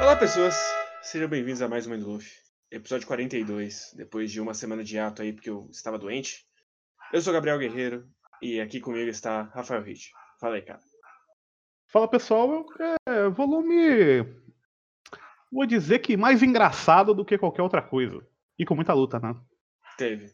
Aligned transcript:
Olá, 0.00 0.16
pessoas! 0.18 0.56
Sejam 1.02 1.28
bem-vindos 1.28 1.60
a 1.60 1.68
mais 1.68 1.86
um 1.86 1.94
Endluff, 1.94 2.26
episódio 2.70 3.06
42, 3.06 3.92
depois 3.94 4.32
de 4.32 4.40
uma 4.40 4.54
semana 4.54 4.82
de 4.82 4.98
ato 4.98 5.20
aí 5.20 5.32
porque 5.32 5.50
eu 5.50 5.68
estava 5.70 5.98
doente. 5.98 6.46
Eu 7.12 7.20
sou 7.20 7.34
Gabriel 7.34 7.58
Guerreiro 7.58 8.08
e 8.40 8.60
aqui 8.60 8.80
comigo 8.80 9.10
está 9.10 9.42
Rafael 9.42 9.82
Ritt. 9.82 10.10
Fala 10.40 10.54
aí, 10.54 10.62
cara. 10.62 10.80
Fala 11.88 12.08
pessoal, 12.08 12.64
é 13.06 13.28
volume. 13.28 14.24
Vou 15.52 15.66
dizer 15.66 15.98
que 15.98 16.16
mais 16.16 16.42
engraçado 16.42 17.12
do 17.12 17.24
que 17.24 17.36
qualquer 17.36 17.62
outra 17.62 17.82
coisa. 17.82 18.26
E 18.58 18.64
com 18.64 18.74
muita 18.74 18.94
luta, 18.94 19.18
né? 19.20 19.34
Teve. 19.98 20.32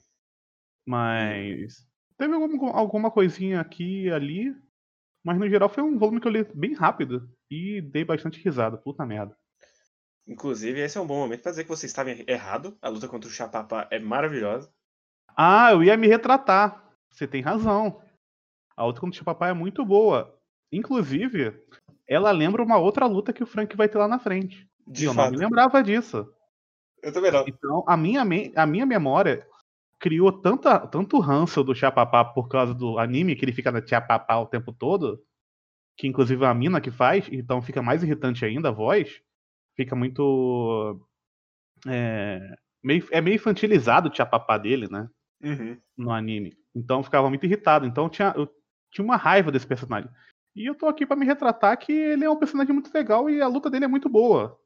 Mas. 0.87 1.87
Teve 2.17 2.35
algum, 2.35 2.69
alguma 2.69 3.11
coisinha 3.11 3.61
aqui 3.61 4.05
e 4.05 4.13
ali. 4.13 4.64
Mas 5.25 5.39
no 5.39 5.49
geral 5.49 5.71
foi 5.71 5.83
um 5.83 5.99
volume 5.99 6.21
que 6.21 6.29
eu 6.29 6.33
li 6.33 6.45
bem 6.55 6.75
rápido. 6.75 7.29
E 7.51 7.81
dei 7.81 8.05
bastante 8.05 8.43
risada. 8.43 8.77
Puta 8.77 9.07
merda. 9.07 9.35
Inclusive, 10.27 10.81
esse 10.81 10.99
é 10.99 11.01
um 11.01 11.07
bom 11.07 11.17
momento 11.17 11.43
para 11.43 11.53
dizer 11.53 11.65
que 11.65 11.71
você 11.71 11.87
estava 11.87 12.11
errado. 12.11 12.77
A 12.83 12.89
luta 12.89 13.09
contra 13.09 13.29
o 13.29 13.33
Chapapá 13.33 13.89
é 13.91 13.99
maravilhosa. 13.99 14.71
Ah, 15.37 15.73
eu 15.73 15.83
ia 15.83 15.97
me 15.97 16.07
retratar. 16.07 16.93
Você 17.11 17.27
tem 17.27 17.43
razão. 17.43 18.03
A 18.77 18.85
luta 18.85 19.01
contra 19.01 19.15
o 19.15 19.19
Chapapá 19.19 19.49
é 19.49 19.53
muito 19.55 19.85
boa. 19.85 20.39
Inclusive, 20.71 21.59
ela 22.07 22.31
lembra 22.31 22.63
uma 22.63 22.77
outra 22.77 23.07
luta 23.07 23.33
que 23.33 23.43
o 23.43 23.47
Frank 23.47 23.75
vai 23.77 23.89
ter 23.89 23.99
lá 23.99 24.09
na 24.09 24.19
frente. 24.19 24.69
De 24.87 25.07
eu 25.07 25.15
fato. 25.15 25.33
não 25.33 25.39
me 25.39 25.45
lembrava 25.45 25.83
disso. 25.83 26.31
Eu 27.03 27.13
também 27.13 27.31
não. 27.31 27.45
Então, 27.47 27.85
a 27.87 27.97
minha, 27.97 28.23
a 28.57 28.67
minha 28.67 28.87
memória 28.87 29.47
criou 30.05 30.31
tanta, 30.31 30.87
tanto 30.87 31.19
ranço 31.19 31.65
do 31.65 31.75
Chapapá 31.75 32.23
por 32.23 32.47
causa 32.47 32.75
do 32.75 32.99
anime, 32.99 33.35
que 33.35 33.43
ele 33.43 33.55
fica 33.55 33.73
na 33.73 33.85
Chapapá 33.85 34.37
o 34.37 34.45
tempo 34.45 34.71
todo, 34.71 35.19
que 35.97 36.07
inclusive 36.07 36.45
é 36.45 36.47
a 36.47 36.53
mina 36.53 36.79
que 36.79 36.91
faz, 36.91 37.27
então 37.33 37.63
fica 37.63 37.81
mais 37.81 38.03
irritante 38.03 38.45
ainda 38.45 38.69
a 38.69 38.73
voz. 38.73 39.23
Fica 39.75 39.97
muito. 39.97 41.01
É 41.87 42.55
meio, 42.83 43.09
é 43.11 43.23
meio 43.23 43.37
infantilizado 43.37 44.11
o 44.11 44.15
Chapapá 44.15 44.59
dele, 44.59 44.89
né? 44.91 45.09
Uhum. 45.43 45.81
no 45.97 46.11
anime. 46.11 46.55
Então 46.75 46.99
eu 46.99 47.03
ficava 47.03 47.31
muito 47.31 47.47
irritado. 47.47 47.87
Então 47.87 48.05
eu 48.05 48.11
tinha, 48.11 48.35
eu 48.37 48.47
tinha 48.93 49.05
uma 49.05 49.17
raiva 49.17 49.51
desse 49.51 49.67
personagem. 49.67 50.11
E 50.55 50.69
eu 50.69 50.75
tô 50.75 50.87
aqui 50.87 51.07
pra 51.07 51.17
me 51.17 51.25
retratar 51.25 51.79
que 51.79 51.93
ele 51.93 52.27
é 52.27 52.31
um 52.31 52.39
personagem 52.39 52.75
muito 52.75 52.93
legal 52.93 53.31
e 53.31 53.41
a 53.41 53.49
luta 53.49 53.71
dele 53.71 53.87
é 53.87 53.89
muito 53.89 54.11
boa. 54.11 54.61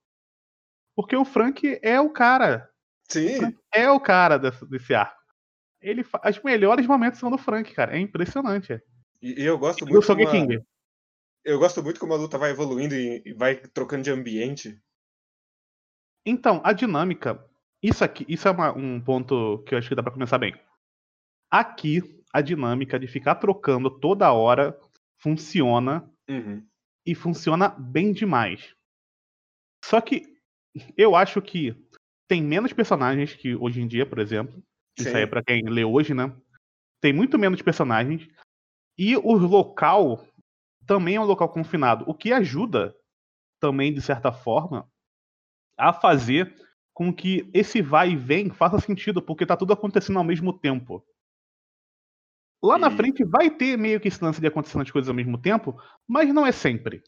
Porque 0.97 1.15
o 1.15 1.25
Frank 1.25 1.79
é 1.81 2.01
o 2.01 2.11
cara. 2.11 2.69
Sim, 3.09 3.57
É 3.73 3.89
o 3.89 4.01
cara 4.01 4.37
desse, 4.37 4.69
desse 4.69 4.95
arco. 4.95 5.18
Ele 5.81 6.03
Os 6.03 6.43
melhores 6.43 6.87
momentos 6.87 7.21
são 7.21 7.31
do 7.31 7.39
Frank, 7.39 7.73
cara. 7.75 7.97
É 7.97 8.01
impressionante. 8.01 8.81
e, 9.23 9.43
e 9.43 9.45
eu 9.45 9.59
gosto 9.59 9.85
E 9.87 9.91
muito. 9.91 10.07
como 10.07 10.23
a- 10.23 10.27
Sogeking. 10.27 10.65
Eu 11.45 11.59
gosto 11.59 11.83
muito 11.83 11.99
como 12.01 12.13
a 12.13 12.17
luta 12.17 12.37
vai 12.37 12.51
evoluindo 12.51 12.95
e, 12.95 13.23
e 13.25 13.33
vai 13.33 13.57
trocando 13.57 14.03
de 14.03 14.11
ambiente. 14.11 14.81
Então, 16.27 16.61
a 16.65 16.73
dinâmica. 16.73 17.43
Isso 17.83 18.05
aqui, 18.05 18.27
isso 18.29 18.49
é 18.49 18.51
uma- 18.51 18.77
um 18.77 19.01
ponto 19.01 19.63
que 19.65 19.75
eu 19.75 19.79
acho 19.79 19.89
que 19.89 19.95
dá 19.95 20.03
pra 20.03 20.13
começar 20.13 20.37
bem. 20.39 20.55
Aqui, 21.51 22.03
a 22.33 22.41
dinâmica 22.41 22.99
de 22.99 23.07
ficar 23.07 23.37
trocando 23.37 23.89
toda 23.89 24.33
hora 24.33 24.79
funciona 25.17 26.11
Uhum. 26.29 26.67
e 27.07 27.15
funciona 27.15 27.69
bem 27.69 28.13
demais. 28.13 28.75
Só 29.85 30.01
que 30.01 30.37
eu 30.97 31.15
acho 31.17 31.41
que 31.41 31.75
tem 32.29 32.43
menos 32.43 32.73
personagens 32.73 33.33
que 33.35 33.55
hoje 33.55 33.81
em 33.81 33.87
dia, 33.87 34.05
por 34.05 34.19
exemplo. 34.19 34.63
Isso 34.99 35.11
Sim. 35.11 35.17
aí 35.17 35.23
é 35.23 35.27
pra 35.27 35.43
quem 35.43 35.63
lê 35.69 35.85
hoje, 35.85 36.13
né? 36.15 36.35
Tem 37.01 37.13
muito 37.13 37.39
menos 37.39 37.63
personagens. 37.63 38.29
E 38.99 39.17
o 39.17 39.33
local 39.33 40.27
também 40.87 41.17
é 41.17 41.21
um 41.21 41.25
local 41.25 41.49
confinado, 41.49 42.05
o 42.09 42.15
que 42.15 42.33
ajuda 42.33 42.97
também, 43.61 43.93
de 43.93 44.03
certa 44.03 44.33
forma, 44.33 44.91
a 45.77 45.93
fazer 45.93 46.55
com 46.93 47.13
que 47.13 47.49
esse 47.55 47.81
vai 47.81 48.11
e 48.11 48.17
vem 48.17 48.51
faça 48.51 48.81
sentido, 48.81 49.23
porque 49.23 49.47
tá 49.47 49.57
tudo 49.57 49.73
acontecendo 49.73 50.19
ao 50.19 50.25
mesmo 50.25 50.53
tempo. 50.53 51.05
Lá 52.61 52.77
na 52.77 52.89
E- 52.89 52.97
frente 52.97 53.25
vai 53.25 53.51
ter 53.51 53.77
meio 53.79 54.01
que 54.01 54.09
esse 54.09 54.23
lance 54.23 54.41
de 54.41 54.47
acontecendo 54.49 54.83
as 54.83 54.91
coisas 54.91 55.09
ao 55.09 55.15
mesmo 55.15 55.39
tempo, 55.39 55.81
mas 56.09 56.33
não 56.35 56.45
é 56.45 56.51
sempre. 56.51 57.03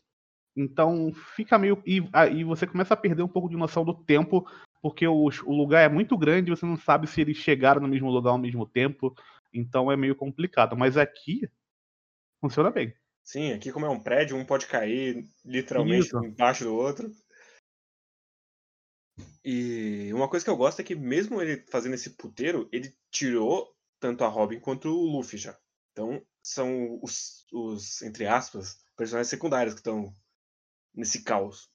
Então 0.57 1.13
fica 1.35 1.59
meio. 1.59 1.83
E 1.85 2.09
aí 2.13 2.45
você 2.45 2.67
começa 2.67 2.95
a 2.95 2.97
perder 2.97 3.23
um 3.25 3.29
pouco 3.29 3.49
de 3.49 3.57
noção 3.57 3.85
do 3.85 3.95
tempo, 3.95 4.47
porque 4.83 5.07
o, 5.07 5.29
o 5.45 5.55
lugar 5.55 5.85
é 5.85 5.89
muito 5.89 6.17
grande, 6.17 6.51
você 6.51 6.65
não 6.65 6.77
sabe 6.77 7.07
se 7.07 7.21
eles 7.21 7.37
chegaram 7.37 7.81
no 7.81 7.89
mesmo 7.89 8.11
lugar 8.11 8.31
ao 8.31 8.39
mesmo 8.39 8.67
tempo. 8.67 9.15
Então 9.53 9.91
é 9.91 9.97
meio 9.97 10.15
complicado. 10.15 10.77
Mas 10.77 10.97
aqui 10.97 11.49
funciona 12.41 12.71
bem. 12.71 12.95
Sim, 13.23 13.53
aqui 13.53 13.71
como 13.71 13.87
é 13.87 13.89
um 13.89 14.01
prédio, 14.01 14.37
um 14.37 14.45
pode 14.45 14.67
cair 14.67 15.25
literalmente 15.45 16.07
Isso. 16.07 16.25
embaixo 16.25 16.65
do 16.65 16.75
outro. 16.75 17.11
E 19.45 20.11
uma 20.13 20.29
coisa 20.29 20.45
que 20.45 20.51
eu 20.51 20.57
gosto 20.57 20.81
é 20.81 20.85
que 20.85 20.95
mesmo 20.95 21.41
ele 21.41 21.65
fazendo 21.71 21.95
esse 21.95 22.11
puteiro, 22.11 22.69
ele 22.73 22.95
tirou 23.11 23.75
tanto 23.99 24.25
a 24.25 24.29
Robin 24.29 24.59
quanto 24.59 24.89
o 24.89 25.05
Luffy 25.05 25.39
já. 25.39 25.57
Então 25.93 26.25
são 26.43 26.99
os, 27.03 27.47
os 27.53 28.03
entre 28.03 28.27
aspas, 28.27 28.79
personagens 28.97 29.29
secundários 29.29 29.75
que 29.75 29.81
estão 29.81 30.15
nesse 30.95 31.23
caos. 31.23 31.71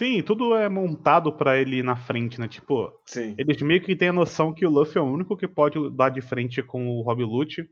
Sim, 0.00 0.22
tudo 0.22 0.56
é 0.56 0.66
montado 0.66 1.30
pra 1.30 1.58
ele 1.58 1.76
ir 1.76 1.84
na 1.84 1.94
frente, 1.94 2.40
né? 2.40 2.48
Tipo, 2.48 2.90
Sim. 3.04 3.34
eles 3.36 3.60
meio 3.60 3.82
que 3.82 3.94
têm 3.94 4.08
a 4.08 4.12
noção 4.14 4.50
que 4.50 4.64
o 4.64 4.70
Luffy 4.70 4.96
é 4.96 5.00
o 5.02 5.04
único 5.04 5.36
que 5.36 5.46
pode 5.46 5.90
dar 5.90 6.08
de 6.08 6.22
frente 6.22 6.62
com 6.62 6.88
o 6.88 7.02
Rob 7.02 7.22
Lute. 7.22 7.70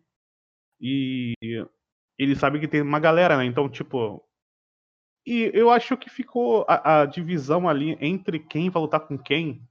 E 0.78 1.33
ele 2.19 2.37
sabe 2.37 2.61
que 2.61 2.69
tem 2.69 2.83
uma 2.83 3.00
galera, 3.00 3.38
né? 3.38 3.47
Então, 3.47 3.67
tipo. 3.67 4.22
E 5.27 5.50
eu 5.55 5.71
acho 5.71 5.97
que 5.97 6.11
ficou 6.11 6.67
a, 6.69 7.00
a 7.00 7.06
divisão 7.06 7.67
ali 7.67 7.97
entre 7.99 8.38
quem 8.38 8.69
vai 8.69 8.83
lutar 8.83 9.00
com 9.00 9.17
quem. 9.17 9.67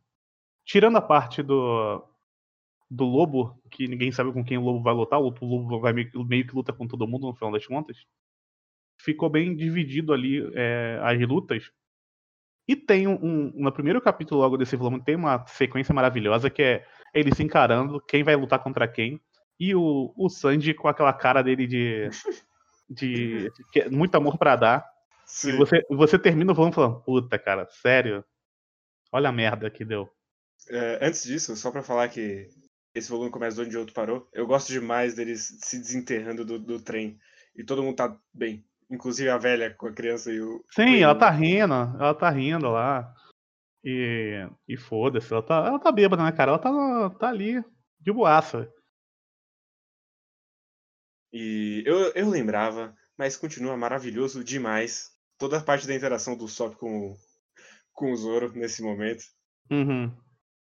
Tirando 0.65 0.97
a 0.97 1.01
parte 1.01 1.43
do. 1.43 2.03
Do 2.89 3.05
lobo, 3.05 3.61
que 3.69 3.87
ninguém 3.87 4.11
sabe 4.11 4.33
com 4.33 4.43
quem 4.43 4.57
o 4.57 4.63
lobo 4.63 4.81
vai 4.81 4.95
lutar, 4.95 5.19
o 5.21 5.29
lobo 5.45 5.79
vai 5.79 5.93
meio, 5.93 6.09
que- 6.09 6.23
meio 6.23 6.47
que 6.47 6.55
luta 6.55 6.73
com 6.73 6.87
todo 6.87 7.07
mundo 7.07 7.27
no 7.27 7.35
final 7.35 7.51
das 7.51 7.67
contas. 7.67 7.97
Ficou 8.99 9.29
bem 9.29 9.55
dividido 9.55 10.11
ali 10.11 10.41
é, 10.55 10.99
as 11.03 11.19
lutas. 11.21 11.71
E 12.67 12.75
tem 12.75 13.07
um, 13.07 13.13
um- 13.23 13.51
No 13.55 13.71
primeiro 13.71 14.01
capítulo 14.01 14.41
logo 14.41 14.57
desse 14.57 14.75
volume, 14.75 15.03
tem 15.03 15.15
uma 15.15 15.45
sequência 15.47 15.93
maravilhosa 15.93 16.49
que 16.49 16.61
é 16.61 16.85
ele 17.13 17.33
se 17.33 17.41
encarando, 17.43 18.01
quem 18.01 18.23
vai 18.23 18.35
lutar 18.35 18.59
contra 18.61 18.87
quem. 18.87 19.19
E 19.59 19.73
o, 19.73 20.13
o 20.15 20.29
Sanji 20.29 20.73
com 20.73 20.87
aquela 20.87 21.13
cara 21.13 21.41
dele 21.41 21.65
de. 21.65 22.09
de, 22.89 23.49
de 23.49 23.51
que- 23.71 23.89
muito 23.89 24.15
amor 24.15 24.37
pra 24.37 24.55
dar. 24.55 24.85
Sim. 25.25 25.49
E 25.49 25.57
você, 25.57 25.81
você 25.89 26.19
termina 26.19 26.51
o 26.51 26.55
volume 26.55 26.73
falando, 26.73 27.01
puta, 27.01 27.37
cara, 27.37 27.67
sério? 27.69 28.23
Olha 29.11 29.29
a 29.29 29.31
merda 29.31 29.69
que 29.69 29.83
deu. 29.83 30.09
É, 30.69 30.99
antes 31.01 31.23
disso, 31.23 31.55
só 31.55 31.71
pra 31.71 31.81
falar 31.83 32.09
que 32.09 32.47
esse 32.93 33.09
volume 33.09 33.29
começa 33.31 33.55
de 33.55 33.61
onde 33.61 33.75
o 33.77 33.79
outro 33.79 33.93
parou, 33.93 34.27
eu 34.33 34.45
gosto 34.47 34.71
demais 34.71 35.13
deles 35.13 35.57
se 35.61 35.79
desenterrando 35.79 36.43
do, 36.43 36.59
do 36.59 36.79
trem. 36.81 37.17
E 37.55 37.63
todo 37.63 37.83
mundo 37.83 37.95
tá 37.95 38.17
bem. 38.33 38.65
Inclusive 38.89 39.29
a 39.29 39.37
velha 39.37 39.73
com 39.73 39.87
a 39.87 39.93
criança 39.93 40.31
e 40.31 40.41
o. 40.41 40.63
Sim, 40.71 40.95
e 40.95 41.01
ela 41.03 41.13
o- 41.13 41.19
tá 41.19 41.29
rindo, 41.29 41.73
ela 41.73 42.13
tá 42.13 42.29
rindo 42.29 42.69
lá. 42.69 43.13
E, 43.83 44.47
e 44.67 44.77
foda-se, 44.77 45.31
ela 45.31 45.43
tá, 45.43 45.55
ela 45.67 45.79
tá 45.79 45.91
bêbada, 45.91 46.23
né, 46.23 46.31
cara? 46.31 46.51
Ela 46.51 46.59
tá, 46.59 47.09
tá 47.19 47.29
ali, 47.29 47.63
de 47.99 48.11
boaça. 48.11 48.71
E 51.31 51.83
eu, 51.85 52.11
eu 52.13 52.29
lembrava, 52.29 52.95
mas 53.17 53.37
continua 53.37 53.77
maravilhoso 53.77 54.43
demais. 54.43 55.11
Toda 55.37 55.57
a 55.57 55.63
parte 55.63 55.85
da 55.87 55.93
interação 55.93 56.35
do 56.35 56.47
Sop 56.47 56.75
com, 56.75 57.11
o- 57.11 57.17
com 57.93 58.11
o 58.11 58.15
Zoro 58.15 58.51
nesse 58.53 58.81
momento. 58.81 59.23
Uhum. 59.69 60.11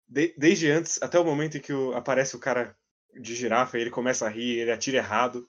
De- 0.07 0.33
desde 0.37 0.69
antes, 0.69 1.01
até 1.01 1.19
o 1.19 1.23
momento 1.25 1.57
em 1.57 1.61
que 1.61 1.71
o- 1.73 1.93
aparece 1.93 2.35
o 2.35 2.39
cara 2.39 2.75
de 3.19 3.33
girafa 3.35 3.77
ele 3.77 3.89
começa 3.89 4.25
a 4.25 4.29
rir, 4.29 4.59
ele 4.59 4.71
atira 4.71 4.97
errado. 4.97 5.47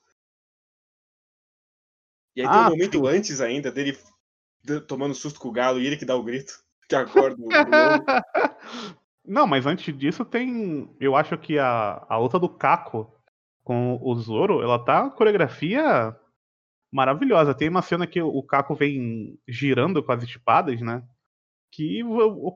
E 2.37 2.43
aí 2.43 2.49
tem 2.49 2.56
Ah, 2.56 2.67
um 2.69 2.71
momento 2.71 3.06
antes 3.06 3.41
ainda 3.41 3.73
dele 3.73 3.97
tomando 4.87 5.15
susto 5.15 5.41
com 5.41 5.49
o 5.49 5.53
galo 5.53 5.81
e 5.81 5.87
ele 5.87 5.97
que 5.97 6.05
dá 6.05 6.15
o 6.15 6.23
grito, 6.23 6.53
que 6.88 6.94
acorda 6.94 7.37
o. 7.41 7.49
Não, 9.25 9.47
mas 9.47 9.67
antes 9.67 9.97
disso 9.97 10.25
tem. 10.25 10.88
Eu 11.00 11.17
acho 11.17 11.37
que 11.38 11.59
a, 11.59 12.05
a 12.09 12.17
luta 12.19 12.38
do 12.38 12.49
Caco 12.49 13.12
com 13.65 13.99
o 14.00 14.15
Zoro, 14.15 14.62
ela 14.62 14.79
tá 14.79 15.11
coreografia 15.11 16.17
maravilhosa. 16.93 17.53
Tem 17.53 17.69
uma 17.69 17.83
cena 17.83 18.06
que 18.06 18.23
o 18.23 18.43
Caco 18.43 18.77
vem 18.77 19.37
girando 19.49 20.03
com 20.03 20.12
as 20.12 20.23
espadas, 20.23 20.81
né? 20.81 21.03
Que, 21.73 22.00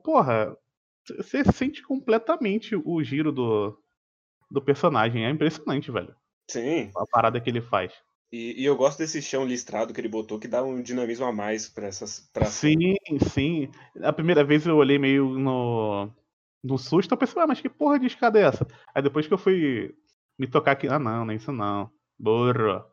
porra, 0.03 0.55
você 1.17 1.43
sente 1.51 1.83
completamente 1.83 2.75
o 2.75 3.03
giro 3.03 3.31
do, 3.31 3.77
do 4.49 4.61
personagem. 4.61 5.25
É 5.25 5.29
impressionante, 5.29 5.91
velho. 5.91 6.15
Sim, 6.49 6.89
A 6.95 7.05
parada 7.11 7.41
que 7.41 7.49
ele 7.49 7.61
faz. 7.61 7.93
E, 8.31 8.61
e 8.61 8.65
eu 8.65 8.75
gosto 8.75 8.99
desse 8.99 9.21
chão 9.21 9.45
listrado 9.45 9.93
que 9.93 9.99
ele 10.01 10.07
botou, 10.07 10.39
que 10.39 10.47
dá 10.47 10.63
um 10.63 10.81
dinamismo 10.81 11.25
a 11.25 11.31
mais 11.33 11.67
pra 11.69 11.87
essas. 11.87 12.19
Pra. 12.33 12.45
Sim, 12.45 12.95
sim. 13.33 13.69
A 14.01 14.13
primeira 14.13 14.43
vez 14.43 14.65
eu 14.65 14.77
olhei 14.77 14.97
meio 14.97 15.29
no, 15.37 16.09
no 16.63 16.77
susto, 16.77 17.13
eu 17.13 17.17
pensei, 17.17 17.41
ah, 17.41 17.47
mas 17.47 17.61
que 17.61 17.69
porra 17.69 17.99
de 17.99 18.07
escada 18.07 18.39
é 18.39 18.43
essa? 18.43 18.65
Aí 18.93 19.01
depois 19.01 19.27
que 19.27 19.33
eu 19.33 19.37
fui 19.37 19.93
me 20.39 20.47
tocar 20.47 20.71
aqui, 20.71 20.87
ah 20.87 20.99
não, 20.99 21.25
não 21.25 21.33
é 21.33 21.35
isso 21.35 21.51
não. 21.51 21.91
Burro. 22.17 22.83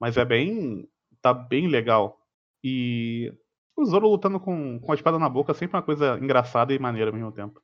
Mas 0.00 0.16
é 0.16 0.24
bem. 0.24 0.88
tá 1.22 1.32
bem 1.32 1.68
legal. 1.68 2.18
E 2.62 3.32
o 3.76 3.84
Zoro 3.84 4.08
lutando 4.08 4.38
com, 4.40 4.78
com 4.80 4.92
a 4.92 4.94
espada 4.94 5.18
na 5.18 5.28
boca 5.28 5.52
é 5.52 5.54
sempre 5.54 5.76
uma 5.76 5.82
coisa 5.82 6.18
engraçada 6.18 6.72
e 6.74 6.78
maneira 6.78 7.10
ao 7.10 7.16
mesmo 7.16 7.32
tempo. 7.32 7.60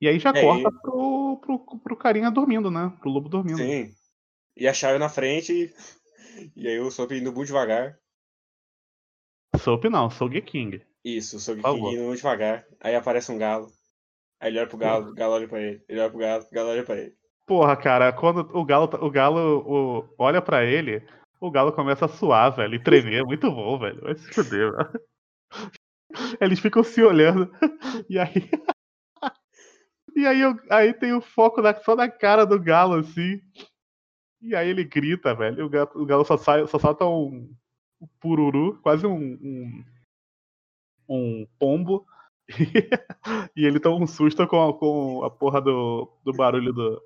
E 0.00 0.08
aí 0.08 0.18
já 0.18 0.30
É, 0.34 0.40
corta 0.40 0.68
e- 0.68 0.80
pro, 0.80 1.36
pro, 1.38 1.78
pro 1.80 1.96
carinha 1.96 2.30
dormindo, 2.30 2.70
né? 2.70 2.92
Pro 3.00 3.10
lobo 3.10 3.28
dormindo. 3.28 3.58
Sim. 3.58 3.94
E 4.56 4.66
a 4.68 4.74
chave 4.74 4.98
na 4.98 5.08
frente. 5.08 5.72
E 6.56 6.66
aí 6.68 6.78
o 6.78 6.90
Sop 6.90 7.10
indo 7.12 7.32
muito 7.32 7.48
devagar. 7.48 7.98
Soap 9.58 9.84
não, 9.86 10.08
Soul 10.08 10.30
King. 10.42 10.80
Isso, 11.04 11.36
o 11.36 11.60
favor. 11.60 11.92
indo 11.92 12.04
muito 12.04 12.16
devagar. 12.18 12.64
Aí 12.80 12.94
aparece 12.94 13.30
um 13.32 13.36
galo. 13.36 13.66
Aí 14.40 14.48
ele 14.50 14.58
olha 14.60 14.68
pro 14.68 14.78
galo, 14.78 15.10
o 15.10 15.14
galo 15.14 15.34
olha 15.34 15.48
pra 15.48 15.60
ele. 15.60 15.84
Ele 15.88 16.00
olha 16.00 16.08
pro 16.08 16.18
galo, 16.18 16.44
o 16.44 16.54
galo 16.54 16.68
olha 16.70 16.84
pra 16.84 16.96
ele. 16.96 17.14
Porra, 17.46 17.76
cara, 17.76 18.12
quando 18.12 18.48
o 18.56 18.64
galo, 18.64 18.88
tá- 18.88 18.98
o 19.04 19.10
galo 19.10 19.58
o- 19.66 20.14
olha 20.16 20.40
pra 20.40 20.64
ele, 20.64 21.04
o 21.40 21.50
galo 21.50 21.72
começa 21.72 22.04
a 22.04 22.08
suar, 22.08 22.54
velho, 22.54 22.74
e 22.76 22.82
tremer. 22.82 23.24
Muito 23.24 23.50
bom, 23.50 23.78
velho. 23.78 24.00
Vai 24.00 24.14
se 24.14 24.32
fuder, 24.32 24.70
velho. 24.72 25.00
Eles 26.40 26.60
ficam 26.60 26.82
se 26.84 27.02
olhando. 27.02 27.50
E 28.08 28.18
aí. 28.18 28.48
E 30.16 30.26
aí, 30.26 30.40
aí 30.70 30.94
tem 30.94 31.12
o 31.12 31.20
foco 31.20 31.60
na- 31.60 31.74
só 31.82 31.94
na 31.94 32.08
cara 32.08 32.44
do 32.46 32.58
galo, 32.60 32.94
assim. 32.94 33.40
E 34.40 34.54
aí 34.54 34.68
ele 34.68 34.84
grita, 34.84 35.34
velho. 35.34 35.60
e 35.60 35.62
O 35.62 35.68
galo, 35.68 35.90
o 35.94 36.06
galo 36.06 36.24
só, 36.24 36.36
sai, 36.36 36.66
só 36.66 36.78
solta 36.78 37.04
um, 37.04 37.54
um 38.00 38.06
pururu, 38.20 38.78
quase 38.82 39.06
um, 39.06 39.14
um, 39.42 39.84
um 41.08 41.46
pombo. 41.58 42.06
E, 43.54 43.64
ele 43.64 43.78
toma 43.78 44.02
um 44.02 44.06
susto 44.06 44.46
com, 44.48 44.68
a- 44.68 44.76
com 44.76 45.22
a 45.24 45.30
porra 45.30 45.60
do, 45.60 46.10
do 46.24 46.32
barulho 46.32 46.72
do. 46.72 47.00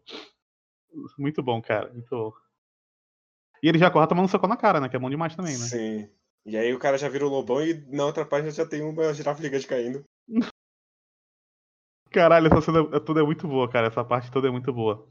Muito 1.19 1.43
bom, 1.43 1.61
cara. 1.61 1.93
Muito 1.93 2.09
bom. 2.09 2.33
E 3.63 3.69
ele 3.69 3.79
já 3.79 3.91
corre 3.91 4.07
tomando 4.07 4.27
um 4.27 4.29
soco 4.29 4.47
na 4.47 4.57
cara, 4.57 4.81
né? 4.81 4.89
Que 4.89 4.97
é 4.97 4.99
bom 4.99 5.11
demais 5.11 5.35
também, 5.35 5.53
né? 5.53 5.59
Sim. 5.65 6.09
E 6.47 6.57
aí 6.57 6.73
o 6.73 6.79
cara 6.79 6.97
já 6.97 7.09
vira 7.09 7.27
o 7.27 7.31
lobão 7.31 7.61
e 7.63 7.75
na 7.89 8.05
outra 8.07 8.25
página 8.25 8.51
já 8.53 8.65
tem 8.65 8.83
uma 8.83 9.13
girafa 9.13 9.43
gigante 9.43 9.67
caindo. 9.67 10.05
Caralho, 12.11 12.47
essa 12.47 12.61
cena 12.61 12.81
é- 12.97 13.01
toda 13.01 13.21
é 13.21 13.25
muito 13.25 13.49
boa, 13.49 13.69
cara. 13.69 13.89
Essa 13.89 14.05
parte 14.05 14.31
toda 14.31 14.47
é 14.49 14.51
muito 14.51 14.73
boa. 14.73 15.09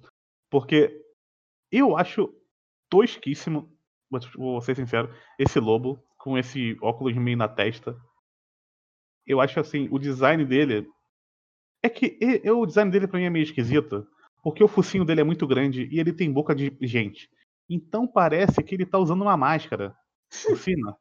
Porque 0.50 1.03
eu 1.78 1.98
acho 1.98 2.34
tosquíssimo, 2.90 3.72
vou 4.38 4.62
ser 4.62 4.76
sincero, 4.76 5.10
esse 5.40 5.60
lobo 5.60 6.04
com 6.20 6.38
esse 6.38 6.78
óculos 6.82 7.16
meio 7.16 7.38
na 7.38 7.48
testa. 7.50 7.98
Eu 9.26 9.40
acho 9.42 9.60
assim, 9.60 9.88
o 9.92 10.00
design 10.00 10.46
dele. 10.46 10.88
É 11.84 11.90
que 11.90 12.18
eu- 12.44 12.60
o 12.62 12.66
design 12.66 12.92
dele 12.92 13.08
pra 13.08 13.20
mim 13.20 13.26
é 13.26 13.30
meio 13.30 13.44
esquisito. 13.44 14.08
Porque 14.44 14.64
o 14.64 14.68
focinho 14.68 15.06
dele 15.06 15.22
é 15.22 15.26
muito 15.26 15.48
grande 15.48 15.88
e 15.92 16.00
ele 16.00 16.14
tem 16.14 16.32
boca 16.32 16.56
de 16.56 16.76
gente. 16.82 17.30
Então 17.70 18.08
parece 18.08 18.64
que 18.64 18.76
ele 18.76 18.86
tá 18.86 18.98
usando 19.00 19.22
uma 19.24 19.38
máscara 19.38 19.96
cima. 20.70 20.98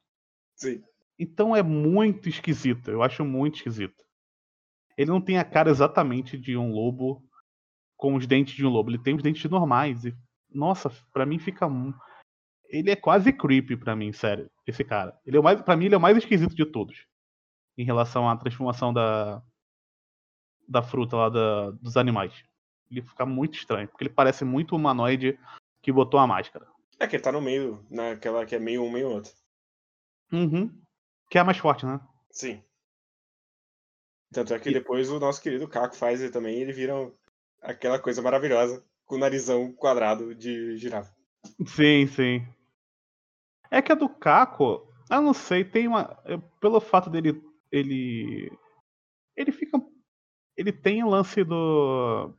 Sim. 0.57 0.83
Então 1.19 1.57
é 1.57 1.63
muito 1.63 2.29
esquisito. 2.29 2.91
Eu 2.91 3.03
acho 3.03 3.25
muito 3.25 3.57
esquisito. 3.57 4.05
Ele 4.97 5.11
não 5.11 5.21
tem 5.21 5.39
a 5.39 5.45
cara 5.45 5.71
exatamente 5.71 6.39
de 6.39 6.57
um 6.57 6.73
lobo 6.73 7.23
com 7.97 8.15
os 8.17 8.27
dentes 8.27 8.55
de 8.55 8.67
um 8.67 8.71
lobo. 8.71 8.91
Ele 8.91 8.99
tem 9.03 9.15
os 9.17 9.23
dentes 9.23 9.45
normais. 9.51 10.05
E, 10.05 10.15
nossa, 10.55 10.91
pra 11.13 11.27
mim 11.27 11.39
fica. 11.39 11.67
Ele 12.67 12.91
é 12.91 12.97
quase 12.97 13.33
creepy 13.33 13.77
pra 13.77 13.95
mim, 13.95 14.13
sério. 14.13 14.51
Esse 14.67 14.83
cara. 14.85 15.19
Ele 15.27 15.37
é 15.37 15.41
o 15.41 15.43
mais, 15.43 15.61
pra 15.61 15.77
mim, 15.77 15.87
ele 15.87 15.95
é 15.95 15.99
o 15.99 16.01
mais 16.01 16.17
esquisito 16.17 16.55
de 16.55 16.65
todos. 16.65 17.07
Em 17.77 17.85
relação 17.85 18.29
à 18.29 18.37
transformação 18.37 18.93
da. 18.93 19.43
Da 20.69 20.83
fruta 20.83 21.17
lá 21.17 21.29
da- 21.29 21.71
dos 21.73 21.97
animais. 21.97 22.33
Ele 22.91 23.03
fica 23.03 23.27
muito 23.27 23.57
estranho. 23.59 23.89
Porque 23.89 24.05
ele 24.05 24.13
parece 24.15 24.45
muito 24.45 24.77
humanoide 24.77 25.39
que 25.83 25.93
botou 25.93 26.19
a 26.21 26.27
máscara. 26.27 26.67
É 26.99 27.07
que 27.07 27.17
ele 27.17 27.23
tá 27.23 27.33
no 27.33 27.41
meio, 27.43 27.85
naquela 27.91 28.47
que 28.47 28.55
é 28.55 28.59
meio 28.59 28.83
um, 28.85 28.91
meio 28.91 29.09
outro. 29.09 29.33
Uhum. 30.33 30.71
Que 31.29 31.37
é 31.37 31.41
a 31.41 31.45
mais 31.45 31.59
forte, 31.59 31.85
né? 31.85 32.01
Sim. 32.31 32.63
Tanto 34.33 34.55
é 34.55 34.59
que 34.59 34.71
E- 34.71 34.73
depois 34.73 35.11
o 35.11 35.19
nosso 35.19 35.43
querido 35.43 35.69
Caco 35.69 35.97
faz 35.97 36.23
ele 36.23 36.31
também 36.33 36.57
ele 36.57 36.73
vira 36.73 36.95
aquela 37.61 37.99
coisa 37.99 38.23
maravilhosa 38.23 38.83
com 39.13 39.17
o 39.17 39.19
narizão 39.19 39.71
quadrado 39.71 40.35
de 40.35 40.79
girafa. 40.79 41.15
Sim, 41.67 42.07
sim. 42.07 42.47
É 43.71 43.83
que 43.83 43.93
a 43.93 43.95
do 43.95 44.09
Caco, 44.09 44.91
eu 45.11 45.21
não 45.21 45.35
sei, 45.35 45.63
tem 45.63 45.87
uma. 45.87 46.17
Pelo 46.59 46.81
fato 46.81 47.11
dele. 47.11 47.43
Ele. 47.71 48.51
Ele 49.37 49.53
fica. 49.53 49.79
Ele 50.57 50.73
tem 50.73 51.05
o 51.05 51.11
lance 51.11 51.45
do. 51.45 52.35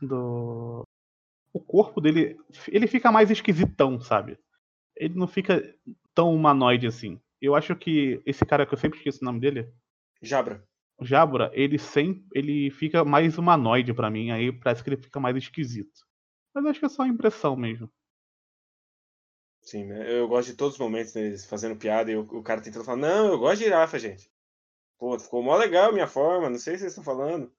Do. 0.00 0.84
O 1.52 1.60
corpo 1.60 2.00
dele. 2.00 2.36
Ele 2.68 2.86
fica 2.86 3.10
mais 3.10 3.28
esquisitão, 3.28 4.00
sabe? 4.00 4.38
Ele 4.96 5.14
não 5.16 5.26
fica 5.26 5.60
tão 6.14 6.32
humanoide 6.32 6.86
assim. 6.86 7.20
Eu 7.40 7.56
acho 7.56 7.74
que 7.74 8.22
esse 8.24 8.46
cara 8.46 8.64
que 8.64 8.74
eu 8.74 8.78
sempre 8.78 8.98
esqueço 8.98 9.22
o 9.22 9.24
nome 9.24 9.40
dele, 9.40 9.68
Jabra. 10.22 10.64
Jabra, 11.00 11.50
ele 11.52 11.78
sempre. 11.78 12.24
Ele 12.32 12.70
fica 12.70 13.04
mais 13.04 13.38
humanoide 13.38 13.92
pra 13.92 14.08
mim, 14.08 14.30
aí 14.30 14.52
parece 14.52 14.84
que 14.84 14.90
ele 14.90 15.02
fica 15.02 15.18
mais 15.18 15.36
esquisito. 15.36 16.11
Mas 16.54 16.64
acho 16.66 16.80
que 16.80 16.86
é 16.86 16.88
só 16.88 17.04
impressão 17.06 17.54
mesmo. 17.56 17.90
Sim, 19.62 19.84
né? 19.86 20.12
Eu 20.18 20.28
gosto 20.28 20.50
de 20.50 20.56
todos 20.56 20.74
os 20.74 20.80
momentos 20.80 21.12
deles 21.12 21.46
fazendo 21.46 21.76
piada 21.78 22.10
e 22.10 22.16
o, 22.16 22.20
o 22.22 22.42
cara 22.42 22.60
tentando 22.60 22.84
falar, 22.84 22.98
não, 22.98 23.28
eu 23.32 23.38
gosto 23.38 23.58
de 23.58 23.64
girafa, 23.64 23.98
gente. 23.98 24.30
Pô, 24.98 25.18
ficou 25.18 25.42
mó 25.42 25.56
legal 25.56 25.90
a 25.90 25.92
minha 25.92 26.06
forma, 26.08 26.50
não 26.50 26.58
sei 26.58 26.74
se 26.74 26.80
vocês 26.80 26.92
estão 26.92 27.04
falando. 27.04 27.52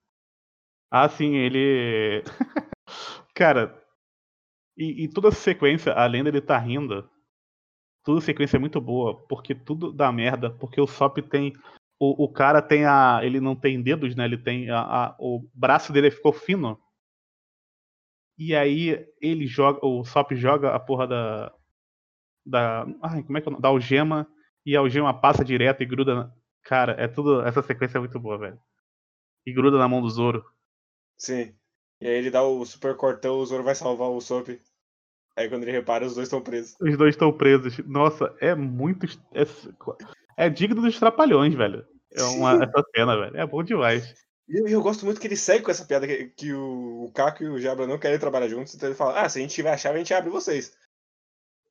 Ah, 0.92 1.10
sim, 1.10 1.36
ele. 1.36 2.24
Cara, 3.34 3.76
e, 4.78 5.06
e 5.06 5.10
toda 5.10 5.30
essa 5.30 5.40
sequência, 5.42 5.94
além 5.94 6.24
dele 6.24 6.42
tá 6.42 6.58
rindo, 6.58 7.10
toda 8.04 8.20
a 8.20 8.22
sequência 8.24 8.58
é 8.58 8.60
muito 8.60 8.82
boa, 8.82 9.26
porque 9.28 9.56
tudo 9.56 9.92
dá 9.94 10.12
merda, 10.12 10.52
porque 10.52 10.82
o 10.82 10.88
Sop 10.88 11.18
tem. 11.30 11.54
O, 12.00 12.26
o 12.26 12.30
cara 12.34 12.62
tem 12.62 12.86
a. 12.86 13.22
Ele 13.24 13.40
não 13.42 13.56
tem 13.56 13.82
dedos, 13.82 14.16
né? 14.16 14.26
Ele 14.26 14.38
tem. 14.38 14.70
A, 14.70 14.80
a- 14.82 15.18
o 15.20 15.48
braço 15.54 15.94
dele 15.94 16.12
ficou 16.12 16.34
fino. 16.34 16.80
E 18.38 18.56
aí 18.56 19.06
ele 19.22 19.46
joga. 19.48 19.80
O 19.86 20.04
Sop 20.04 20.32
joga 20.36 20.74
a 20.74 20.80
porra 20.80 21.08
da. 21.08 21.54
Da. 22.46 22.86
Ai, 23.02 23.24
como 23.24 23.38
é 23.38 23.42
que 23.42 23.50
é? 23.50 23.60
Da 23.60 23.70
algema. 23.70 24.28
E 24.66 24.76
a 24.76 24.80
algema 24.80 25.14
passa 25.14 25.44
direto 25.44 25.84
e 25.84 25.86
gruda. 25.86 26.16
na- 26.16 26.32
Cara, 26.64 26.94
é 26.94 27.08
tudo. 27.08 27.42
Essa 27.42 27.62
sequência 27.62 27.98
é 27.98 28.00
muito 28.00 28.20
boa, 28.20 28.38
velho. 28.38 28.60
E 29.46 29.54
gruda 29.54 29.78
na 29.78 29.88
mão 29.88 30.02
do 30.02 30.10
Zoro. 30.10 30.44
Sim. 31.18 31.54
E 32.02 32.08
aí 32.08 32.14
ele 32.16 32.32
dá 32.32 32.44
o 32.44 32.66
super 32.66 32.96
cortão, 32.96 33.38
o 33.38 33.46
Zoro 33.46 33.64
vai 33.64 33.76
salvar 33.76 34.10
o 34.10 34.20
Sop. 34.22 34.50
Aí 35.36 35.50
quando 35.50 35.64
ele 35.64 35.72
repara, 35.72 36.06
os 36.06 36.16
dois 36.16 36.28
estão 36.28 36.42
presos. 36.42 36.76
Os 36.80 36.98
dois 36.98 37.16
estão 37.16 37.32
presos. 37.32 37.78
Nossa, 37.80 38.36
é 38.40 38.54
muito. 38.56 39.06
É, 39.34 40.46
é 40.46 40.50
digno 40.50 40.82
dos 40.82 41.00
trapalhões, 41.00 41.54
velho. 41.54 41.86
É 42.12 42.24
uma, 42.24 42.64
essa 42.64 42.84
cena, 42.96 43.18
velho. 43.18 43.38
É 43.38 43.46
bom 43.46 43.64
demais. 43.64 44.14
E 44.54 44.58
eu, 44.58 44.68
eu 44.68 44.84
gosto 44.84 45.04
muito 45.04 45.20
que 45.20 45.26
ele 45.26 45.36
segue 45.36 45.64
com 45.64 45.72
essa 45.72 45.84
piada 45.84 46.06
que, 46.06 46.28
que 46.28 46.54
o, 46.54 47.06
o 47.06 47.12
Caco 47.12 47.44
e 47.44 47.50
o 47.50 47.60
Jabra 47.60 47.88
não 47.88 47.98
querem 47.98 48.20
trabalhar 48.20 48.48
juntos, 48.48 48.76
então 48.76 48.88
ele 48.88 48.96
fala, 48.96 49.20
ah, 49.20 49.28
se 49.28 49.40
a 49.40 49.42
gente 49.42 49.56
tiver 49.56 49.74
a 49.74 49.78
chave, 49.78 49.96
a 49.96 49.98
gente 49.98 50.14
abre 50.14 50.30
vocês. 50.30 50.78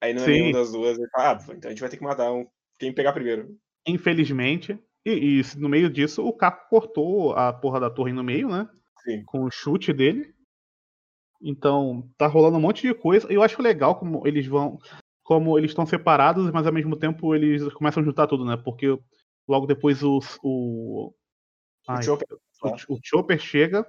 Aí 0.00 0.12
não 0.12 0.22
é 0.22 0.24
Sim. 0.24 0.32
nenhuma 0.32 0.58
das 0.58 0.72
duas, 0.72 0.98
ele 0.98 1.08
fala, 1.10 1.30
ah, 1.30 1.52
então 1.54 1.68
a 1.68 1.72
gente 1.72 1.80
vai 1.80 1.88
ter 1.88 1.96
que 1.96 2.02
matar 2.02 2.32
um, 2.32 2.44
quem 2.80 2.92
pegar 2.92 3.12
primeiro. 3.12 3.56
Infelizmente. 3.86 4.76
E, 5.06 5.40
e 5.40 5.58
no 5.58 5.68
meio 5.68 5.88
disso, 5.88 6.26
o 6.26 6.32
Caco 6.32 6.68
cortou 6.68 7.34
a 7.34 7.52
porra 7.52 7.78
da 7.78 7.88
torre 7.88 8.12
no 8.12 8.24
meio, 8.24 8.48
né? 8.48 8.68
Sim. 9.04 9.22
Com 9.24 9.44
o 9.44 9.50
chute 9.50 9.92
dele. 9.92 10.34
Então, 11.40 12.08
tá 12.16 12.26
rolando 12.26 12.56
um 12.56 12.60
monte 12.60 12.82
de 12.82 12.94
coisa. 12.94 13.30
E 13.30 13.34
eu 13.34 13.42
acho 13.42 13.62
legal 13.62 13.96
como 13.96 14.26
eles 14.26 14.46
vão. 14.46 14.78
Como 15.24 15.56
eles 15.56 15.70
estão 15.70 15.86
separados, 15.86 16.50
mas 16.50 16.66
ao 16.66 16.72
mesmo 16.72 16.96
tempo 16.96 17.34
eles 17.34 17.72
começam 17.74 18.02
a 18.02 18.06
juntar 18.06 18.26
tudo, 18.26 18.44
né? 18.44 18.56
Porque 18.56 18.96
logo 19.48 19.66
depois 19.66 20.02
o. 20.02 20.20
O, 20.42 21.14
ai, 21.88 21.98
O 21.98 22.02
Chopper, 22.02 22.28
o, 22.62 22.94
o 22.94 22.98
Chopper 23.02 23.38
chega. 23.38 23.86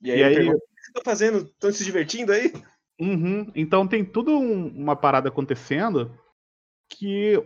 E 0.00 0.10
aí 0.10 0.18
E 0.18 0.22
ele 0.22 0.28
aí- 0.28 0.34
pergunta, 0.36 0.56
o 0.56 0.60
que 0.60 0.74
vocês 0.74 0.86
estão 0.88 1.02
fazendo? 1.04 1.38
Estão 1.46 1.72
se 1.72 1.84
divertindo 1.84 2.32
aí? 2.32 2.52
Uhum. 3.00 3.50
Então 3.54 3.86
tem 3.88 4.04
tudo 4.04 4.32
um- 4.32 4.68
uma 4.68 4.94
parada 4.96 5.28
acontecendo 5.28 6.16
que. 6.90 7.36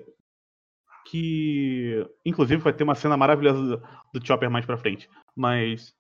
Que. 1.11 2.05
Inclusive 2.25 2.63
vai 2.63 2.73
ter 2.73 2.85
uma 2.85 2.95
cena 2.95 3.17
maravilhosa 3.17 3.61
do, 3.63 3.83
do 4.19 4.27
Chopper 4.27 4.51
mais 4.51 4.67
pra 4.67 4.77
frente. 4.79 5.09
Mas. 5.35 5.95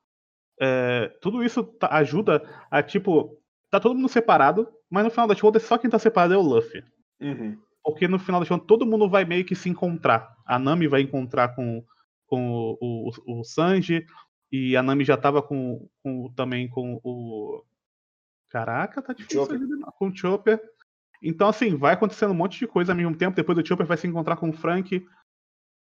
é, 0.60 1.08
tudo 1.20 1.44
isso 1.44 1.62
tá- 1.64 1.88
ajuda 1.92 2.42
a, 2.70 2.82
tipo. 2.82 3.40
Tá 3.70 3.80
todo 3.80 3.94
mundo 3.94 4.08
separado, 4.08 4.68
mas 4.90 5.04
no 5.04 5.10
final 5.10 5.26
das 5.26 5.40
contas 5.40 5.62
só 5.64 5.76
quem 5.76 5.90
tá 5.90 5.98
separado 5.98 6.34
é 6.34 6.36
o 6.38 6.42
Luffy. 6.42 6.82
Uhum. 7.20 7.58
Porque 7.82 8.06
no 8.08 8.18
final 8.18 8.40
das 8.40 8.48
contas 8.48 8.66
todo 8.66 8.86
mundo 8.86 9.08
vai 9.08 9.24
meio 9.24 9.44
que 9.44 9.54
se 9.54 9.68
encontrar. 9.68 10.34
A 10.46 10.58
Nami 10.58 10.86
vai 10.86 11.00
encontrar 11.02 11.54
com, 11.54 11.84
com 12.26 12.50
o, 12.80 13.10
o, 13.26 13.40
o 13.40 13.44
Sanji. 13.44 14.04
E 14.50 14.76
a 14.76 14.82
Nami 14.82 15.04
já 15.04 15.16
tava 15.16 15.42
com, 15.42 15.88
com 16.02 16.32
também 16.34 16.68
com 16.68 17.00
o. 17.02 17.64
Caraca, 18.48 19.02
tá 19.02 19.12
difícil 19.12 19.40
Chopper. 19.40 19.58
né? 19.58 19.86
com 19.98 20.08
o 20.08 20.16
Chopper. 20.16 20.60
Então, 21.22 21.48
assim, 21.48 21.74
vai 21.76 21.94
acontecendo 21.94 22.30
um 22.30 22.34
monte 22.34 22.58
de 22.58 22.66
coisa 22.66 22.92
ao 22.92 22.96
mesmo 22.96 23.16
tempo. 23.16 23.34
Depois 23.34 23.58
o 23.58 23.66
Chopper 23.66 23.86
vai 23.86 23.96
se 23.96 24.06
encontrar 24.06 24.36
com 24.36 24.50
o 24.50 24.52
Frank. 24.52 25.04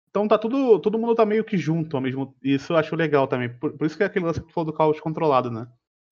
Então 0.09 0.27
tá 0.27 0.37
tudo. 0.37 0.79
Todo 0.79 0.97
mundo 0.99 1.15
tá 1.15 1.25
meio 1.25 1.43
que 1.43 1.57
junto 1.57 1.95
ao 1.95 2.01
mesmo. 2.01 2.35
Isso 2.43 2.73
eu 2.73 2.77
acho 2.77 2.95
legal 2.95 3.27
também. 3.27 3.49
Por, 3.49 3.77
por 3.77 3.85
isso 3.85 3.95
que 3.95 4.03
é 4.03 4.07
aquele 4.07 4.25
lance 4.25 4.41
que 4.41 4.47
tu 4.47 4.53
falou 4.53 4.71
do 4.71 4.75
caos 4.75 4.99
controlado, 4.99 5.49
né? 5.51 5.67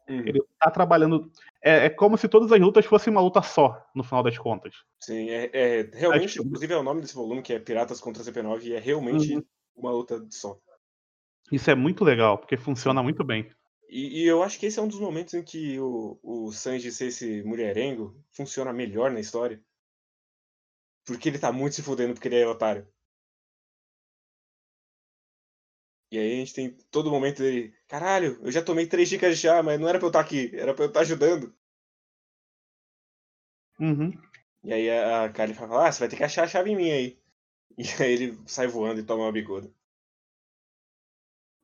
Uhum. 0.08 0.20
Ele 0.20 0.42
tá 0.60 0.72
trabalhando. 0.72 1.30
É, 1.62 1.86
é 1.86 1.89
como 1.89 2.18
se 2.18 2.30
todas 2.30 2.51
as 2.51 2.60
lutas 2.60 2.86
fossem 2.86 3.12
uma 3.12 3.22
luta 3.22 3.42
só, 3.42 3.86
no 3.94 4.04
final 4.04 4.24
das 4.24 4.38
contas. 4.38 4.75
Sim, 5.01 5.30
é, 5.30 5.50
é 5.54 5.89
realmente, 5.94 6.25
Acho 6.25 6.44
inclusive 6.44 6.74
é 6.74 6.77
o 6.77 6.84
nome 6.84 7.01
desse 7.01 7.16
volume, 7.16 7.42
que 7.42 7.54
é 7.54 7.60
Piratas 7.60 8.00
contra 8.00 8.24
CP9, 8.24 8.63
e 8.63 8.74
é 8.74 8.80
realmente 8.80 9.36
Uhum. 9.36 9.44
uma 9.75 9.92
luta 9.92 10.25
só. 10.30 10.58
Isso 11.51 11.70
é 11.72 11.75
muito 11.75 12.04
legal, 12.04 12.38
porque 12.38 12.58
funciona 12.58 13.01
muito 13.01 13.24
bem. 13.24 13.50
E, 13.89 14.24
e 14.24 14.27
eu 14.27 14.44
acho 14.44 14.60
que 14.60 14.66
esse 14.66 14.80
é 14.80 14.82
um 14.82 14.88
dos 14.88 15.00
momentos 15.00 15.34
em 15.34 15.44
que 15.44 15.80
o, 15.80 16.20
o 16.22 16.51
Sanji 16.51 16.92
ser 16.92 17.08
esse 17.08 17.42
mulherengo 17.44 18.22
funciona 18.32 18.74
melhor 18.74 19.12
na 19.12 19.20
história. 19.20 19.62
Porque 21.06 21.30
ele 21.30 21.39
tá 21.39 21.51
muito 21.51 21.75
se 21.75 21.82
fudendo 21.82 22.13
porque 22.13 22.27
ele 22.27 22.39
é 22.39 22.48
otário. 22.48 22.86
E 26.12 26.18
aí 26.18 26.34
a 26.34 26.36
gente 26.36 26.54
tem 26.54 26.72
todo 26.92 27.12
momento 27.12 27.42
dele, 27.42 27.74
caralho, 27.88 28.39
eu 28.42 28.51
já 28.51 28.62
tomei 28.62 28.88
três 28.88 29.10
dicas 29.10 29.36
de 29.36 29.42
chá, 29.42 29.62
mas 29.62 29.80
não 29.80 29.88
era 29.89 30.00
pra 30.00 30.06
eu 30.06 30.10
estar 30.10 30.22
aqui, 30.22 30.51
era 30.54 30.74
pra 30.74 30.86
eu 30.86 30.88
estar 30.88 31.01
ajudando. 31.01 31.54
Uhum. 33.80 34.12
E 34.63 34.74
aí 34.74 34.89
a 34.89 35.30
Kali 35.30 35.54
fala, 35.54 35.88
ah, 35.88 35.92
você 35.92 36.00
vai 36.00 36.10
ter 36.10 36.18
que 36.18 36.24
achar 36.24 36.44
a 36.44 36.48
chave 36.48 36.72
em 36.72 36.75
mim 36.75 36.92
aí. 36.92 37.20
E 37.77 37.84
aí 38.04 38.12
ele 38.13 38.39
sai 38.48 38.68
voando 38.68 39.00
e 39.00 39.04
toma 39.04 39.24
uma 39.24 39.32
bicuda. 39.32 39.72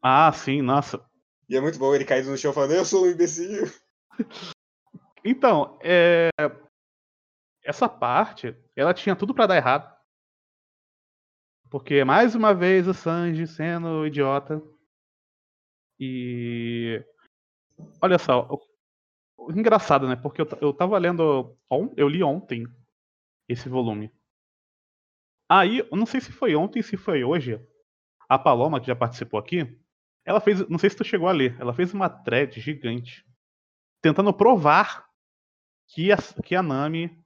Ah, 0.04 0.32
sim, 0.34 0.62
nossa. 0.62 1.02
E 1.48 1.56
é 1.56 1.62
muito 1.62 1.80
bom 1.80 1.96
ele 1.96 2.04
caído 2.04 2.30
no 2.30 2.38
chão 2.38 2.52
falando, 2.52 2.74
eu 2.74 2.84
sou 2.84 3.06
um 3.06 3.10
imbecil. 3.10 3.64
Então, 5.26 5.80
é... 5.82 6.28
essa 7.64 7.88
parte, 7.88 8.54
ela 8.76 8.94
tinha 8.94 9.16
tudo 9.16 9.34
pra 9.34 9.48
dar 9.48 9.56
errado. 9.56 9.90
Porque, 11.70 12.04
mais 12.04 12.36
uma 12.36 12.54
vez, 12.54 12.90
o 12.90 12.94
Sanji 12.94 13.48
sendo 13.48 14.06
idiota. 14.06 14.62
E. 15.98 17.02
Olha 18.02 18.20
só. 18.20 18.50
Engraçado, 19.56 20.10
né? 20.10 20.18
Porque 20.18 20.42
eu, 20.42 20.48
eu 20.60 20.74
tava 20.74 20.98
lendo. 20.98 21.58
Eu 21.96 22.10
li 22.10 22.22
ontem 22.22 22.68
esse 23.48 23.70
volume. 23.70 24.12
Aí, 25.50 25.80
eu 25.80 25.98
não 25.98 26.06
sei 26.06 26.20
se 26.20 26.34
foi 26.34 26.54
ontem, 26.54 26.82
se 26.82 26.98
foi 26.98 27.24
hoje. 27.24 27.66
A 28.28 28.38
Paloma, 28.38 28.82
que 28.82 28.88
já 28.88 28.96
participou 28.96 29.40
aqui, 29.40 29.82
ela 30.26 30.40
fez. 30.40 30.68
Não 30.70 30.78
sei 30.78 30.90
se 30.90 30.96
tu 30.96 31.04
chegou 31.04 31.28
a 31.28 31.32
ler. 31.32 31.56
Ela 31.60 31.74
fez 31.74 31.94
uma 31.94 32.10
thread 32.10 32.60
gigante. 32.60 33.26
Tentando 34.02 34.34
provar 34.34 35.06
que 35.88 36.12
a, 36.12 36.18
que 36.44 36.56
a 36.56 36.64
Nami 36.64 37.18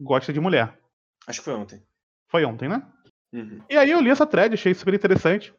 gosta 0.00 0.32
de 0.32 0.40
mulher. 0.40 0.78
Acho 1.26 1.40
que 1.40 1.44
foi 1.44 1.54
ontem. 1.54 1.82
Foi 2.28 2.44
ontem, 2.44 2.68
né? 2.68 2.86
Uhum. 3.32 3.64
E 3.68 3.76
aí 3.76 3.90
eu 3.90 4.00
li 4.00 4.10
essa 4.10 4.26
thread, 4.26 4.54
achei 4.54 4.74
super 4.74 4.94
interessante. 4.94 5.54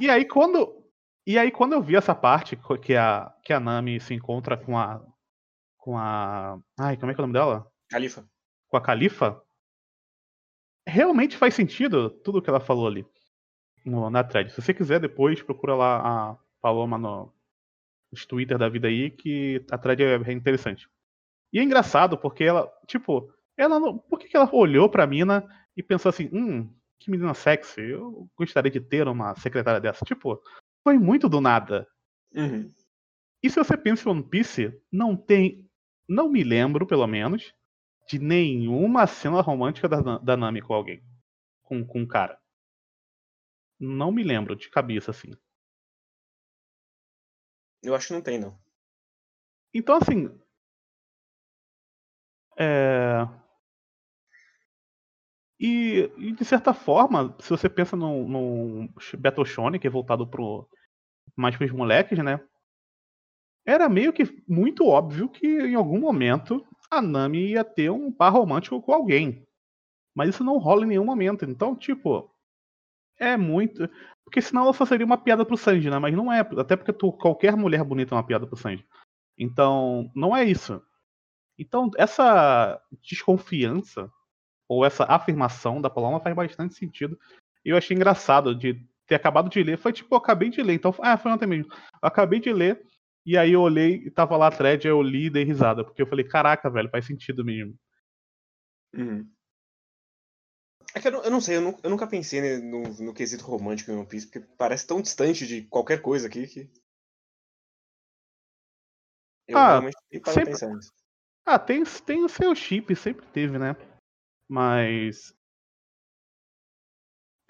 E 0.00 0.10
aí 0.10 0.24
quando 0.24 0.84
e 1.26 1.38
aí 1.38 1.50
quando 1.50 1.74
eu 1.74 1.82
vi 1.82 1.94
essa 1.94 2.14
parte 2.14 2.58
que 2.82 2.96
a 2.96 3.32
que 3.44 3.52
a 3.52 3.60
Nami 3.60 4.00
se 4.00 4.14
encontra 4.14 4.56
com 4.56 4.76
a 4.76 5.04
com 5.76 5.96
a 5.96 6.58
ai, 6.78 6.96
como 6.96 7.10
é 7.10 7.14
que 7.14 7.20
é 7.20 7.22
o 7.22 7.26
nome 7.26 7.38
dela? 7.38 7.70
Califa. 7.88 8.28
Com 8.68 8.76
a 8.76 8.80
Califa, 8.80 9.40
realmente 10.86 11.36
faz 11.36 11.54
sentido 11.54 12.10
tudo 12.10 12.42
que 12.42 12.50
ela 12.50 12.60
falou 12.60 12.86
ali 12.86 13.06
no- 13.84 14.10
na 14.10 14.24
thread. 14.24 14.50
Se 14.52 14.60
você 14.60 14.74
quiser 14.74 15.00
depois 15.00 15.42
procura 15.42 15.74
lá 15.74 16.30
a 16.32 16.36
Paloma 16.60 16.98
no 16.98 17.32
nos 18.10 18.24
Twitter 18.24 18.56
da 18.56 18.70
vida 18.70 18.88
aí 18.88 19.10
que 19.10 19.62
a 19.70 19.76
thread 19.76 20.02
é 20.02 20.18
bem 20.18 20.36
interessante. 20.36 20.88
E 21.52 21.58
é 21.58 21.62
engraçado 21.62 22.16
porque 22.16 22.42
ela, 22.44 22.70
tipo, 22.86 23.30
ela 23.56 23.78
não, 23.78 23.98
por 23.98 24.18
que 24.18 24.28
que 24.28 24.36
ela 24.36 24.48
olhou 24.52 24.88
pra 24.88 25.06
mina 25.06 25.46
e 25.76 25.82
pensou 25.82 26.08
assim, 26.08 26.28
hum, 26.32 26.72
que 26.98 27.10
menina 27.10 27.34
sexy, 27.34 27.80
eu 27.82 28.28
gostaria 28.36 28.70
de 28.70 28.80
ter 28.80 29.06
uma 29.06 29.34
secretária 29.36 29.80
dessa. 29.80 30.04
Tipo, 30.04 30.40
foi 30.82 30.98
muito 30.98 31.28
do 31.28 31.40
nada. 31.40 31.86
Uhum. 32.34 32.72
E 33.42 33.50
se 33.50 33.56
você 33.56 33.76
pensa 33.76 34.08
em 34.08 34.12
One 34.12 34.22
Piece, 34.22 34.72
não 34.90 35.16
tem, 35.16 35.68
não 36.08 36.28
me 36.30 36.42
lembro, 36.42 36.86
pelo 36.86 37.06
menos, 37.06 37.54
de 38.08 38.18
nenhuma 38.18 39.06
cena 39.06 39.40
romântica 39.40 39.88
da, 39.88 40.18
da 40.18 40.36
Nami 40.36 40.62
com 40.62 40.74
alguém. 40.74 41.02
Com, 41.62 41.84
com 41.84 42.00
um 42.00 42.06
cara. 42.06 42.37
Não 43.78 44.10
me 44.10 44.22
lembro 44.22 44.56
de 44.56 44.68
cabeça, 44.70 45.10
assim. 45.10 45.30
Eu 47.82 47.94
acho 47.94 48.08
que 48.08 48.12
não 48.12 48.22
tem, 48.22 48.38
não. 48.38 48.58
Então, 49.72 49.96
assim. 49.96 50.28
É... 52.58 53.26
E, 55.60 56.10
e, 56.16 56.32
de 56.32 56.44
certa 56.44 56.72
forma, 56.72 57.36
se 57.40 57.50
você 57.50 57.68
pensa 57.68 57.96
num, 57.96 58.28
num 58.28 58.94
Battle 59.18 59.44
Shonen, 59.44 59.80
que 59.80 59.86
é 59.86 59.90
voltado 59.90 60.26
pro, 60.26 60.68
mais 61.36 61.56
pros 61.56 61.72
moleques, 61.72 62.18
né? 62.18 62.40
Era 63.66 63.88
meio 63.88 64.12
que 64.12 64.24
muito 64.48 64.86
óbvio 64.86 65.28
que 65.28 65.46
em 65.46 65.74
algum 65.74 66.00
momento 66.00 66.64
a 66.90 67.02
Nami 67.02 67.50
ia 67.50 67.64
ter 67.64 67.90
um 67.90 68.10
par 68.10 68.32
romântico 68.32 68.80
com 68.80 68.92
alguém. 68.92 69.46
Mas 70.14 70.30
isso 70.30 70.42
não 70.42 70.58
rola 70.58 70.84
em 70.84 70.88
nenhum 70.88 71.04
momento. 71.04 71.44
Então, 71.44 71.76
tipo, 71.76 72.32
é 73.18 73.36
muito. 73.36 73.88
Porque 74.24 74.42
senão 74.42 74.62
ela 74.62 74.72
só 74.72 74.84
seria 74.84 75.06
uma 75.06 75.18
piada 75.18 75.44
pro 75.44 75.56
Sanji, 75.56 75.88
né? 75.90 75.98
Mas 75.98 76.14
não 76.14 76.32
é. 76.32 76.40
Até 76.40 76.76
porque 76.76 76.92
tu, 76.92 77.12
qualquer 77.12 77.56
mulher 77.56 77.82
bonita 77.82 78.14
é 78.14 78.16
uma 78.16 78.26
piada 78.26 78.46
pro 78.46 78.56
Sanji. 78.56 78.86
Então, 79.38 80.10
não 80.14 80.36
é 80.36 80.44
isso. 80.44 80.82
Então, 81.58 81.90
essa 81.96 82.80
desconfiança 83.02 84.10
ou 84.68 84.84
essa 84.84 85.04
afirmação 85.04 85.80
da 85.80 85.88
Paloma 85.88 86.20
faz 86.20 86.36
bastante 86.36 86.74
sentido. 86.74 87.18
E 87.64 87.70
eu 87.70 87.76
achei 87.76 87.96
engraçado 87.96 88.54
de 88.54 88.86
ter 89.06 89.14
acabado 89.14 89.48
de 89.48 89.62
ler. 89.62 89.78
Foi 89.78 89.92
tipo, 89.92 90.14
eu 90.14 90.18
acabei 90.18 90.50
de 90.50 90.62
ler. 90.62 90.74
Então, 90.74 90.94
ah, 91.00 91.16
foi 91.16 91.32
ontem 91.32 91.46
mesmo. 91.46 91.72
Eu 91.72 91.78
acabei 92.02 92.38
de 92.38 92.52
ler. 92.52 92.80
E 93.24 93.36
aí 93.36 93.52
eu 93.52 93.60
olhei 93.60 93.96
e 94.06 94.10
tava 94.10 94.36
lá 94.36 94.46
a 94.46 94.50
thread, 94.50 94.86
aí 94.86 94.92
eu 94.92 95.02
li 95.02 95.26
e 95.26 95.30
dei 95.30 95.44
risada. 95.44 95.84
Porque 95.84 96.00
eu 96.00 96.06
falei, 96.06 96.24
caraca, 96.24 96.70
velho, 96.70 96.90
faz 96.90 97.06
sentido 97.06 97.44
mesmo. 97.44 97.74
Uhum. 98.94 99.28
É 100.94 101.00
que 101.00 101.08
eu 101.08 101.12
não, 101.12 101.22
eu 101.22 101.30
não 101.30 101.40
sei, 101.40 101.56
eu, 101.56 101.60
nu- 101.60 101.78
eu 101.82 101.90
nunca 101.90 102.06
pensei 102.06 102.40
né, 102.40 102.56
no, 102.58 102.82
no 103.04 103.14
quesito 103.14 103.44
romântico 103.44 103.90
em 103.90 103.94
One 103.96 104.06
Piece, 104.06 104.26
porque 104.26 104.40
parece 104.56 104.86
tão 104.86 105.00
distante 105.02 105.46
de 105.46 105.62
qualquer 105.62 106.00
coisa 106.00 106.26
aqui 106.26 106.46
que. 106.46 106.70
Eu 109.46 109.58
Ah, 109.58 109.68
realmente 109.70 109.96
nem 110.10 110.20
paro 110.20 110.24
pra 110.24 110.32
sempre- 110.32 110.52
pensar 110.52 110.74
nisso. 110.74 110.92
Ah, 111.46 111.58
tem, 111.58 111.82
tem 111.84 112.24
o 112.24 112.28
seu 112.28 112.54
chip, 112.54 112.94
sempre 112.96 113.26
teve, 113.26 113.58
né? 113.58 113.74
Mas. 114.48 115.34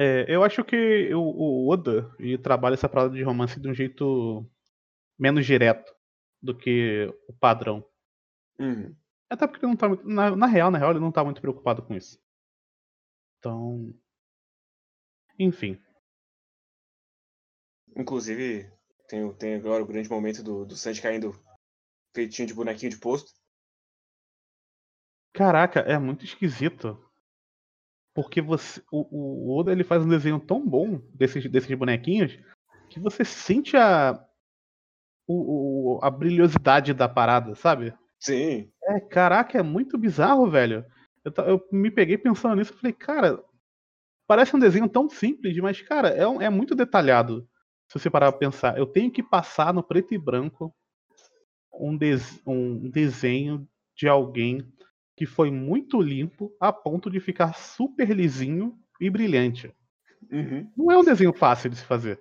É, 0.01 0.25
eu 0.33 0.45
acho 0.45 0.65
que 0.65 1.13
o, 1.13 1.21
o 1.21 1.69
Oda 1.69 2.15
ele 2.21 2.39
trabalha 2.39 2.75
essa 2.75 2.89
parada 2.89 3.13
de 3.15 3.23
romance 3.23 3.59
de 3.59 3.69
um 3.69 3.75
jeito 3.75 4.49
menos 5.19 5.45
direto 5.45 5.93
do 6.41 6.57
que 6.57 7.13
o 7.29 7.33
padrão. 7.33 7.85
Uhum. 8.61 8.95
Até 9.29 9.47
porque 9.49 9.65
ele 9.65 9.71
não 9.73 9.77
tá 9.77 9.89
muito. 9.89 10.07
Na, 10.09 10.35
na 10.37 10.47
real, 10.47 10.71
na 10.71 10.79
real, 10.79 10.91
ele 10.93 11.01
não 11.01 11.11
tá 11.11 11.25
muito 11.25 11.41
preocupado 11.41 11.83
com 11.83 11.95
isso. 11.95 12.21
Então. 13.39 13.95
Enfim. 15.39 15.81
Inclusive, 17.97 18.71
tem, 19.09 19.33
tem 19.35 19.55
agora 19.55 19.83
o 19.83 19.87
grande 19.87 20.11
momento 20.11 20.43
do, 20.43 20.65
do 20.65 20.77
Sanji 20.77 21.01
caindo 21.01 21.33
feitinho 22.15 22.49
de 22.49 22.55
bonequinho 22.55 22.91
de 22.91 22.99
posto. 22.99 23.33
Caraca, 25.33 25.81
é 25.81 25.99
muito 25.99 26.25
esquisito. 26.25 27.05
Porque 28.15 28.41
você. 28.43 28.83
O, 28.91 29.47
o 29.53 29.59
Oda 29.59 29.71
ele 29.71 29.85
faz 29.85 30.05
um 30.05 30.09
desenho 30.09 30.41
tão 30.41 30.67
bom 30.67 30.99
desses, 31.15 31.49
desses 31.51 31.73
bonequinhos 31.79 32.37
que 32.91 32.99
você 32.99 33.25
sente 33.25 33.77
a. 33.77 34.25
O, 35.31 35.99
o- 35.99 36.01
a 36.03 36.11
brilhosidade 36.11 36.95
da 36.95 37.07
parada, 37.09 37.55
sabe? 37.55 37.95
Sim. 38.19 38.73
É, 38.83 38.99
caraca, 38.99 39.59
é 39.59 39.63
muito 39.63 39.99
bizarro, 39.99 40.51
velho. 40.51 40.85
Eu, 41.37 41.45
eu 41.45 41.69
me 41.73 41.91
peguei 41.91 42.17
pensando 42.19 42.57
nisso 42.57 42.73
e 42.73 42.77
falei, 42.77 42.93
cara, 42.93 43.43
parece 44.27 44.55
um 44.55 44.59
desenho 44.59 44.89
tão 44.89 45.09
simples, 45.09 45.57
mas, 45.59 45.81
cara, 45.83 46.09
é, 46.09 46.27
um- 46.27 46.41
é 46.41 46.49
muito 46.51 46.75
detalhado. 46.75 47.49
Se 47.89 47.99
você 47.99 48.11
parar 48.11 48.31
pra 48.33 48.39
pensar, 48.39 48.77
eu 48.79 48.87
tenho 48.87 49.11
que 49.11 49.23
passar 49.23 49.73
no 49.73 49.83
preto 49.83 50.13
e 50.15 50.19
branco 50.19 50.75
um, 51.73 51.97
des- 51.97 52.41
um 52.47 52.89
desenho 52.91 53.67
de 53.97 54.07
alguém 54.09 54.71
que 55.17 55.27
foi 55.27 55.51
muito 55.51 56.01
limpo 56.01 56.55
a 56.61 56.73
ponto 56.73 57.11
de 57.11 57.19
ficar 57.21 57.55
super 57.55 58.11
lisinho 58.11 58.79
e 59.01 59.09
brilhante. 59.11 59.75
Uhum. 60.31 60.71
Não 60.77 60.93
é 60.93 60.99
um 60.99 61.05
desenho 61.05 61.33
fácil 61.33 61.71
de 61.71 61.77
se 61.77 61.85
fazer. 61.85 62.21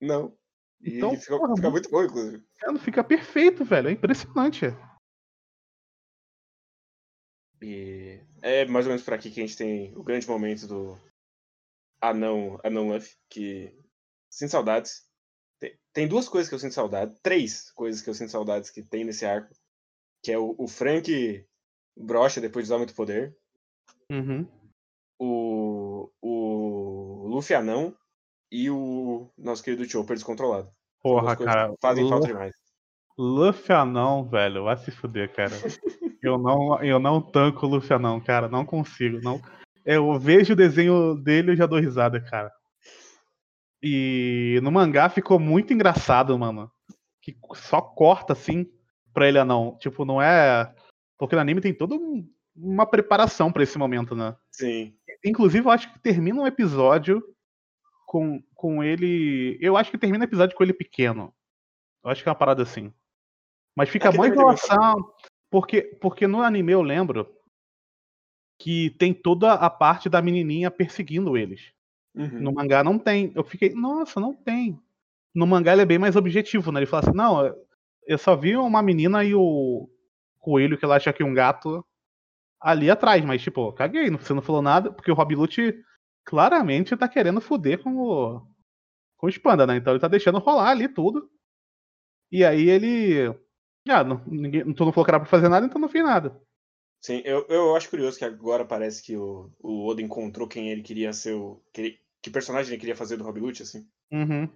Não. 0.00 0.34
E 0.82 0.96
Então, 0.96 1.14
fica, 1.16 1.36
porra, 1.38 1.54
fica 1.56 1.70
muito- 1.70 1.90
muito 1.90 1.90
bom, 1.90 2.02
inclusive. 2.04 2.44
Cara, 2.58 2.78
Fica 2.78 3.04
perfeito, 3.04 3.64
velho. 3.64 3.88
É 3.88 3.92
impressionante. 3.92 4.66
E 7.62 8.09
é 8.42 8.64
mais 8.64 8.86
ou 8.86 8.90
menos 8.90 9.04
por 9.04 9.14
aqui 9.14 9.30
que 9.30 9.40
a 9.40 9.46
gente 9.46 9.56
tem 9.56 9.96
o 9.96 10.02
grande 10.02 10.28
momento 10.28 10.66
do 10.66 10.98
Anão, 12.00 12.58
Anão 12.64 12.88
Luffy, 12.88 13.16
que 13.28 13.76
sinto 14.30 14.50
saudades. 14.50 15.08
Tem, 15.60 15.78
tem 15.92 16.08
duas 16.08 16.28
coisas 16.28 16.48
que 16.48 16.54
eu 16.54 16.58
sinto 16.58 16.74
saudade, 16.74 17.18
três 17.22 17.70
coisas 17.72 18.00
que 18.00 18.08
eu 18.08 18.14
sinto 18.14 18.30
saudades 18.30 18.70
que 18.70 18.82
tem 18.82 19.04
nesse 19.04 19.26
arco, 19.26 19.54
que 20.22 20.32
é 20.32 20.38
o, 20.38 20.54
o 20.58 20.66
Frank 20.66 21.46
brocha 21.96 22.40
depois 22.40 22.64
de 22.64 22.68
usar 22.68 22.78
muito 22.78 22.94
poder, 22.94 23.36
Uhum. 24.10 24.44
o, 25.20 26.10
o 26.20 27.28
Luffy 27.28 27.54
Anão 27.54 27.96
e 28.50 28.68
o 28.70 29.30
nosso 29.38 29.62
querido 29.62 29.88
Chopper 29.88 30.16
descontrolado. 30.16 30.68
Porra, 31.02 31.36
cara. 31.36 31.74
Fazem 31.80 32.08
falta 32.08 32.26
demais. 32.26 32.54
Luffy 33.16 33.74
anão, 33.74 34.24
velho, 34.24 34.64
vai 34.64 34.76
se 34.78 34.90
fuder, 34.90 35.32
cara. 35.32 35.52
Eu 36.22 36.38
não, 36.38 36.82
eu 36.82 36.98
não 36.98 37.20
tanco 37.20 37.66
o 37.66 37.68
Luffy 37.68 37.94
anão, 37.94 38.20
cara, 38.20 38.48
não 38.48 38.64
consigo, 38.64 39.20
não. 39.22 39.40
Eu 39.84 40.18
vejo 40.18 40.52
o 40.52 40.56
desenho 40.56 41.14
dele 41.14 41.52
e 41.52 41.56
já 41.56 41.66
dou 41.66 41.80
risada, 41.80 42.20
cara. 42.20 42.52
E 43.82 44.60
no 44.62 44.70
mangá 44.70 45.08
ficou 45.08 45.38
muito 45.38 45.72
engraçado, 45.72 46.38
mano. 46.38 46.70
Que 47.22 47.36
só 47.54 47.80
corta 47.80 48.34
assim 48.34 48.66
pra 49.12 49.26
ele 49.26 49.38
anão. 49.38 49.76
Tipo, 49.80 50.04
não 50.04 50.20
é. 50.20 50.74
Porque 51.18 51.34
no 51.34 51.40
anime 51.40 51.60
tem 51.60 51.72
toda 51.72 51.94
um, 51.94 52.28
uma 52.54 52.86
preparação 52.86 53.50
para 53.50 53.62
esse 53.62 53.78
momento, 53.78 54.14
né? 54.14 54.36
Sim. 54.50 54.94
Inclusive, 55.24 55.66
eu 55.66 55.70
acho 55.70 55.92
que 55.92 55.98
termina 55.98 56.42
um 56.42 56.46
episódio 56.46 57.22
com, 58.06 58.42
com 58.54 58.84
ele. 58.84 59.58
Eu 59.60 59.76
acho 59.76 59.90
que 59.90 59.98
termina 59.98 60.24
o 60.24 60.28
episódio 60.28 60.56
com 60.56 60.62
ele 60.62 60.74
pequeno. 60.74 61.34
Eu 62.04 62.10
acho 62.10 62.22
que 62.22 62.28
é 62.28 62.32
uma 62.32 62.38
parada 62.38 62.62
assim. 62.62 62.92
Mas 63.76 63.88
fica 63.88 64.08
Aqui 64.08 64.16
boa 64.16 64.28
também 64.28 64.38
tem 64.38 64.42
enrolação. 64.42 65.12
Porque, 65.50 65.82
porque 66.00 66.26
no 66.26 66.42
anime 66.42 66.72
eu 66.72 66.82
lembro 66.82 67.28
que 68.58 68.90
tem 68.90 69.12
toda 69.12 69.54
a 69.54 69.68
parte 69.68 70.08
da 70.08 70.22
menininha 70.22 70.70
perseguindo 70.70 71.36
eles. 71.36 71.72
Uhum. 72.14 72.40
No 72.40 72.52
mangá 72.52 72.84
não 72.84 72.98
tem. 72.98 73.32
Eu 73.34 73.42
fiquei, 73.42 73.74
nossa, 73.74 74.20
não 74.20 74.34
tem. 74.34 74.78
No 75.34 75.46
mangá 75.46 75.72
ele 75.72 75.82
é 75.82 75.86
bem 75.86 75.98
mais 75.98 76.16
objetivo, 76.16 76.70
né? 76.70 76.80
Ele 76.80 76.86
fala 76.86 77.04
assim, 77.04 77.16
não, 77.16 77.54
eu 78.06 78.18
só 78.18 78.36
vi 78.36 78.56
uma 78.56 78.82
menina 78.82 79.24
e 79.24 79.34
o 79.34 79.88
coelho 80.38 80.76
que 80.76 80.84
ela 80.84 80.96
acha 80.96 81.12
que 81.12 81.22
é 81.22 81.26
um 81.26 81.34
gato 81.34 81.84
ali 82.60 82.90
atrás, 82.90 83.24
mas 83.24 83.42
tipo, 83.42 83.72
caguei, 83.72 84.10
você 84.10 84.34
não 84.34 84.42
falou 84.42 84.60
nada, 84.60 84.92
porque 84.92 85.10
o 85.10 85.14
Rob 85.14 85.34
Lute 85.34 85.74
claramente 86.24 86.96
tá 86.96 87.08
querendo 87.08 87.40
foder 87.40 87.82
com 87.82 87.96
o 87.96 88.42
com 89.16 89.26
o 89.26 89.30
Spanda, 89.30 89.66
né? 89.66 89.76
Então 89.76 89.92
ele 89.92 90.00
tá 90.00 90.08
deixando 90.08 90.38
rolar 90.38 90.70
ali 90.70 90.88
tudo. 90.88 91.30
E 92.32 92.44
aí 92.44 92.68
ele 92.68 93.34
ah, 93.90 94.04
não, 94.04 94.22
ninguém, 94.26 94.72
tu 94.72 94.84
não 94.84 94.92
falou 94.92 95.04
que 95.04 95.10
era 95.10 95.20
pra 95.20 95.28
fazer 95.28 95.48
nada, 95.48 95.66
então 95.66 95.80
não 95.80 95.88
fiz 95.88 96.02
nada. 96.02 96.40
Sim, 97.02 97.22
eu, 97.24 97.46
eu 97.48 97.74
acho 97.76 97.88
curioso 97.88 98.18
que 98.18 98.24
agora 98.24 98.64
parece 98.64 99.02
que 99.02 99.16
o, 99.16 99.50
o 99.58 99.86
Oda 99.86 100.02
encontrou 100.02 100.46
quem 100.46 100.68
ele 100.70 100.82
queria 100.82 101.12
ser 101.12 101.34
o. 101.34 101.62
Que, 101.72 101.98
que 102.22 102.30
personagem 102.30 102.72
ele 102.72 102.80
queria 102.80 102.94
fazer 102.96 103.16
do 103.16 103.24
Rob 103.24 103.40
Lute, 103.40 103.62
assim. 103.62 103.88
Uhum. 104.12 104.48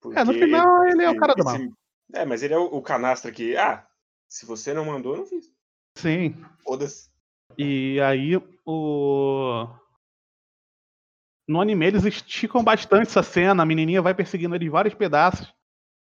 Porque 0.00 0.18
É, 0.18 0.24
no 0.24 0.32
final 0.32 0.84
ele 0.86 1.02
é 1.02 1.10
o 1.10 1.16
cara 1.18 1.34
do 1.34 1.44
mal. 1.44 1.56
esse- 1.56 1.70
É, 2.14 2.24
mas 2.24 2.42
ele 2.42 2.54
é 2.54 2.58
o, 2.58 2.64
o 2.64 2.80
canastra 2.82 3.30
que. 3.30 3.54
Ah, 3.56 3.86
se 4.28 4.46
você 4.46 4.72
não 4.72 4.86
mandou, 4.86 5.12
eu 5.14 5.18
não 5.18 5.26
fiz. 5.26 5.50
Sim. 5.98 6.34
Foda-se. 6.64 7.10
E 7.58 8.00
aí 8.00 8.36
o. 8.64 9.66
No 11.48 11.60
anime 11.60 11.86
eles 11.86 12.04
esticam 12.04 12.64
bastante 12.64 13.08
essa 13.08 13.22
cena, 13.22 13.62
a 13.62 13.66
menininha 13.66 14.02
vai 14.02 14.14
perseguindo 14.14 14.54
ele 14.54 14.64
em 14.66 14.70
vários 14.70 14.94
pedaços. 14.94 15.52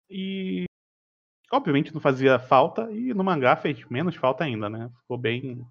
E. 0.09 0.65
Obviamente 1.53 1.95
não 1.95 2.01
fazia 2.01 2.39
falta, 2.39 2.91
e 2.93 3.15
no 3.15 3.25
mangá 3.25 3.57
fez 3.57 3.83
menos 3.89 4.15
falta 4.17 4.45
ainda, 4.45 4.69
né? 4.69 4.91
Ficou 5.01 5.17
bem. 5.17 5.65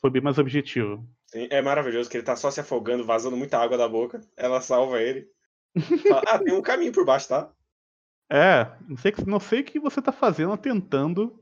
Foi 0.00 0.10
bem 0.10 0.20
mais 0.22 0.36
objetivo. 0.38 1.06
Sim, 1.26 1.46
É 1.50 1.62
maravilhoso 1.62 2.10
que 2.10 2.16
ele 2.16 2.24
tá 2.24 2.34
só 2.36 2.50
se 2.50 2.60
afogando, 2.60 3.04
vazando 3.04 3.36
muita 3.36 3.58
água 3.58 3.78
da 3.78 3.88
boca. 3.88 4.20
Ela 4.36 4.60
salva 4.60 5.00
ele. 5.00 5.28
Fala, 6.08 6.22
ah, 6.26 6.38
tem 6.38 6.52
um 6.52 6.60
caminho 6.60 6.92
por 6.92 7.04
baixo, 7.04 7.28
tá? 7.28 7.50
É, 8.34 8.64
não 8.88 8.96
sei, 8.96 9.12
não 9.26 9.38
sei 9.38 9.60
o 9.60 9.64
que 9.64 9.78
você 9.78 10.00
tá 10.00 10.10
fazendo 10.10 10.56
tentando 10.56 11.38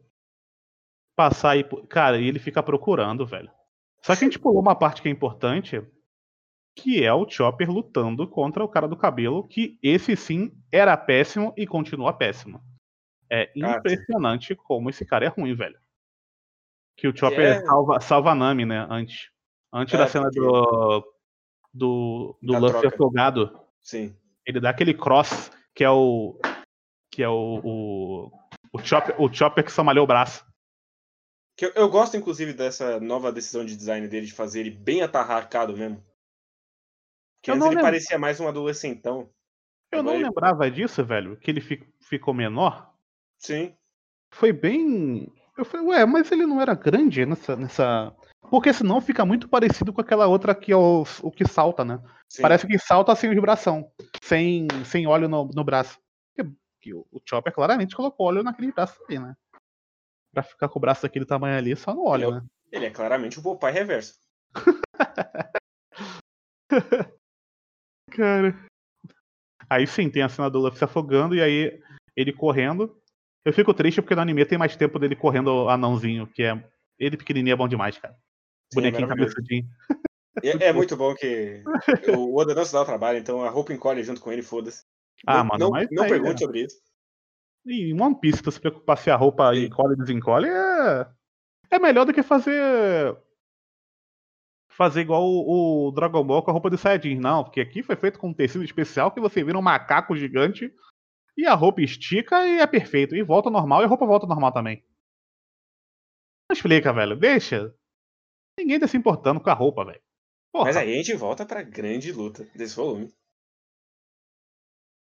passar 1.17 1.51
aí. 1.51 1.63
por- 1.63 1.87
Cara, 1.87 2.19
e 2.19 2.27
ele 2.27 2.41
fica 2.41 2.63
procurando, 2.65 3.25
velho. 3.25 3.49
Só 4.03 4.17
que 4.17 4.25
a 4.25 4.27
gente 4.27 4.39
pulou 4.41 4.61
uma 4.61 4.75
parte 4.75 5.01
que 5.01 5.09
é 5.09 5.13
importante, 5.13 5.81
que 6.77 7.05
é 7.05 7.13
o 7.15 7.29
Chopper 7.29 7.71
lutando 7.71 8.27
contra 8.29 8.65
o 8.65 8.69
cara 8.69 8.89
do 8.89 8.97
cabelo, 8.97 9.47
que 9.47 9.79
esse 9.83 10.17
sim 10.17 10.51
era 10.73 10.97
péssimo 10.97 11.55
e 11.57 11.65
continua 11.65 12.13
péssimo. 12.13 12.61
É 13.31 13.51
impressionante 13.55 14.55
como 14.57 14.91
esse 14.91 15.05
cara 15.07 15.25
é 15.25 15.29
ruim, 15.29 15.55
velho. 15.55 15.79
Que 16.97 17.07
o 17.09 17.17
Chopper 17.17 17.41
É. 17.41 17.65
salva, 17.65 18.01
salva 18.01 18.33
a 18.33 18.35
Nami, 18.35 18.65
né? 18.67 18.87
Antes. 18.91 19.31
Antes 19.73 19.95
É, 19.95 19.99
da 19.99 20.07
cena 20.09 20.25
porque- 20.25 20.41
do. 20.41 21.15
Do, 21.73 22.37
do 22.43 22.59
Luffy 22.59 22.89
afogado. 22.89 23.65
Sim. 23.81 24.17
Ele 24.45 24.59
dá 24.59 24.71
aquele 24.71 24.93
cross, 24.93 25.53
que 25.75 25.85
é 25.85 25.91
o. 25.91 26.37
Que 27.13 27.23
é 27.23 27.29
o. 27.29 27.61
O, 27.63 28.33
o, 28.73 28.79
chopper, 28.81 29.15
o 29.23 29.33
chopper 29.33 29.65
que 29.65 29.71
só 29.71 29.85
malhou 29.85 30.03
o 30.03 30.07
braço. 30.09 30.45
Que 31.57 31.67
eu, 31.67 31.73
eu 31.77 31.89
gosto, 31.89 32.17
inclusive, 32.17 32.53
dessa 32.53 32.99
nova 32.99 33.31
decisão 33.31 33.65
de 33.65 33.77
design 33.77 34.09
dele 34.09 34.27
de 34.27 34.33
fazer 34.33 34.61
ele 34.61 34.71
bem 34.71 35.03
atarracado 35.03 35.77
mesmo. 35.77 36.05
Que 37.43 37.51
Eu 37.51 37.55
antes 37.55 37.61
não 37.61 37.67
ele 37.69 37.77
lembro. 37.77 37.83
parecia 37.85 38.19
mais 38.19 38.41
um 38.41 38.49
adolescentão. 38.49 39.31
Eu 39.93 40.03
não 40.03 40.11
Agora 40.11 40.17
ele- 40.17 40.25
lembrava 40.25 40.71
disso, 40.71 41.05
velho. 41.05 41.37
Que 41.37 41.51
ele 41.53 41.61
fi- 41.61 41.87
ficou 42.01 42.35
menor. 42.35 42.90
Sim. 43.41 43.75
Foi 44.33 44.53
bem. 44.53 45.33
Eu 45.57 45.65
falei, 45.65 45.87
ué, 45.87 46.07
mas 46.07 46.31
ele 46.31 46.47
não 46.47 46.61
era 46.61 46.75
grande 46.75 47.27
nessa. 47.27 47.57
nessa... 47.57 48.15
Porque 48.51 48.73
senão 48.73 49.01
fica 49.01 49.25
muito 49.25 49.49
parecido 49.49 49.93
com 49.93 50.01
aquela 50.01 50.27
outra 50.27 50.55
que 50.55 50.73
é 50.73 50.77
o, 50.77 51.05
o 51.23 51.31
que 51.31 51.47
salta, 51.47 51.85
né? 51.85 52.01
sim. 52.29 52.43
Parece 52.43 52.67
que 52.67 52.79
salta 52.79 53.15
sem 53.15 53.31
vibração. 53.31 53.91
Sem, 54.23 54.69
sem 54.85 55.07
óleo 55.07 55.29
no, 55.29 55.47
no 55.47 55.65
braço. 55.65 55.99
Que, 56.35 56.45
que 56.81 56.95
o, 56.95 57.07
o 57.11 57.21
Chopper 57.29 57.53
claramente 57.53 57.97
colocou 57.97 58.27
óleo 58.27 58.43
naquele 58.43 58.73
braço 58.73 59.03
ali, 59.09 59.19
né? 59.19 59.35
Pra 60.33 60.43
ficar 60.43 60.69
com 60.69 60.79
o 60.79 60.81
braço 60.81 61.03
daquele 61.03 61.25
tamanho 61.25 61.57
ali, 61.57 61.75
só 61.75 61.93
no 61.93 62.05
óleo, 62.07 62.29
Ele 62.29 62.33
é 62.33 62.41
né? 62.41 62.47
Ele 62.73 62.87
é 62.87 62.91
claramente 62.91 63.39
o 63.39 63.43
Popeye 63.43 63.73
reverso. 63.73 64.15
Cara. 68.11 68.67
Aí 69.69 69.87
sim, 69.87 70.11
tem 70.11 70.23
a 70.23 70.29
cena 70.29 70.51
do 70.51 70.59
Luffy 70.59 70.79
se 70.79 70.85
afogando 70.85 71.35
e 71.35 71.41
aí 71.41 71.81
ele 72.17 72.33
correndo. 72.33 73.00
Eu 73.45 73.53
fico 73.53 73.73
triste 73.73 74.03
porque 74.03 74.15
no 74.15 74.21
anime 74.21 74.45
tem 74.45 74.59
mais 74.59 74.77
tempo 74.77 74.99
dele 74.99 75.17
correndo 75.17 75.69
anãozinho, 75.69 76.27
que 76.27 76.43
é. 76.43 76.63
Ele 76.99 77.17
pequenininho 77.17 77.55
é 77.55 77.57
bom 77.57 77.67
demais, 77.69 77.97
cara. 77.99 78.15
Sim, 78.15 78.19
é 78.19 78.75
Bonequinho 78.75 79.09
maravilhoso. 79.09 79.35
cabeçudinho. 79.35 79.67
E 80.43 80.49
É, 80.63 80.73
muito 80.73 80.97
bom 80.97 81.15
que 81.15 81.63
o 82.15 82.37
Oda 82.37 82.55
não 82.55 82.65
se 82.65 82.73
dá 82.73 82.83
o 82.83 82.85
trabalho, 82.85 83.19
então 83.19 83.43
a 83.43 83.49
roupa 83.49 83.73
encolhe 83.73 84.03
junto 84.03 84.21
com 84.21 84.31
ele, 84.31 84.43
foda-se. 84.43 84.85
Ah, 85.27 85.39
não, 85.39 85.45
mano, 85.45 85.65
não, 85.65 85.71
mas 85.71 85.89
não 85.91 86.03
aí, 86.05 86.11
pergunte 86.11 86.35
né? 86.35 86.39
sobre 86.39 86.65
isso. 86.65 86.77
E 87.67 87.91
em 87.91 88.01
One 88.01 88.19
Piece, 88.19 88.43
se 88.51 88.61
preocupar 88.61 88.99
se 88.99 89.11
a 89.11 89.17
roupa 89.17 89.55
Sim. 89.55 89.65
encolhe 89.65 89.91
ou 89.91 89.97
desencolhe, 89.97 90.49
é. 90.49 91.07
É 91.71 91.79
melhor 91.79 92.05
do 92.05 92.13
que 92.13 92.23
fazer. 92.23 93.17
Fazer 94.69 95.03
igual 95.03 95.23
o, 95.23 95.89
o 95.89 95.93
Dragon 95.93 96.25
Ball 96.25 96.43
com 96.43 96.51
a 96.51 96.53
roupa 96.53 96.71
de 96.71 96.79
Saiyajin. 96.79 97.17
Não, 97.17 97.45
porque 97.45 97.61
aqui 97.61 97.83
foi 97.83 97.97
feito 97.97 98.19
com 98.19 98.29
um 98.29 98.35
tecido 98.35 98.65
especial 98.65 99.11
que 99.11 99.21
você 99.21 99.45
vira 99.45 99.59
um 99.59 99.63
macaco 99.63 100.17
gigante 100.17 100.73
e 101.41 101.47
a 101.47 101.55
roupa 101.55 101.81
estica 101.83 102.47
e 102.47 102.59
é 102.61 102.67
perfeito. 102.67 103.15
E 103.15 103.23
volta 103.23 103.49
ao 103.49 103.53
normal 103.53 103.83
e 103.83 103.85
a 103.85 103.89
roupa 103.89 104.07
volta 104.07 104.27
ao 104.27 104.29
normal 104.29 104.53
também. 104.53 104.85
Não 106.49 106.55
explica, 106.55 106.93
velho. 106.93 107.17
Deixa. 107.17 107.75
Ninguém 108.59 108.79
tá 108.81 108.87
se 108.87 108.97
importando 108.97 109.41
com 109.41 109.51
a 109.51 109.55
roupa, 109.55 109.85
velho. 109.85 110.03
Mas 110.55 110.77
aí 110.77 110.93
a 110.93 110.97
gente 110.97 111.15
volta 111.15 111.47
pra 111.47 111.63
grande 111.63 112.13
luta 112.13 112.45
desse 112.55 112.75
volume. 112.75 113.13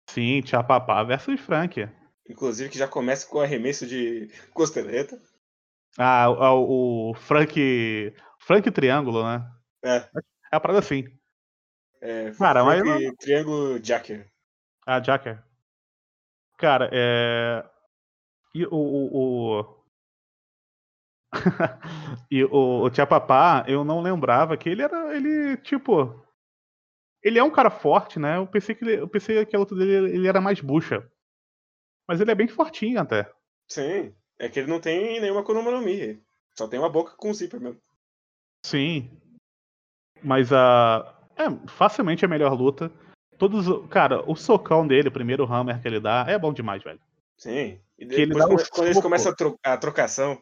Sim, 0.08 0.40
Tia 0.42 0.62
Papá 0.62 1.02
versus 1.04 1.40
Frank. 1.40 1.88
Inclusive 2.28 2.70
que 2.70 2.78
já 2.78 2.86
começa 2.88 3.28
com 3.28 3.38
o 3.38 3.40
arremesso 3.40 3.86
de 3.86 4.28
costeleta. 4.52 5.20
Ah, 5.98 6.28
o, 6.30 7.10
o 7.10 7.14
Frank. 7.14 8.14
Frank 8.38 8.70
Triângulo, 8.70 9.24
né? 9.24 9.44
É, 9.84 9.96
É 10.52 10.56
a 10.56 10.60
parada 10.60 10.78
assim. 10.78 11.04
é 12.00 12.30
Cara, 12.32 12.64
mas 12.64 12.80
Frank 12.80 13.16
Triângulo 13.16 13.84
Jacker. 13.84 14.30
Ah, 14.86 15.00
Jacker. 15.02 15.42
Cara, 16.60 16.90
é. 16.92 17.64
E 18.54 18.66
o. 18.66 18.74
o, 18.74 19.60
o... 19.60 19.80
e 22.30 22.44
o, 22.44 22.82
o 22.82 22.90
Tia 22.90 23.06
Papá, 23.06 23.64
eu 23.66 23.82
não 23.82 24.02
lembrava 24.02 24.58
que 24.58 24.68
ele 24.68 24.82
era. 24.82 25.16
Ele, 25.16 25.56
tipo. 25.56 26.22
Ele 27.22 27.38
é 27.38 27.42
um 27.42 27.50
cara 27.50 27.70
forte, 27.70 28.18
né? 28.18 28.36
Eu 28.36 28.46
pensei 28.46 28.74
que, 28.74 28.84
ele, 28.84 29.00
eu 29.00 29.08
pensei 29.08 29.44
que 29.46 29.56
a 29.56 29.58
luta 29.58 29.74
dele 29.74 30.14
ele 30.14 30.28
era 30.28 30.40
mais 30.40 30.60
bucha. 30.60 31.10
Mas 32.06 32.20
ele 32.20 32.30
é 32.30 32.34
bem 32.34 32.48
fortinho 32.48 33.00
até. 33.00 33.30
Sim, 33.66 34.14
é 34.38 34.48
que 34.48 34.58
ele 34.58 34.70
não 34.70 34.80
tem 34.80 35.18
nenhuma 35.20 35.42
Mi. 35.80 36.22
Só 36.54 36.68
tem 36.68 36.78
uma 36.78 36.90
boca 36.90 37.14
com 37.16 37.32
zíper 37.32 37.60
mesmo. 37.60 37.80
Sim. 38.66 39.10
Mas 40.22 40.52
a. 40.52 41.16
É, 41.36 41.68
facilmente 41.68 42.22
a 42.24 42.28
melhor 42.28 42.52
luta. 42.52 42.92
Todos. 43.40 43.88
Cara, 43.88 44.22
o 44.30 44.36
socão 44.36 44.86
dele, 44.86 45.08
o 45.08 45.12
primeiro 45.12 45.50
hammer 45.50 45.80
que 45.80 45.88
ele 45.88 45.98
dá, 45.98 46.24
é 46.28 46.38
bom 46.38 46.52
demais, 46.52 46.82
velho. 46.84 47.00
Sim. 47.36 47.80
E 47.98 48.06
Que 48.06 48.14
ele 48.14 48.26
depois, 48.34 48.38
dá 48.38 48.46
quando, 48.48 48.68
quando 48.70 48.86
eles 48.86 49.00
começam 49.00 49.32
a, 49.32 49.34
tro- 49.34 49.58
a 49.64 49.76
trocação. 49.78 50.40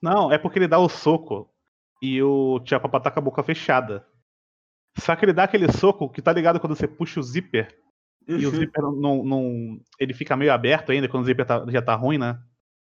Não, 0.00 0.30
é 0.30 0.38
porque 0.38 0.58
ele 0.58 0.68
dá 0.68 0.78
o 0.78 0.88
soco 0.88 1.50
e 2.02 2.22
o 2.22 2.60
Tchapapa 2.60 3.00
tá 3.00 3.10
com 3.10 3.18
a 3.18 3.22
boca 3.22 3.42
fechada. 3.42 4.06
Só 4.98 5.16
que 5.16 5.24
ele 5.24 5.32
dá 5.32 5.44
aquele 5.44 5.70
soco 5.72 6.08
que 6.08 6.22
tá 6.22 6.32
ligado 6.32 6.60
quando 6.60 6.76
você 6.76 6.86
puxa 6.86 7.18
o 7.18 7.22
zíper 7.22 7.76
e 8.28 8.46
o 8.46 8.50
zíper 8.50 8.82
não, 8.82 8.92
não- 8.92 9.24
não- 9.24 9.80
Ele 9.98 10.14
fica 10.14 10.36
meio 10.36 10.52
aberto 10.52 10.92
ainda 10.92 11.08
quando 11.08 11.24
o 11.24 11.26
zíper 11.26 11.44
tá- 11.46 11.64
já 11.68 11.82
tá 11.82 11.94
ruim, 11.94 12.18
né? 12.18 12.38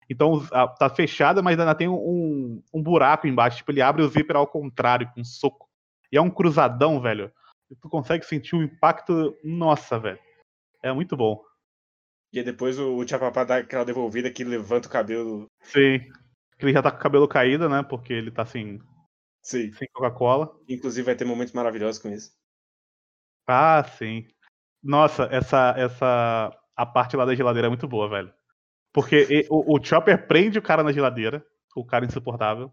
Então 0.08 0.44
a- 0.52 0.66
tá 0.68 0.88
fechada, 0.88 1.42
mas 1.42 1.58
ainda 1.58 1.74
tem 1.74 1.88
um, 1.88 2.62
um 2.72 2.82
buraco 2.82 3.26
embaixo. 3.26 3.58
Tipo, 3.58 3.72
ele 3.72 3.82
abre 3.82 4.02
o 4.02 4.08
zíper 4.08 4.36
ao 4.36 4.46
contrário, 4.46 5.10
com 5.14 5.20
um 5.20 5.24
soco. 5.24 5.68
E 6.10 6.16
é 6.16 6.20
um 6.22 6.30
cruzadão, 6.30 7.00
velho. 7.00 7.30
E 7.70 7.76
tu 7.76 7.88
consegue 7.88 8.24
sentir 8.24 8.56
o 8.56 8.62
impacto. 8.62 9.38
Nossa, 9.44 9.98
velho. 9.98 10.18
É 10.82 10.92
muito 10.92 11.16
bom. 11.16 11.42
E 12.32 12.38
aí 12.38 12.44
depois 12.44 12.78
o, 12.78 12.96
o 12.96 13.04
Tchapapá 13.04 13.44
dá 13.44 13.56
aquela 13.58 13.84
devolvida 13.84 14.30
que 14.30 14.44
levanta 14.44 14.88
o 14.88 14.90
cabelo. 14.90 15.46
Sim. 15.62 16.00
Ele 16.58 16.72
já 16.72 16.82
tá 16.82 16.90
com 16.90 16.98
o 16.98 17.00
cabelo 17.00 17.28
caído, 17.28 17.68
né? 17.68 17.82
Porque 17.82 18.12
ele 18.12 18.30
tá 18.30 18.44
sem, 18.44 18.80
Sim. 19.42 19.72
sem 19.72 19.88
Coca-Cola. 19.92 20.54
Inclusive 20.68 21.06
vai 21.06 21.16
ter 21.16 21.24
momentos 21.24 21.54
maravilhosos 21.54 22.00
com 22.00 22.10
isso. 22.10 22.32
Ah, 23.46 23.82
sim. 23.82 24.26
Nossa, 24.82 25.24
essa, 25.30 25.74
essa. 25.76 26.56
A 26.76 26.86
parte 26.86 27.16
lá 27.16 27.24
da 27.24 27.34
geladeira 27.34 27.66
é 27.66 27.68
muito 27.68 27.88
boa, 27.88 28.08
velho. 28.08 28.32
Porque 28.92 29.46
o, 29.50 29.76
o 29.76 29.84
Chopper 29.84 30.26
prende 30.26 30.58
o 30.58 30.62
cara 30.62 30.82
na 30.82 30.92
geladeira, 30.92 31.44
o 31.76 31.84
cara 31.84 32.04
insuportável. 32.04 32.72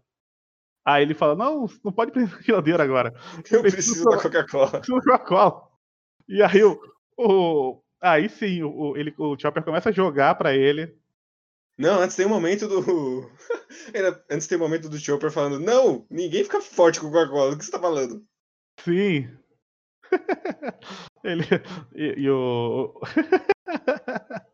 Aí 0.88 1.02
ele 1.02 1.12
fala: 1.12 1.36
Não, 1.36 1.66
não 1.84 1.92
pode 1.92 2.10
prender 2.12 2.34
na 2.34 2.40
geladeira 2.40 2.82
agora. 2.82 3.12
Eu 3.50 3.60
preciso 3.60 3.70
preciso 3.70 4.04
da 4.04 4.16
Coca-Cola. 4.16 4.80
Coca-Cola. 4.80 5.68
E 6.26 6.42
aí 6.42 6.64
o. 6.64 6.80
o 7.18 7.82
aí 8.00 8.26
sim, 8.30 8.62
o, 8.62 8.96
ele, 8.96 9.14
o 9.18 9.38
Chopper 9.38 9.62
começa 9.62 9.90
a 9.90 9.92
jogar 9.92 10.34
pra 10.36 10.54
ele. 10.54 10.96
Não, 11.76 12.00
antes 12.00 12.16
tem 12.16 12.24
um 12.24 12.30
momento 12.30 12.66
do. 12.66 13.30
Antes 14.30 14.46
tem 14.46 14.56
um 14.56 14.62
momento 14.62 14.88
do 14.88 14.98
Chopper 14.98 15.30
falando: 15.30 15.60
Não, 15.60 16.06
ninguém 16.10 16.42
fica 16.42 16.62
forte 16.62 17.00
com 17.00 17.10
Coca-Cola. 17.10 17.52
O 17.52 17.58
que 17.58 17.66
você 17.66 17.70
tá 17.70 17.78
falando? 17.78 18.24
Sim. 18.80 19.28
ele. 21.22 21.44
E, 21.94 22.14
e 22.22 22.30
o. 22.30 22.98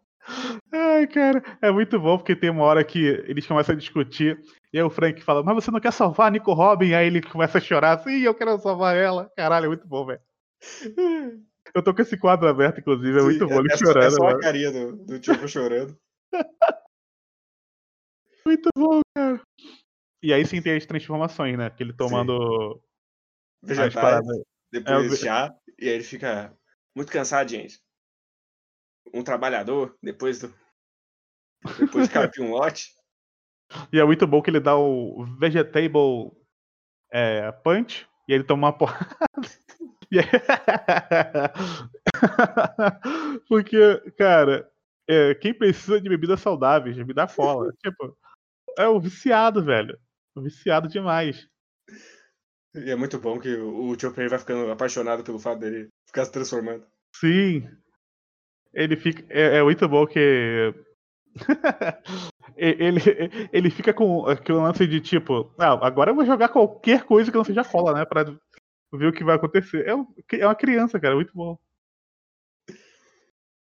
Ai, 0.73 1.07
cara, 1.07 1.43
é 1.63 1.71
muito 1.71 2.01
bom 2.01 2.19
porque 2.19 2.35
tem 2.35 2.51
uma 2.51 2.65
hora 2.65 2.83
que 2.83 2.99
eles 2.99 3.47
começam 3.47 3.75
a 3.75 3.79
discutir 3.79 4.41
e 4.75 4.77
aí 4.77 4.83
o 4.83 4.91
Frank 4.91 5.23
fala, 5.23 5.41
mas 5.41 5.55
você 5.55 5.71
não 5.71 5.79
quer 5.79 5.93
salvar 5.93 6.27
a 6.27 6.31
Nico 6.31 6.53
Robin? 6.53 6.95
Aí 6.95 7.07
ele 7.07 7.23
começa 7.23 7.59
a 7.59 7.61
chorar, 7.61 7.97
sim, 8.03 8.23
eu 8.23 8.35
quero 8.35 8.59
salvar 8.59 8.97
ela. 8.97 9.31
Caralho, 9.37 9.67
é 9.67 9.69
muito 9.69 9.87
bom, 9.87 10.05
velho. 10.05 10.21
Eu 11.73 11.81
tô 11.81 11.95
com 11.95 12.03
esse 12.03 12.19
quadro 12.19 12.49
aberto, 12.49 12.81
inclusive, 12.81 13.17
é 13.17 13.21
Sim, 13.21 13.27
muito 13.27 13.47
bom 13.47 13.61
ele 13.61 13.73
é, 13.73 13.77
só- 13.77 13.85
chorando. 13.87 14.07
É 14.07 14.11
só 14.11 14.23
a 14.25 14.27
mano. 14.31 14.41
carinha 14.41 14.73
do, 14.73 14.97
do 14.97 15.25
Chopper 15.25 15.47
chorando. 15.47 15.97
Muito 18.45 18.69
bom, 18.77 19.01
cara. 19.17 19.41
E 20.21 20.33
aí 20.33 20.45
sim 20.45 20.61
tem 20.61 20.77
as 20.77 20.85
transformações, 20.85 21.57
né? 21.57 21.71
Que 21.71 21.83
ele 21.83 21.95
tomando 21.95 22.83
Vegetais, 23.63 24.27
depois 24.71 25.15
É, 25.15 25.17
chá, 25.17 25.55
e 25.79 25.89
aí 25.89 25.95
ele 25.95 26.05
fica 26.05 26.55
muito 26.95 27.11
cansado, 27.11 27.49
gente. 27.49 27.81
Um 29.15 29.23
trabalhador, 29.23 29.97
depois 30.03 30.41
do. 30.41 30.55
Depois 31.79 32.07
de 32.07 32.13
capir 32.13 32.43
um 32.43 32.51
lote. 32.51 32.93
E 33.93 33.99
é 33.99 34.05
muito 34.05 34.27
bom 34.27 34.43
que 34.43 34.51
ele 34.51 34.61
dá 34.61 34.77
o 34.77 35.25
Vegetable 35.39 36.33
é, 37.13 37.51
Punch 37.53 38.07
e 38.29 38.33
ele 38.33 38.45
toma 38.45 38.69
uma 38.69 38.73
porrada. 38.77 39.09
Porque, 43.49 44.13
cara, 44.17 44.71
é, 45.09 45.35
quem 45.35 45.55
precisa 45.55 46.01
de 46.01 46.09
bebidas 46.09 46.41
saudáveis, 46.41 46.97
bebida 46.97 47.27
cola, 47.27 47.73
tipo, 47.83 48.17
é 48.79 48.89
o 48.89 49.01
viciado, 49.01 49.63
velho. 49.63 49.99
O 50.35 50.43
viciado 50.43 50.89
demais. 50.89 51.49
E 52.75 52.91
é 52.91 52.97
muito 52.97 53.19
bom 53.19 53.39
que 53.39 53.55
o, 53.55 53.91
o 53.91 53.99
Chopper 53.99 54.29
vai 54.29 54.39
ficando 54.39 54.71
apaixonado 54.71 55.23
pelo 55.23 55.39
fato 55.39 55.61
dele 55.61 55.89
ficar 56.07 56.25
se 56.25 56.33
transformando. 56.33 56.85
Sim. 57.15 57.69
Ele 58.73 58.97
fica. 58.97 59.25
É, 59.29 59.59
é 59.59 59.63
muito 59.63 59.89
bom 59.89 60.07
que. 60.07 60.75
Ele, 62.57 63.01
ele 63.53 63.71
fica 63.71 63.93
com 63.93 64.27
aquele 64.27 64.59
lance 64.59 64.87
de 64.87 65.01
tipo, 65.01 65.53
ah, 65.59 65.87
agora 65.87 66.11
eu 66.11 66.15
vou 66.15 66.25
jogar 66.25 66.49
qualquer 66.49 67.05
coisa 67.05 67.31
que 67.31 67.37
não 67.37 67.45
seja 67.45 67.65
cola, 67.65 67.93
né? 67.93 68.05
Pra 68.05 68.25
ver 68.93 69.07
o 69.07 69.13
que 69.13 69.25
vai 69.25 69.37
acontecer. 69.37 69.87
É, 69.87 70.41
é 70.41 70.47
uma 70.47 70.55
criança, 70.55 70.99
cara, 71.01 71.15
muito 71.15 71.33
bom. 71.35 71.59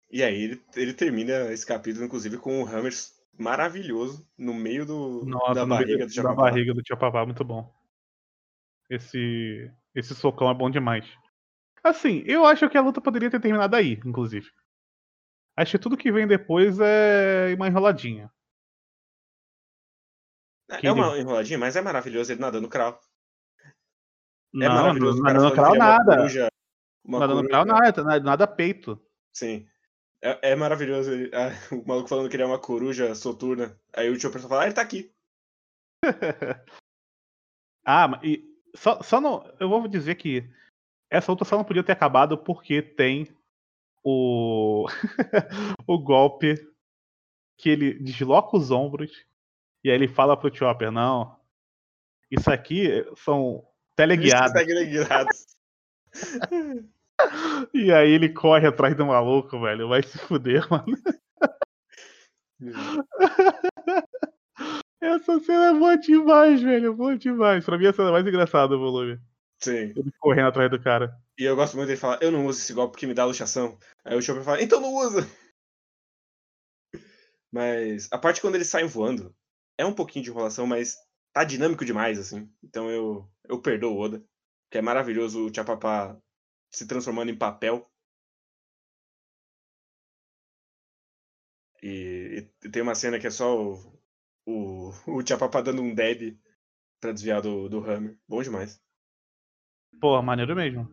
E 0.10 0.24
aí 0.24 0.42
ele, 0.42 0.62
ele 0.76 0.94
termina 0.94 1.52
esse 1.52 1.66
capítulo, 1.66 2.06
inclusive, 2.06 2.38
com 2.38 2.62
um 2.62 2.66
Hammer 2.66 2.94
maravilhoso 3.38 4.28
no 4.38 4.54
meio 4.54 4.86
do, 4.86 5.26
Nossa, 5.26 5.54
da 5.54 5.66
no 5.66 5.76
meio 5.76 5.82
barriga 5.82 6.08
do 6.08 6.24
da 6.24 6.34
barriga 6.34 6.74
do 6.74 7.26
muito 7.26 7.44
bom. 7.44 7.72
Esse, 8.90 9.70
esse 9.94 10.16
socão 10.16 10.50
é 10.50 10.54
bom 10.54 10.70
demais. 10.70 11.06
Assim, 11.84 12.24
eu 12.26 12.46
acho 12.46 12.70
que 12.70 12.78
a 12.78 12.82
luta 12.82 13.02
poderia 13.02 13.30
ter 13.30 13.40
terminado 13.40 13.76
aí, 13.76 14.00
inclusive. 14.06 14.50
Acho 15.56 15.72
que 15.72 15.80
tudo 15.80 15.98
que 15.98 16.12
vem 16.12 16.28
depois 16.28 16.80
é 16.80 17.54
uma 17.56 17.68
enroladinha. 17.68 18.32
É 20.70 20.92
uma 20.92 21.18
enroladinha, 21.18 21.58
mas 21.58 21.76
é 21.76 21.82
maravilhoso 21.82 22.32
ele 22.32 22.42
nadando 22.42 22.68
crawl. 22.68 23.00
É 23.64 24.60
não, 24.68 24.74
maravilhoso 24.76 25.22
não, 25.22 25.24
o 25.24 25.26
cara 25.26 25.40
não, 25.40 25.50
não 25.50 25.56
falando 25.56 25.72
que 25.72 25.76
ele 25.76 25.78
é 25.78 25.80
nada. 25.80 26.16
coruja- 26.18 26.52
Nadando 27.06 27.48
crau 27.48 27.66
nada, 27.66 28.20
nada, 28.20 28.48
peito. 28.48 29.02
Sim. 29.34 29.66
É, 30.22 30.52
é 30.52 30.56
maravilhoso 30.56 31.12
ele- 31.12 31.32
ah, 31.34 31.50
o 31.72 31.88
maluco 31.88 32.10
falando 32.10 32.30
que 32.30 32.36
ele 32.36 32.44
é 32.44 32.46
uma 32.46 32.60
coruja 32.60 33.16
soturna. 33.16 33.80
Aí 33.94 34.10
o 34.10 34.20
Chopper 34.20 34.42
fala, 34.42 34.64
ah, 34.64 34.66
ele 34.66 34.76
tá 34.76 34.82
aqui. 34.82 35.12
Ah, 37.90 38.20
e 38.22 38.44
só, 38.76 39.02
só 39.02 39.22
não. 39.22 39.50
Eu 39.62 39.70
vou 39.70 39.88
dizer 39.88 40.16
que 40.16 40.44
essa 41.10 41.32
luta 41.32 41.46
só 41.46 41.56
não 41.56 41.64
podia 41.64 41.82
ter 41.82 41.94
acabado 41.94 42.38
porque 42.38 42.82
tem 42.82 43.34
o. 44.04 44.88
o 45.88 45.98
golpe 45.98 46.56
que 47.58 47.70
ele 47.70 47.94
desloca 47.94 48.58
os 48.58 48.72
ombros 48.72 49.26
e 49.88 49.90
aí 49.90 49.96
ele 49.96 50.10
fala 50.10 50.36
pro 50.36 50.54
Chopper, 50.54 50.92
não. 50.92 51.34
Isso 52.30 52.52
aqui 52.52 53.06
são 53.16 53.66
teleguiadas. 53.96 54.52
Teleguiados. 54.52 55.48
E 57.74 57.92
aí 57.92 58.12
ele 58.12 58.30
corre 58.30 58.68
atrás 58.68 58.96
do 58.96 59.04
maluco, 59.04 59.60
velho. 59.60 59.90
Vai 59.90 60.04
se 60.04 60.20
fuder, 60.20 60.64
mano. 60.70 60.96
Essa 65.02 65.40
cena 65.40 65.70
é 65.70 65.74
boa 65.74 65.98
demais, 65.98 66.62
velho. 66.62 66.94
Boa 66.94 67.18
demais. 67.18 67.66
Pra 67.66 67.76
mim, 67.76 67.86
é 67.86 67.90
a 67.90 67.94
cena 67.94 68.12
mais 68.12 68.28
engraçada 68.28 68.68
do 68.68 68.78
volume. 68.78 69.20
Sim. 69.58 69.94
Ele 69.96 70.12
correndo 70.20 70.50
atrás 70.50 70.70
do 70.70 70.80
cara. 70.80 71.12
E 71.40 71.44
eu 71.44 71.56
gosto 71.56 71.76
muito 71.76 71.88
dele 71.88 72.00
falar, 72.00 72.20
eu 72.22 72.32
não 72.32 72.46
uso 72.46 72.60
esse 72.60 72.72
golpe 72.72 72.92
porque 72.92 73.08
me 73.08 73.16
dá 73.16 73.26
luxação. 73.26 73.80
Aí 74.06 74.16
o 74.16 74.22
Chopper 74.22 74.44
fala, 74.44 74.62
então 74.62 74.80
não 74.80 74.94
usa! 74.94 75.28
Mas 77.52 78.08
a 78.12 78.20
parte 78.20 78.42
quando 78.42 78.54
eles 78.54 78.68
saem 78.68 78.86
voando 78.86 79.36
é 79.78 79.86
um 79.86 79.94
pouquinho 79.94 80.24
de 80.24 80.32
enrolação, 80.32 80.66
mas 80.66 80.96
tá 81.34 81.44
dinâmico 81.44 81.86
demais, 81.86 82.18
assim. 82.20 82.52
Então 82.64 82.90
eu, 82.90 83.30
eu 83.48 83.62
perdoo 83.62 83.94
o 83.96 84.00
Oda. 84.00 84.24
Que 84.70 84.80
é 84.80 84.82
maravilhoso 84.82 85.46
o 85.46 85.54
Chapapá 85.54 86.20
se 86.70 86.88
transformando 86.88 87.32
em 87.32 87.38
papel. 87.38 87.90
E, 91.82 92.50
e 92.64 92.70
tem 92.70 92.82
uma 92.82 92.96
cena 92.96 93.20
que 93.20 93.28
é 93.28 93.30
só 93.30 93.56
o, 93.56 94.02
o, 94.46 94.90
o 95.08 95.26
Chapapá 95.26 95.62
dando 95.62 95.82
um 95.82 95.94
dab 95.94 96.38
pra 97.00 97.12
desviar 97.12 97.42
do, 97.42 97.70
do 97.70 97.80
Hammer. 97.80 98.18
Bom 98.28 98.42
demais. 98.42 98.82
Porra, 100.02 100.22
maneiro 100.22 100.56
mesmo. 100.56 100.88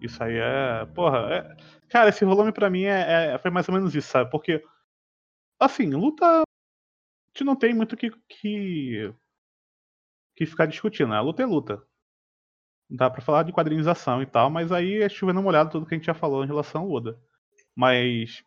Isso 0.00 0.22
aí 0.22 0.36
é. 0.36 0.86
Porra, 0.94 1.18
é... 1.34 1.56
cara, 1.88 2.10
esse 2.10 2.24
volume 2.24 2.52
pra 2.52 2.70
mim 2.70 2.84
é, 2.84 3.34
é- 3.34 3.38
foi 3.38 3.50
mais 3.50 3.68
ou 3.68 3.74
menos 3.74 3.94
isso, 3.94 4.08
sabe? 4.08 4.30
Porque, 4.30 4.62
assim, 5.60 5.90
luta. 5.90 6.42
Gente 7.38 7.46
não 7.46 7.54
tem 7.54 7.72
muito 7.72 7.96
que. 7.96 8.10
que, 8.28 9.14
que 10.34 10.44
ficar 10.44 10.66
discutindo, 10.66 11.10
né? 11.10 11.16
A 11.16 11.20
luta 11.20 11.40
é 11.40 11.46
luta. 11.46 11.80
Dá 12.90 13.08
pra 13.08 13.20
falar 13.22 13.44
de 13.44 13.52
quadrinização 13.52 14.20
e 14.20 14.26
tal, 14.26 14.50
mas 14.50 14.72
aí 14.72 15.02
é 15.02 15.08
chovendo 15.08 15.40
molhado 15.42 15.70
tudo 15.70 15.86
que 15.86 15.94
a 15.94 15.98
gente 15.98 16.06
já 16.06 16.14
falou 16.14 16.42
em 16.42 16.48
relação 16.48 16.82
ao 16.82 16.90
Oda. 16.90 17.16
Mas. 17.76 18.42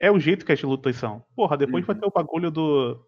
É 0.00 0.10
o 0.10 0.18
jeito 0.18 0.46
que 0.46 0.52
as 0.52 0.62
lutas 0.62 0.96
são. 0.96 1.22
Porra, 1.34 1.56
depois 1.58 1.84
vai 1.84 1.94
Uhum. 1.94 2.00
ter 2.00 2.06
o 2.06 2.10
bagulho 2.10 2.50
do. 2.50 3.06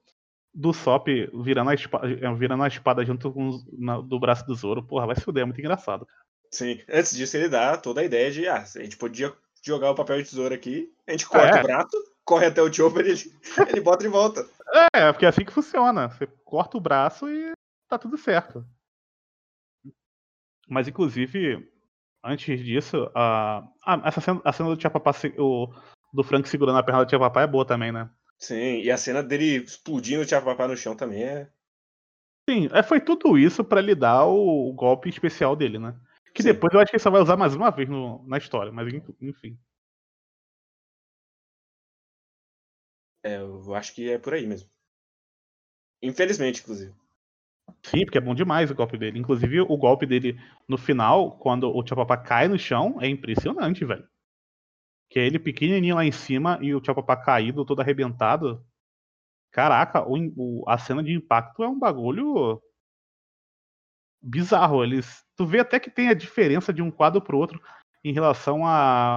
Do 0.55 0.73
Sop 0.75 1.07
virando 1.45 1.71
a 1.71 1.75
espada, 1.75 2.35
virando 2.35 2.63
a 2.65 2.69
espada 2.69 3.05
junto 3.05 3.31
com 3.33 3.49
os- 3.49 3.79
na- 3.79 4.01
do 4.01 4.19
braço 4.19 4.47
do 4.47 4.55
Zoro. 4.55 4.83
Porra, 4.83 5.07
vai 5.07 5.15
se 5.17 5.23
fuder, 5.23 5.43
é 5.43 5.45
muito 5.47 5.61
engraçado. 5.61 6.05
cara. 6.07 6.21
Sim, 6.51 6.83
antes 6.91 7.15
disso 7.17 7.37
ele 7.37 7.49
dá 7.49 7.77
toda 7.79 8.01
a 8.01 8.05
ideia 8.05 8.31
de, 8.31 8.47
ah, 8.49 8.63
a 8.63 8.83
gente 8.83 8.97
podia 8.97 9.33
jogar 9.63 9.91
o 9.91 9.95
papel 9.95 10.19
de 10.23 10.29
tesoura 10.31 10.55
aqui, 10.55 10.91
a 11.07 11.13
gente 11.13 11.27
corta 11.27 11.59
É. 11.59 11.61
o 11.61 11.63
braço, 11.63 11.97
corre 12.29 12.45
até 12.45 12.61
o 12.61 12.71
Chopper 12.71 13.07
e 13.07 13.11
ele, 13.13 13.21
ele 13.73 13.81
bota 13.81 14.03
de 14.05 14.09
volta. 14.11 14.47
É, 14.95 15.11
porque 15.11 15.25
é 15.25 15.29
assim 15.31 15.47
que 15.47 15.53
funciona. 15.53 16.11
Você 16.11 16.27
corta 16.45 16.77
o 16.77 16.81
braço 16.81 17.27
e 17.27 17.53
tá 17.89 17.99
tudo 17.99 18.19
certo. 18.19 18.63
Mas, 20.69 20.87
inclusive, 20.87 21.67
antes 22.23 22.63
disso, 22.63 23.11
a, 23.15 23.67
a- 23.83 24.03
essa 24.05 24.21
cena, 24.21 24.43
a 24.45 24.53
cena 24.53 24.69
do 24.69 24.77
Tia 24.77 24.91
Papá, 24.91 25.13
o, 25.39 25.69
do 26.13 26.23
Frank 26.23 26.47
segurando 26.47 26.79
a 26.79 26.83
perna 26.83 27.03
do 27.05 27.09
Tia 27.09 27.19
Papá 27.19 27.41
é 27.43 27.47
boa 27.47 27.65
também, 27.65 27.91
né? 27.91 28.11
Sim, 28.39 28.81
e 28.83 28.91
a 28.91 28.99
cena 28.99 29.23
dele 29.23 29.65
explodindo 29.65 30.23
o 30.23 30.29
Chapapá 30.29 30.69
no 30.69 30.77
chão 30.77 30.95
também 30.95 31.25
é. 31.25 31.49
Sim, 32.49 32.69
é, 32.73 32.83
foi 32.83 33.01
tudo 33.01 33.37
isso 33.39 33.65
pra 33.65 33.81
lhe 33.81 33.95
dar 33.95 34.27
o, 34.27 34.69
o 34.69 34.73
golpe 34.75 35.09
especial 35.09 35.57
dele, 35.57 35.79
né? 35.79 35.99
Que 36.35 36.43
Sim. 36.43 36.53
depois 36.53 36.73
eu 36.73 36.79
acho 36.81 36.91
que 36.91 36.97
ele 36.97 37.03
só 37.03 37.11
vai 37.11 37.21
usar 37.21 37.37
mais 37.37 37.55
uma 37.57 37.71
vez 37.71 37.89
no- 37.89 38.23
na 38.29 38.39
história, 38.39 38.71
mas 38.71 38.87
en- 38.93 39.03
enfim. 39.21 39.59
É, 43.23 43.37
Eu 43.37 43.75
acho 43.75 43.95
que 43.95 44.11
é 44.11 44.19
por 44.19 44.35
aí 44.35 44.47
mesmo. 44.47 44.71
Infelizmente, 46.03 46.61
inclusive. 46.63 46.95
Sim, 47.83 48.05
porque 48.05 48.19
é 48.19 48.21
bom 48.21 48.35
demais 48.35 48.71
o 48.71 48.75
golpe 48.75 48.97
dele. 48.97 49.19
Inclusive, 49.19 49.61
o 49.61 49.77
golpe 49.77 50.07
dele 50.07 50.39
no 50.67 50.79
final, 50.79 51.39
quando 51.39 51.69
o 51.69 51.83
Tia 51.83 51.97
Papá 51.97 52.17
cai 52.17 52.49
no 52.49 52.59
chão, 52.59 52.99
é 53.01 53.09
impressionante, 53.09 53.85
velho. 53.85 54.07
Que 55.11 55.19
é 55.19 55.27
ele 55.27 55.39
pequenininho 55.39 55.95
lá 55.95 56.05
em 56.05 56.13
cima 56.13 56.59
e 56.63 56.75
o 56.75 56.85
Chopper 56.85 57.05
caído, 57.25 57.65
todo 57.65 57.81
arrebentado. 57.81 58.65
Caraca, 59.51 60.07
o, 60.07 60.17
o, 60.37 60.65
a 60.69 60.77
cena 60.79 61.03
de 61.03 61.13
impacto 61.13 61.63
é 61.63 61.69
um 61.69 61.79
bagulho 61.79 62.63
bizarro. 64.23 64.85
Eles, 64.85 65.25
tu 65.37 65.47
vê 65.47 65.61
até 65.61 65.81
que 65.81 65.91
tem 65.91 66.09
a 66.09 66.15
diferença 66.15 66.73
de 66.73 66.83
um 66.83 66.91
quadro 66.91 67.21
pro 67.23 67.39
outro 67.39 67.61
em 68.05 68.13
relação 68.13 68.67
a, 68.67 69.15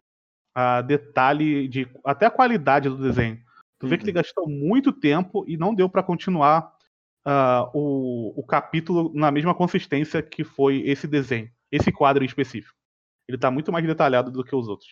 a 0.55 0.81
detalhe 0.81 1.67
de 1.67 1.87
até 2.05 2.25
a 2.25 2.31
qualidade 2.31 2.87
do 2.89 2.97
desenho. 2.97 3.43
Tu 3.81 3.87
vê 3.87 3.97
que 3.97 4.03
ele 4.03 4.11
uhum. 4.11 4.15
gastou 4.15 4.47
muito 4.47 4.93
tempo 4.93 5.43
e 5.47 5.57
não 5.57 5.73
deu 5.73 5.89
para 5.89 6.03
continuar 6.03 6.71
uh, 7.25 7.69
o, 7.73 8.39
o 8.39 8.45
capítulo 8.45 9.11
na 9.15 9.31
mesma 9.31 9.55
consistência 9.55 10.21
que 10.21 10.43
foi 10.43 10.87
esse 10.87 11.07
desenho, 11.07 11.51
esse 11.71 11.91
quadro 11.91 12.23
em 12.23 12.27
específico. 12.27 12.77
Ele 13.27 13.39
tá 13.39 13.49
muito 13.49 13.71
mais 13.71 13.83
detalhado 13.83 14.31
do 14.31 14.43
que 14.43 14.55
os 14.55 14.67
outros. 14.67 14.91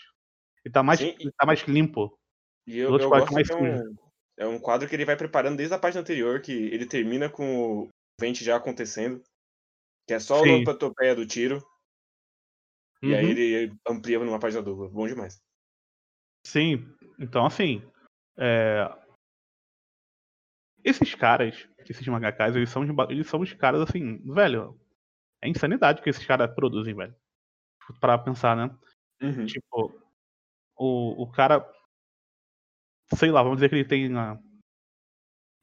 Ele 0.66 0.74
tá 0.74 0.82
mais, 0.82 1.00
ele 1.00 1.32
tá 1.38 1.46
mais 1.46 1.62
limpo. 1.68 2.18
E 2.66 2.80
eu, 2.80 2.98
eu 2.98 3.10
gosto 3.10 3.32
mais 3.32 3.48
que 3.48 3.54
é 3.54 3.58
um, 3.58 3.96
é 4.40 4.48
um 4.48 4.60
quadro 4.60 4.90
que 4.90 4.96
ele 4.96 5.06
vai 5.06 5.16
preparando 5.16 5.58
desde 5.58 5.76
a 5.76 5.80
página 5.80 6.02
anterior, 6.02 6.42
que 6.42 6.52
ele 6.52 6.88
termina 6.88 7.30
com 7.30 7.84
o 7.84 7.90
vente 8.20 8.44
já 8.44 8.56
acontecendo. 8.56 9.22
Que 10.08 10.16
é 10.16 10.20
só 10.20 10.42
Sim. 10.42 10.50
a 10.50 10.54
onomatopeia 10.56 11.16
do 11.16 11.28
tiro. 11.28 11.64
E 13.04 13.14
aí 13.14 13.24
uhum. 13.24 13.32
ele 13.32 13.74
amplia 13.88 14.18
numa 14.18 14.40
página 14.40 14.64
dupla. 14.64 14.90
Bom 14.90 15.08
demais. 15.08 15.40
Sim, 16.44 16.84
então 17.20 17.46
assim. 17.46 17.84
É... 18.40 18.90
Esses 20.84 21.14
caras, 21.14 21.68
esses 21.80 22.08
mangakas, 22.08 22.56
eles 22.56 22.70
são, 22.70 22.84
eles 23.10 23.28
são 23.28 23.42
os 23.42 23.54
caras 23.54 23.82
assim, 23.82 24.18
velho. 24.34 24.80
É 25.42 25.50
insanidade 25.50 26.02
que 26.02 26.10
esses 26.10 26.26
caras 26.26 26.54
produzem, 26.54 26.96
velho. 26.96 27.16
Pra 28.00 28.18
pensar, 28.18 28.56
né? 28.56 28.76
Uhum. 29.22 29.46
Tipo, 29.46 30.02
o, 30.78 31.24
o 31.24 31.32
cara. 31.32 31.70
Sei 33.16 33.32
lá, 33.32 33.42
vamos 33.42 33.58
dizer 33.58 33.70
que 33.70 33.76
ele 33.76 33.86
tem. 33.86 34.10
Uma, 34.10 34.42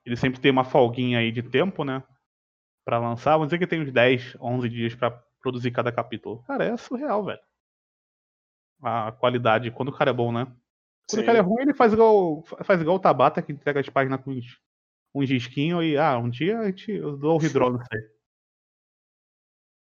ele 0.05 0.17
sempre 0.17 0.41
tem 0.41 0.51
uma 0.51 0.65
folguinha 0.65 1.19
aí 1.19 1.33
de 1.33 1.43
tempo, 1.43 1.85
né? 1.85 2.03
para 2.87 3.01
lançar, 3.01 3.33
vamos 3.33 3.49
dizer 3.49 3.59
que 3.59 3.67
tem 3.67 3.83
uns 3.83 3.91
10, 3.91 4.37
11 4.41 4.69
dias 4.69 4.95
para 4.95 5.11
produzir 5.43 5.73
cada 5.73 5.91
capítulo. 5.91 6.45
Cara, 6.45 6.65
é 6.65 6.77
surreal, 6.77 7.25
velho. 7.25 7.41
A 8.81 9.11
qualidade, 9.11 9.73
quando 9.73 9.89
o 9.89 9.93
cara 9.93 10.11
é 10.11 10.15
bom, 10.15 10.31
né? 10.31 10.47
Quando 11.09 11.21
Sim. 11.21 11.23
o 11.23 11.27
cara 11.27 11.39
é 11.39 11.41
ruim, 11.41 11.63
ele 11.63 11.75
faz 11.75 11.93
igual, 11.93 12.43
faz 12.65 12.81
igual 12.81 12.97
o 12.97 13.01
Tabata, 13.01 13.41
que 13.41 13.53
entrega 13.53 13.81
as 13.81 13.89
páginas 13.89 14.21
com 14.23 14.33
uns, 14.33 14.61
uns 15.15 15.31
risquinhos 15.31 15.85
e, 15.85 15.97
ah, 15.97 16.19
um 16.19 16.29
dia 16.29 16.59
a 16.59 16.67
gente 16.67 16.91
eu 16.91 17.17
dou 17.17 17.41
o 17.41 17.45
Hidrol, 17.45 17.73
não 17.73 17.85
sei. 17.85 18.01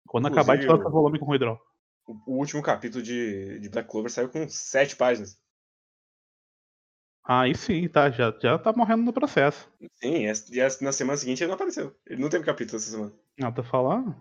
Quando 0.07 0.27
Inclusive, 0.27 0.39
acabar, 0.41 0.53
a 0.53 0.61
gente 0.61 0.69
lança 0.69 0.87
o 0.87 0.91
volume 0.91 1.19
com 1.19 1.25
o 1.25 1.35
Hidrol. 1.35 1.59
O 2.25 2.37
último 2.37 2.61
capítulo 2.61 3.03
de, 3.03 3.59
de 3.59 3.69
Black 3.69 3.89
Clover 3.89 4.09
saiu 4.09 4.29
com 4.29 4.47
7 4.47 4.95
páginas. 4.95 5.37
Aí 7.27 7.53
sim, 7.53 7.89
tá. 7.89 8.09
Já, 8.09 8.33
já 8.41 8.57
tá 8.57 8.71
morrendo 8.71 9.03
no 9.03 9.11
processo. 9.11 9.69
Sim, 9.95 10.23
e 10.23 10.83
na 10.83 10.93
semana 10.93 11.17
seguinte 11.17 11.43
ele 11.43 11.49
não 11.49 11.55
apareceu. 11.55 11.93
Ele 12.05 12.21
não 12.21 12.29
teve 12.29 12.45
capítulo 12.45 12.77
essa 12.77 12.89
semana. 12.89 13.11
Não, 13.37 13.51
tô 13.51 13.63
falando. 13.63 14.15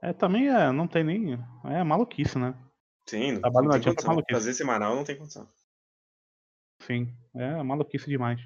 É, 0.00 0.14
também 0.14 0.48
é, 0.48 0.72
não 0.72 0.88
tem 0.88 1.04
nem. 1.04 1.38
É 1.64 1.84
maluquice, 1.84 2.38
né? 2.38 2.54
Sim, 3.06 3.32
não, 3.32 3.50
não 3.50 3.70
tem 3.70 3.82
condição. 3.82 4.10
Maluquice. 4.10 4.40
Fazer 4.40 4.54
semanal 4.54 4.96
não 4.96 5.04
tem 5.04 5.16
condição. 5.16 5.46
Sim, 6.86 7.14
é 7.34 7.62
maluquice 7.62 8.08
demais. 8.08 8.40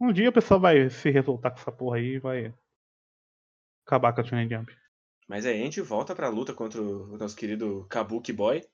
Um 0.00 0.12
dia 0.12 0.28
o 0.28 0.32
pessoal 0.32 0.60
vai 0.60 0.90
se 0.90 1.10
revoltar 1.10 1.52
com 1.52 1.58
essa 1.58 1.72
porra 1.72 1.98
aí 1.98 2.14
e 2.14 2.18
vai 2.18 2.54
acabar 3.86 4.12
com 4.12 4.20
a 4.20 4.24
Shonen 4.24 4.48
Jump. 4.48 4.76
Mas 5.28 5.46
aí 5.46 5.60
a 5.60 5.64
gente 5.64 5.80
volta 5.80 6.14
pra 6.14 6.28
luta 6.28 6.52
contra 6.52 6.80
o 6.80 7.16
nosso 7.16 7.36
querido 7.36 7.86
Kabuki 7.88 8.32
Boy. 8.32 8.66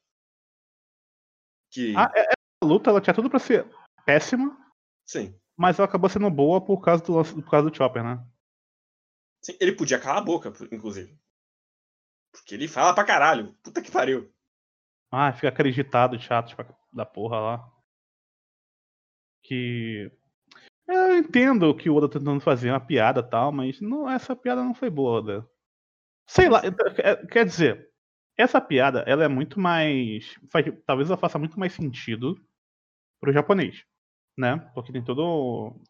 Que... 1.70 1.94
Ah, 1.96 2.10
é, 2.14 2.22
a 2.62 2.66
luta 2.66 2.90
ela 2.90 3.00
tinha 3.00 3.14
tudo 3.14 3.30
pra 3.30 3.38
ser 3.38 3.68
péssima. 4.04 4.56
Sim. 5.06 5.38
Mas 5.56 5.78
ela 5.78 5.86
acabou 5.86 6.08
sendo 6.08 6.30
boa 6.30 6.64
por 6.64 6.80
causa 6.80 7.02
do, 7.04 7.22
por 7.42 7.50
causa 7.50 7.70
do 7.70 7.76
Chopper, 7.76 8.02
né? 8.02 8.24
Sim, 9.42 9.56
ele 9.60 9.72
podia 9.72 10.00
calar 10.00 10.18
a 10.18 10.24
boca, 10.24 10.52
inclusive. 10.72 11.18
Porque 12.32 12.54
ele 12.54 12.68
fala 12.68 12.94
pra 12.94 13.04
caralho. 13.04 13.54
Puta 13.62 13.82
que 13.82 13.90
pariu. 13.90 14.32
Ah, 15.10 15.32
fica 15.32 15.48
acreditado, 15.48 16.20
chato 16.20 16.56
da 16.92 17.04
porra 17.04 17.40
lá. 17.40 17.79
Que. 19.50 20.10
Eu 20.86 21.18
entendo 21.18 21.74
que 21.74 21.90
o 21.90 21.94
Oda 21.96 22.08
tá 22.08 22.18
tentando 22.18 22.40
fazer 22.40 22.70
uma 22.70 22.80
piada 22.80 23.20
e 23.20 23.30
tal, 23.30 23.50
mas 23.50 23.80
não, 23.80 24.08
essa 24.08 24.36
piada 24.36 24.62
não 24.62 24.74
foi 24.74 24.90
boa, 24.90 25.18
Oda. 25.18 25.48
Sei 26.28 26.48
lá, 26.48 26.62
é, 26.98 27.26
quer 27.26 27.44
dizer, 27.44 27.90
essa 28.36 28.60
piada 28.60 29.00
ela 29.06 29.24
é 29.24 29.28
muito 29.28 29.58
mais. 29.58 30.38
Faz, 30.50 30.66
talvez 30.86 31.08
ela 31.10 31.18
faça 31.18 31.38
muito 31.38 31.58
mais 31.58 31.72
sentido 31.72 32.40
pro 33.20 33.32
japonês 33.32 33.84
né? 34.40 34.58
Porque 34.74 34.92
tem 34.92 35.04
todo. 35.04 35.22
O 35.22 35.80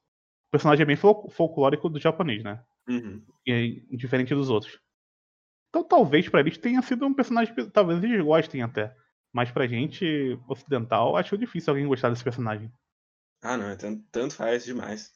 personagem 0.51 0.83
é 0.83 0.87
bem 0.87 0.97
folclórico 0.97 1.89
do 1.89 2.01
japonês, 2.01 2.43
né? 2.43 2.61
Uhum. 2.89 3.23
E 3.47 3.53
é 3.53 3.97
diferente 3.97 4.35
dos 4.35 4.51
outros. 4.51 4.81
Então 5.69 5.85
talvez 5.85 6.29
para 6.29 6.41
eles 6.41 6.59
tenha 6.59 6.83
sido 6.83 7.07
um 7.07 7.15
personagem 7.15 7.55
que 7.55 7.71
talvez 7.71 8.03
eles 8.03 8.25
gostem 8.25 8.63
até. 8.63 8.95
Mas 9.33 9.53
pra 9.53 9.69
gente 9.69 10.37
ocidental, 10.49 11.17
acho 11.17 11.39
difícil 11.39 11.71
alguém 11.71 11.87
gostar 11.87 12.11
desse 12.11 12.25
personagem. 12.25 12.71
Ah, 13.43 13.57
não, 13.57 13.69
é 13.69 13.77
tanto, 13.77 14.05
tanto 14.11 14.35
faz 14.35 14.65
demais. 14.65 15.13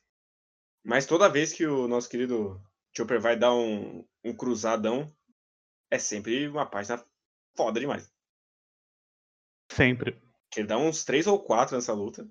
Mas 0.82 1.06
toda 1.06 1.28
vez 1.28 1.52
que 1.52 1.66
o 1.66 1.88
nosso 1.88 2.08
querido 2.08 2.60
Chopper 2.96 3.20
vai 3.20 3.38
dar 3.38 3.54
um, 3.54 4.06
um 4.24 4.34
cruzadão, 4.34 5.10
é 5.90 5.98
sempre 5.98 6.48
uma 6.48 6.66
página 6.66 7.04
foda 7.56 7.80
demais. 7.80 8.12
Sempre. 9.70 10.22
Ele 10.56 10.66
dá 10.66 10.78
uns 10.78 11.04
três 11.04 11.26
ou 11.26 11.42
quatro 11.42 11.74
nessa 11.74 11.92
luta. 11.92 12.28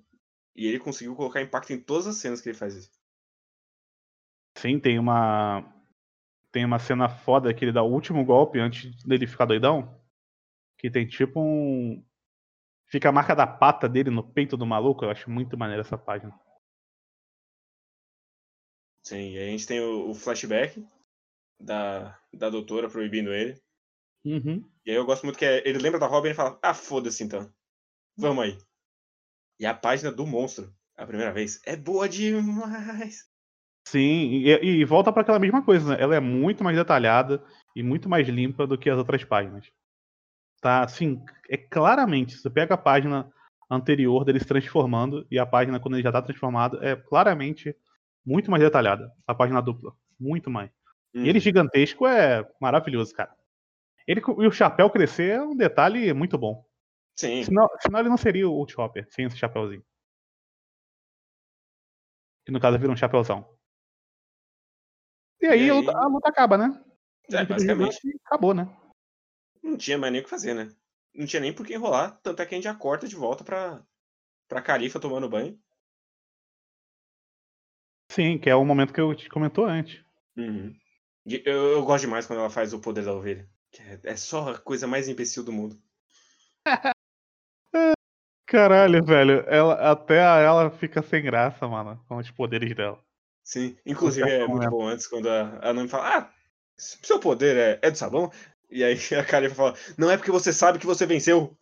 E 0.56 0.66
ele 0.66 0.78
conseguiu 0.78 1.16
colocar 1.16 1.42
impacto 1.42 1.72
em 1.72 1.80
todas 1.80 2.06
as 2.06 2.16
cenas 2.16 2.40
que 2.40 2.48
ele 2.48 2.58
faz 2.58 2.74
isso. 2.74 2.90
Sim, 4.56 4.78
tem 4.78 4.98
uma. 4.98 5.70
Tem 6.52 6.64
uma 6.64 6.78
cena 6.78 7.08
foda 7.08 7.52
que 7.52 7.64
ele 7.64 7.72
dá 7.72 7.82
o 7.82 7.90
último 7.90 8.24
golpe 8.24 8.60
antes 8.60 9.02
dele 9.04 9.26
ficar 9.26 9.46
doidão. 9.46 10.00
Que 10.78 10.90
tem 10.90 11.06
tipo 11.06 11.40
um. 11.40 12.04
Fica 12.94 13.08
a 13.08 13.12
marca 13.12 13.34
da 13.34 13.44
pata 13.44 13.88
dele 13.88 14.08
no 14.08 14.22
peito 14.22 14.56
do 14.56 14.64
maluco. 14.64 15.04
Eu 15.04 15.10
acho 15.10 15.28
muito 15.28 15.58
maneiro 15.58 15.80
essa 15.80 15.98
página. 15.98 16.32
Sim, 19.04 19.32
e 19.32 19.36
a 19.36 19.46
gente 19.46 19.66
tem 19.66 19.80
o, 19.80 20.10
o 20.10 20.14
flashback 20.14 20.86
da, 21.60 22.16
da 22.32 22.48
doutora 22.48 22.88
proibindo 22.88 23.34
ele. 23.34 23.60
Uhum. 24.24 24.64
E 24.86 24.92
aí 24.92 24.96
eu 24.96 25.04
gosto 25.04 25.24
muito 25.24 25.36
que 25.36 25.44
é, 25.44 25.68
ele 25.68 25.80
lembra 25.80 25.98
da 25.98 26.06
Robin 26.06 26.28
e 26.28 26.34
fala: 26.34 26.56
Ah, 26.62 26.72
foda-se 26.72 27.24
então. 27.24 27.52
Vamos 28.16 28.44
aí. 28.44 28.58
E 29.58 29.66
a 29.66 29.74
página 29.74 30.12
do 30.12 30.24
monstro, 30.24 30.72
a 30.96 31.04
primeira 31.04 31.32
vez, 31.32 31.60
é 31.66 31.74
boa 31.74 32.08
demais. 32.08 33.28
Sim, 33.88 34.44
e, 34.44 34.50
e 34.50 34.84
volta 34.84 35.12
para 35.12 35.22
aquela 35.22 35.40
mesma 35.40 35.64
coisa, 35.64 35.96
né? 35.96 36.00
Ela 36.00 36.14
é 36.14 36.20
muito 36.20 36.62
mais 36.62 36.76
detalhada 36.76 37.44
e 37.74 37.82
muito 37.82 38.08
mais 38.08 38.28
limpa 38.28 38.68
do 38.68 38.78
que 38.78 38.88
as 38.88 38.98
outras 38.98 39.24
páginas. 39.24 39.68
Tá, 40.64 40.82
assim, 40.82 41.22
é 41.50 41.58
claramente, 41.58 42.38
você 42.38 42.48
pega 42.48 42.72
a 42.72 42.78
página 42.78 43.30
anterior 43.70 44.24
dele 44.24 44.40
se 44.40 44.46
transformando 44.46 45.26
e 45.30 45.38
a 45.38 45.44
página 45.44 45.78
quando 45.78 45.92
ele 45.92 46.02
já 46.02 46.10
tá 46.10 46.22
transformado 46.22 46.82
é 46.82 46.96
claramente 46.96 47.76
muito 48.24 48.50
mais 48.50 48.62
detalhada. 48.62 49.12
A 49.26 49.34
página 49.34 49.60
dupla, 49.60 49.94
muito 50.18 50.48
mais. 50.48 50.70
E 51.12 51.18
ele 51.18 51.34
uhum. 51.34 51.40
gigantesco 51.40 52.06
é 52.06 52.50
maravilhoso, 52.58 53.14
cara. 53.14 53.36
Ele 54.06 54.22
e 54.38 54.46
o 54.46 54.50
chapéu 54.50 54.88
crescer 54.88 55.32
é 55.32 55.42
um 55.42 55.54
detalhe 55.54 56.14
muito 56.14 56.38
bom. 56.38 56.64
Sim. 57.14 57.44
Senão, 57.44 57.68
senão 57.80 58.00
ele 58.00 58.08
não 58.08 58.16
seria 58.16 58.48
o 58.48 58.66
Chopper, 58.66 59.06
sem 59.10 59.26
esse 59.26 59.36
chapéuzinho. 59.36 59.84
Que 62.46 62.52
no 62.52 62.58
caso 62.58 62.78
vira 62.78 62.90
um 62.90 62.96
chapéuzão. 62.96 63.54
E 65.42 65.46
aí, 65.46 65.60
e 65.60 65.62
aí... 65.64 65.70
A, 65.70 65.74
luta, 65.74 65.92
a, 65.94 66.06
luta, 66.06 66.28
acaba, 66.30 66.56
né? 66.56 66.82
É, 67.30 67.44
basicamente. 67.44 67.98
Acabou, 68.24 68.54
né? 68.54 68.74
Não 69.64 69.78
tinha 69.78 69.96
mais 69.96 70.12
nem 70.12 70.20
o 70.20 70.24
que 70.24 70.30
fazer, 70.30 70.52
né? 70.54 70.68
Não 71.14 71.26
tinha 71.26 71.40
nem 71.40 71.52
por 71.52 71.66
que 71.66 71.72
enrolar, 71.72 72.20
tanto 72.22 72.42
é 72.42 72.46
que 72.46 72.54
a 72.54 72.58
gente 72.58 72.64
já 72.64 72.74
corta 72.74 73.08
de 73.08 73.16
volta 73.16 73.42
pra, 73.42 73.82
pra 74.46 74.60
Califa 74.60 75.00
tomando 75.00 75.28
banho. 75.28 75.58
Sim, 78.12 78.38
que 78.38 78.50
é 78.50 78.54
o 78.54 78.64
momento 78.64 78.92
que 78.92 79.00
eu 79.00 79.14
te 79.14 79.28
comentou 79.28 79.64
antes. 79.64 80.04
Uhum. 80.36 80.76
Eu, 81.24 81.72
eu, 81.72 81.84
gosto 81.84 82.04
demais 82.04 82.26
quando 82.26 82.40
ela 82.40 82.50
faz 82.50 82.74
o 82.74 82.80
poder 82.80 83.04
da 83.04 83.14
ovelha. 83.14 83.48
É, 83.78 84.12
é 84.12 84.16
só 84.16 84.50
a 84.50 84.58
coisa 84.58 84.86
mais 84.86 85.08
imbecil 85.08 85.42
do 85.42 85.52
mundo. 85.52 85.80
Caralho, 88.46 89.02
velho. 89.02 89.40
Ela, 89.48 89.90
até 89.90 90.18
ela 90.18 90.70
fica 90.70 91.02
sem 91.02 91.22
graça, 91.22 91.66
mano, 91.66 92.04
com 92.06 92.18
os 92.18 92.30
poderes 92.30 92.74
dela. 92.76 93.02
Sim, 93.42 93.76
inclusive 93.86 94.30
é 94.30 94.46
muito 94.46 94.68
bom 94.68 94.86
antes 94.86 95.06
quando 95.06 95.28
a, 95.28 95.70
a 95.70 95.72
Nami 95.72 95.88
fala: 95.88 96.18
Ah, 96.18 96.34
seu 96.76 97.18
poder 97.18 97.56
é, 97.56 97.78
é 97.82 97.90
do 97.90 97.96
sabão? 97.96 98.30
E 98.74 98.82
aí 98.82 98.96
a 99.16 99.24
Califa 99.24 99.54
fala: 99.54 99.74
Não 99.96 100.10
é 100.10 100.16
porque 100.16 100.32
você 100.32 100.52
sabe 100.52 100.80
que 100.80 100.86
você 100.86 101.06
venceu. 101.06 101.56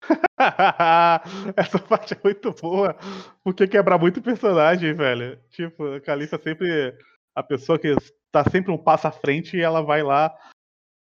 Essa 1.56 1.78
parte 1.80 2.14
é 2.14 2.20
muito 2.22 2.52
boa, 2.52 2.96
porque 3.42 3.66
quebra 3.66 3.98
muito 3.98 4.22
personagem, 4.22 4.94
velho. 4.94 5.36
Tipo, 5.50 5.94
a 5.94 6.00
Califa 6.00 6.38
sempre 6.38 6.96
a 7.34 7.42
pessoa 7.42 7.78
que 7.78 7.94
tá 8.30 8.44
sempre 8.48 8.70
um 8.70 8.78
passo 8.78 9.08
à 9.08 9.10
frente 9.10 9.56
e 9.56 9.60
ela 9.60 9.82
vai 9.82 10.02
lá 10.02 10.34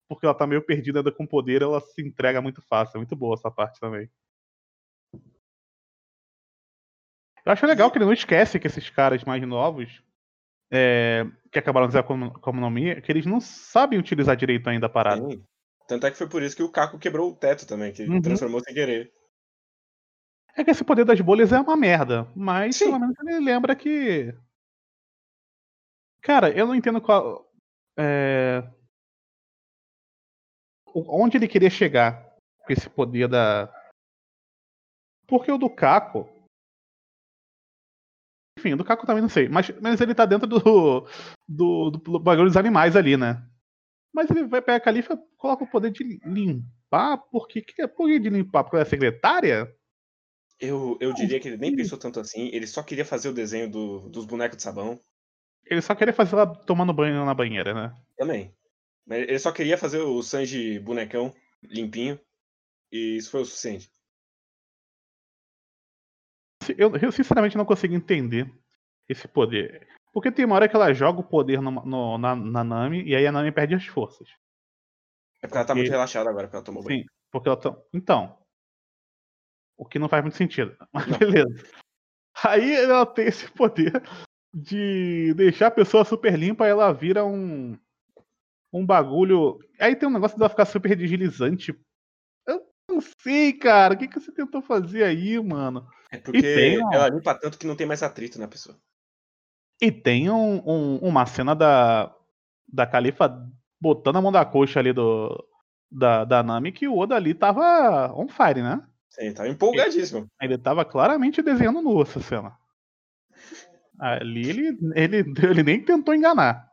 porque 0.07 0.25
ela 0.25 0.33
tá 0.33 0.47
meio 0.47 0.61
perdida 0.61 1.03
com 1.11 1.27
poder, 1.27 1.61
ela 1.61 1.81
se 1.81 2.01
entrega 2.01 2.41
muito 2.41 2.61
fácil. 2.61 2.95
É 2.95 2.99
muito 2.99 3.15
boa 3.15 3.35
essa 3.35 3.51
parte 3.51 3.77
também. 3.77 4.09
Eu 7.45 7.51
acho 7.51 7.65
legal 7.65 7.91
que 7.91 7.97
ele 7.97 8.05
não 8.05 8.13
esquece 8.13 8.57
que 8.57 8.67
esses 8.67 8.89
caras 8.89 9.25
mais 9.25 9.45
novos, 9.45 10.01
é, 10.71 11.25
que 11.51 11.59
acabaram 11.59 11.87
de 11.87 11.91
usar 11.91 12.03
como, 12.03 12.31
como 12.39 12.59
nome, 12.61 13.01
que 13.01 13.11
eles 13.11 13.25
não 13.25 13.39
sabem 13.39 13.99
utilizar 13.99 14.35
direito 14.35 14.69
ainda 14.69 14.87
a 14.87 14.89
parada. 14.89 15.29
Sim. 15.29 15.43
Tanto 15.87 16.05
é 16.05 16.11
que 16.11 16.17
foi 16.17 16.27
por 16.27 16.43
isso 16.43 16.55
que 16.55 16.63
o 16.63 16.71
Caco 16.71 16.99
quebrou 16.99 17.31
o 17.31 17.35
teto 17.35 17.65
também, 17.65 17.93
que 17.93 18.03
Uhum. 18.03 18.21
transformou 18.21 18.59
sem 18.61 18.73
querer. 18.73 19.11
É 20.55 20.63
que 20.63 20.71
esse 20.71 20.83
poder 20.83 21.05
das 21.05 21.21
bolhas 21.21 21.51
é 21.53 21.59
uma 21.59 21.77
merda, 21.77 22.27
mas 22.35 22.75
Sim. 22.75 22.85
pelo 22.85 22.99
menos 22.99 23.15
ele 23.19 23.39
lembra 23.39 23.75
que. 23.75 24.33
Cara, 26.21 26.49
eu 26.49 26.65
não 26.67 26.75
entendo 26.75 26.99
qual. 26.99 27.49
é, 27.97 28.63
Onde 30.93 31.37
ele 31.37 31.47
queria 31.47 31.69
chegar 31.69 32.35
com 32.65 32.73
esse 32.73 32.89
poder 32.89 33.27
da. 33.27 33.71
Porque 35.27 35.51
o 35.51 35.57
do 35.57 35.69
Caco. 35.69 36.27
Enfim, 38.67 38.75
do 38.77 38.83
Caco 38.83 39.05
também 39.05 39.21
não 39.21 39.29
sei. 39.29 39.47
Mas, 39.47 39.69
mas 39.81 39.99
ele 40.01 40.13
tá 40.15 40.25
dentro 40.25 40.47
do, 40.47 41.07
do, 41.47 41.91
do 41.91 42.19
bagulho 42.19 42.47
dos 42.47 42.57
animais 42.57 42.95
ali, 42.95 43.15
né? 43.17 43.41
Mas 44.13 44.29
ele 44.29 44.45
vai 44.45 44.61
pegar 44.61 44.77
a 44.77 44.81
Califa 44.81 45.13
e 45.13 45.37
coloca 45.37 45.63
o 45.63 45.69
poder 45.69 45.91
de 45.91 46.03
limpar. 46.25 47.17
Por 47.31 47.47
que, 47.47 47.61
que- 47.61 47.87
por 47.87 48.07
que 48.07 48.19
de 48.19 48.29
limpar? 48.29 48.63
Porque 48.63 48.75
ela 48.77 48.85
é 48.85 48.89
secretária? 48.89 49.71
Eu, 50.59 50.97
eu 50.99 51.13
diria 51.13 51.39
que 51.39 51.47
ele 51.47 51.57
nem 51.57 51.75
pensou 51.75 51.99
tanto 51.99 52.19
assim, 52.19 52.49
ele 52.51 52.65
só 52.65 52.81
queria 52.81 53.05
fazer 53.05 53.29
o 53.29 53.33
desenho 53.33 53.69
do- 53.69 54.09
dos 54.09 54.25
bonecos 54.25 54.57
de 54.57 54.63
sabão 54.63 54.99
Ele 55.69 55.81
só 55.83 55.93
queria 55.93 56.13
fazer 56.13 56.33
ela 56.33 56.47
tomando 56.47 56.91
banho 56.93 57.23
na 57.25 57.33
banheira, 57.33 57.73
né? 57.73 57.95
também. 58.17 58.51
Mas 59.05 59.19
ele 59.21 59.37
só 59.39 59.51
queria 59.51 59.77
fazer 59.77 59.99
o 59.99 60.21
Sanji 60.23 60.79
bonecão 60.79 61.31
limpinho 61.63 62.19
e 62.91 63.17
isso 63.17 63.29
foi 63.29 63.41
o 63.41 63.45
suficiente. 63.45 63.87
Eu, 66.77 66.95
eu 66.95 67.11
sinceramente 67.11 67.57
não 67.57 67.65
consigo 67.65 67.93
entender 67.93 68.51
esse 69.07 69.27
poder. 69.27 69.87
Porque 70.13 70.31
tem 70.31 70.45
uma 70.45 70.55
hora 70.55 70.67
que 70.67 70.75
ela 70.75 70.93
joga 70.93 71.19
o 71.19 71.23
poder 71.23 71.61
no- 71.61 71.85
no- 71.85 72.17
na, 72.17 72.35
na 72.35 72.63
Nami 72.63 73.03
e 73.03 73.15
aí 73.15 73.25
a 73.27 73.31
Nami 73.31 73.51
perde 73.51 73.75
as 73.75 73.85
forças. 73.85 74.27
É 75.41 75.47
porque 75.47 75.57
ela 75.57 75.65
tá 75.65 75.73
Porque- 75.73 75.81
muito 75.81 75.91
relaxada 75.91 76.29
agora, 76.29 76.47
porque 76.47 76.55
ela 76.57 76.65
tomou 76.65 76.83
banho. 76.83 76.99
Sim, 77.01 77.05
porque 77.31 77.49
ela. 77.49 77.59
Então. 77.93 78.37
O 79.77 79.85
que 79.85 79.99
não 79.99 80.09
faz 80.09 80.23
muito 80.23 80.35
sentido. 80.37 80.75
Mas 80.91 81.07
Não. 81.07 81.19
beleza. 81.19 81.63
Aí 82.43 82.73
ela 82.75 83.05
tem 83.05 83.27
esse 83.27 83.49
poder 83.51 84.01
de 84.53 85.33
deixar 85.35 85.67
a 85.67 85.71
pessoa 85.71 86.03
super 86.03 86.37
limpa 86.37 86.65
e 86.65 86.69
ela 86.71 86.91
vira 86.91 87.23
um. 87.25 87.77
Um 88.73 88.85
bagulho. 88.85 89.59
Aí 89.79 89.95
tem 89.95 90.09
um 90.09 90.11
negócio 90.11 90.37
dela 90.37 90.49
ficar 90.49 90.65
super 90.65 90.95
deslizante. 90.95 91.73
Não 92.89 92.99
sei, 93.01 93.53
cara. 93.53 93.93
O 93.93 93.97
que, 93.97 94.07
que 94.07 94.19
você 94.19 94.31
tentou 94.31 94.61
fazer 94.61 95.03
aí, 95.03 95.41
mano? 95.41 95.87
É 96.11 96.17
porque 96.17 96.41
tem 96.41 96.79
ela 96.91 97.09
limpa 97.09 97.35
tanto 97.35 97.57
que 97.57 97.67
não 97.67 97.75
tem 97.75 97.85
mais 97.85 98.01
atrito 98.01 98.39
na 98.39 98.47
pessoa. 98.47 98.77
E 99.81 99.91
tem 99.91 100.29
um- 100.29 100.61
um- 100.65 100.97
uma 100.99 101.25
cena 101.25 101.53
da, 101.53 102.15
da 102.67 102.87
Califa 102.87 103.29
botando 103.79 104.15
a 104.15 104.21
mão 104.21 104.31
da 104.31 104.43
coxa 104.45 104.79
ali 104.79 104.91
do, 104.93 105.37
da, 105.91 106.25
da 106.25 106.41
Nami 106.41 106.71
que 106.71 106.87
o 106.87 106.97
Oda 106.97 107.15
ali 107.15 107.33
tava 107.33 108.11
on 108.15 108.27
fire, 108.27 108.61
né? 108.61 108.81
Sim, 109.09 109.33
tá 109.33 109.47
empolgadíssimo. 109.47 110.27
Ele 110.41 110.57
tava 110.57 110.85
claramente 110.85 111.41
desenhando 111.41 111.81
nu 111.81 112.01
essa 112.01 112.19
cena. 112.19 112.57
Ali 113.99 114.47
ele, 114.47 114.77
ele, 114.93 115.17
ele 115.43 115.63
nem 115.63 115.83
tentou 115.83 116.13
enganar. 116.13 116.66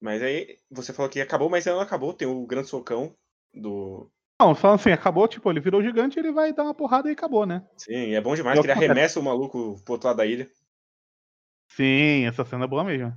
Mas 0.00 0.22
aí 0.22 0.58
você 0.70 0.92
falou 0.92 1.10
que 1.10 1.20
acabou, 1.20 1.50
mas 1.50 1.66
não 1.66 1.80
acabou. 1.80 2.14
Tem 2.14 2.26
o 2.26 2.46
grande 2.46 2.68
socão 2.68 3.14
do. 3.52 4.10
Não, 4.40 4.54
falando 4.54 4.78
assim, 4.78 4.92
acabou, 4.92 5.26
tipo, 5.26 5.50
ele 5.50 5.58
virou 5.58 5.82
gigante, 5.82 6.18
ele 6.18 6.30
vai 6.30 6.52
dar 6.52 6.62
uma 6.62 6.74
porrada 6.74 7.08
e 7.08 7.12
acabou, 7.12 7.44
né? 7.44 7.66
Sim, 7.76 8.14
é 8.14 8.20
bom 8.20 8.36
demais 8.36 8.56
É 8.56 8.60
que 8.60 8.66
ele 8.66 8.72
arremessa 8.72 9.18
o 9.18 9.22
maluco 9.22 9.82
pro 9.84 9.94
outro 9.94 10.06
lado 10.06 10.18
da 10.18 10.26
ilha. 10.26 10.48
Sim, 11.70 12.24
essa 12.24 12.44
cena 12.44 12.64
é 12.64 12.68
boa 12.68 12.84
mesmo. 12.84 13.12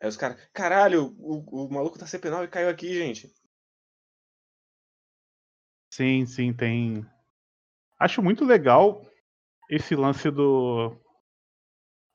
Aí 0.00 0.08
os 0.08 0.16
caras, 0.16 0.38
caralho, 0.52 1.16
o, 1.18 1.64
o 1.64 1.72
maluco 1.72 1.98
tá 1.98 2.06
penal 2.18 2.44
e 2.44 2.48
caiu 2.48 2.68
aqui, 2.68 2.92
gente. 2.92 3.32
Sim, 5.90 6.26
sim, 6.26 6.52
tem. 6.52 7.06
Acho 7.98 8.22
muito 8.22 8.44
legal 8.44 9.02
esse 9.70 9.96
lance 9.96 10.30
do. 10.30 10.94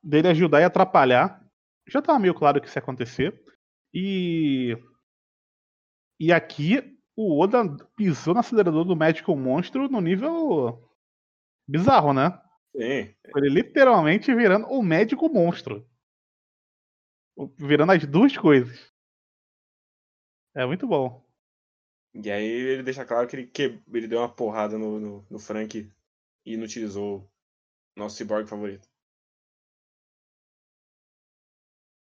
dele 0.04 0.28
ajudar 0.28 0.62
e 0.62 0.66
atrapalhar. 0.66 1.44
Já 1.88 2.00
tava 2.00 2.20
meio 2.20 2.36
claro 2.36 2.62
que 2.62 2.68
isso 2.68 2.78
ia 2.78 2.82
acontecer. 2.82 3.44
E. 3.94 4.78
E 6.20 6.32
aqui 6.32 6.98
o 7.16 7.40
Oda 7.42 7.64
pisou 7.96 8.34
no 8.34 8.40
acelerador 8.40 8.86
do 8.86 8.96
médico 8.96 9.36
monstro 9.36 9.90
no 9.90 10.00
nível 10.00 10.88
bizarro, 11.68 12.14
né? 12.14 12.30
Sim. 12.76 13.14
Ele 13.36 13.50
literalmente 13.50 14.34
virando 14.34 14.68
o 14.68 14.82
médico 14.82 15.28
monstro. 15.30 15.88
Virando 17.58 17.92
as 17.92 18.06
duas 18.06 18.36
coisas. 18.38 18.92
É 20.56 20.66
muito 20.66 20.88
bom. 20.88 21.26
E 22.14 22.30
aí 22.30 22.46
ele 22.46 22.84
deixa 22.84 23.06
claro 23.06 23.28
que 23.28 23.36
ele, 23.36 23.48
que... 23.48 23.82
ele 23.94 24.08
deu 24.08 24.20
uma 24.20 24.34
porrada 24.34 24.78
no, 24.78 25.00
no, 25.00 25.28
no 25.30 25.40
Frank 25.40 25.92
e 26.46 26.54
inutilizou 26.54 27.30
nosso 27.96 28.18
cyborg 28.18 28.48
favorito. 28.48 28.88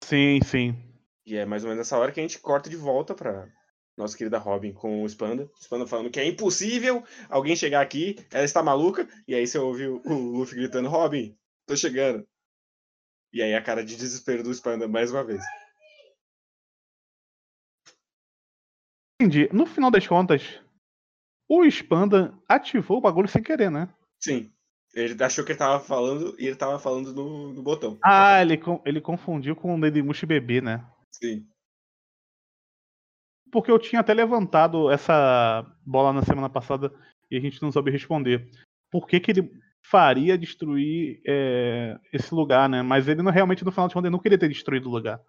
Sim, 0.03 0.41
sim. 0.45 0.90
E 1.27 1.37
é 1.37 1.45
mais 1.45 1.63
ou 1.63 1.69
menos 1.69 1.81
nessa 1.81 1.99
hora 1.99 2.13
que 2.13 2.21
a 2.21 2.23
gente 2.23 2.39
corta 2.39 2.69
de 2.69 2.77
volta 2.77 3.15
pra 3.15 3.49
nossa 3.97 4.17
querida 4.17 4.39
Robin 4.39 4.73
com 4.73 5.03
o 5.03 5.07
Spanda. 5.07 5.45
O 5.45 5.63
Spanda 5.63 5.87
falando 5.87 6.11
que 6.11 6.19
é 6.19 6.27
impossível 6.27 7.05
alguém 7.29 7.55
chegar 7.55 7.83
aqui, 7.83 8.17
ela 8.31 8.45
está 8.45 8.63
maluca. 8.63 9.09
E 9.29 9.35
aí 9.35 9.47
você 9.47 9.59
ouve 9.59 9.87
o, 9.87 10.03
o 10.05 10.39
Luffy 10.39 10.57
gritando: 10.57 10.89
Robin, 10.89 11.37
tô 11.67 11.77
chegando. 11.77 12.27
E 13.33 13.43
aí 13.43 13.55
a 13.55 13.63
cara 13.63 13.85
de 13.85 13.97
desespero 13.97 14.43
do 14.43 14.51
Spanda 14.51 14.89
mais 14.89 15.11
uma 15.13 15.23
vez. 15.23 15.43
Entendi. 19.21 19.49
No 19.53 19.67
final 19.67 19.91
das 19.91 20.07
contas, 20.07 20.61
o 21.49 21.65
Spanda 21.65 22.33
ativou 22.49 22.99
o 22.99 23.01
bagulho 23.01 23.29
sem 23.29 23.43
querer, 23.43 23.71
né? 23.71 23.93
Sim. 24.19 24.51
Ele 24.95 25.23
achou 25.23 25.45
que 25.45 25.53
ele 25.53 25.59
tava 25.59 25.79
falando 25.79 26.35
e 26.39 26.47
ele 26.47 26.57
tava 26.57 26.79
falando 26.79 27.13
no, 27.13 27.53
no 27.53 27.63
botão. 27.63 27.99
Ah, 28.03 28.41
ele, 28.43 28.61
ele 28.85 29.01
confundiu 29.01 29.55
com 29.55 29.77
o 29.77 29.81
Dedimushi 29.81 30.27
bebê, 30.27 30.61
né? 30.61 30.85
Sim. 31.23 31.47
Porque 33.53 33.71
eu 33.71 33.79
tinha 33.79 34.01
até 34.01 34.15
levantado 34.15 34.91
essa 34.91 35.67
bola 35.85 36.13
na 36.13 36.23
semana 36.23 36.49
passada 36.49 36.93
e 37.31 37.37
a 37.37 37.41
gente 37.41 37.61
não 37.61 37.73
soube 37.73 37.91
responder. 37.91 38.49
Por 38.91 39.07
que, 39.07 39.21
que 39.21 39.33
ele 39.33 39.51
faria 39.83 40.39
destruir 40.39 41.21
é, 41.27 41.99
esse 42.13 42.35
lugar, 42.35 42.69
né? 42.69 42.83
Mas 42.83 43.09
ele 43.09 43.23
não, 43.23 43.33
realmente, 43.33 43.65
no 43.65 43.73
final 43.73 43.89
de 43.89 43.95
contas, 43.95 44.11
não 44.11 44.19
queria 44.19 44.39
ter 44.39 44.49
destruído 44.49 44.89
o 44.89 44.93
lugar. 44.93 45.21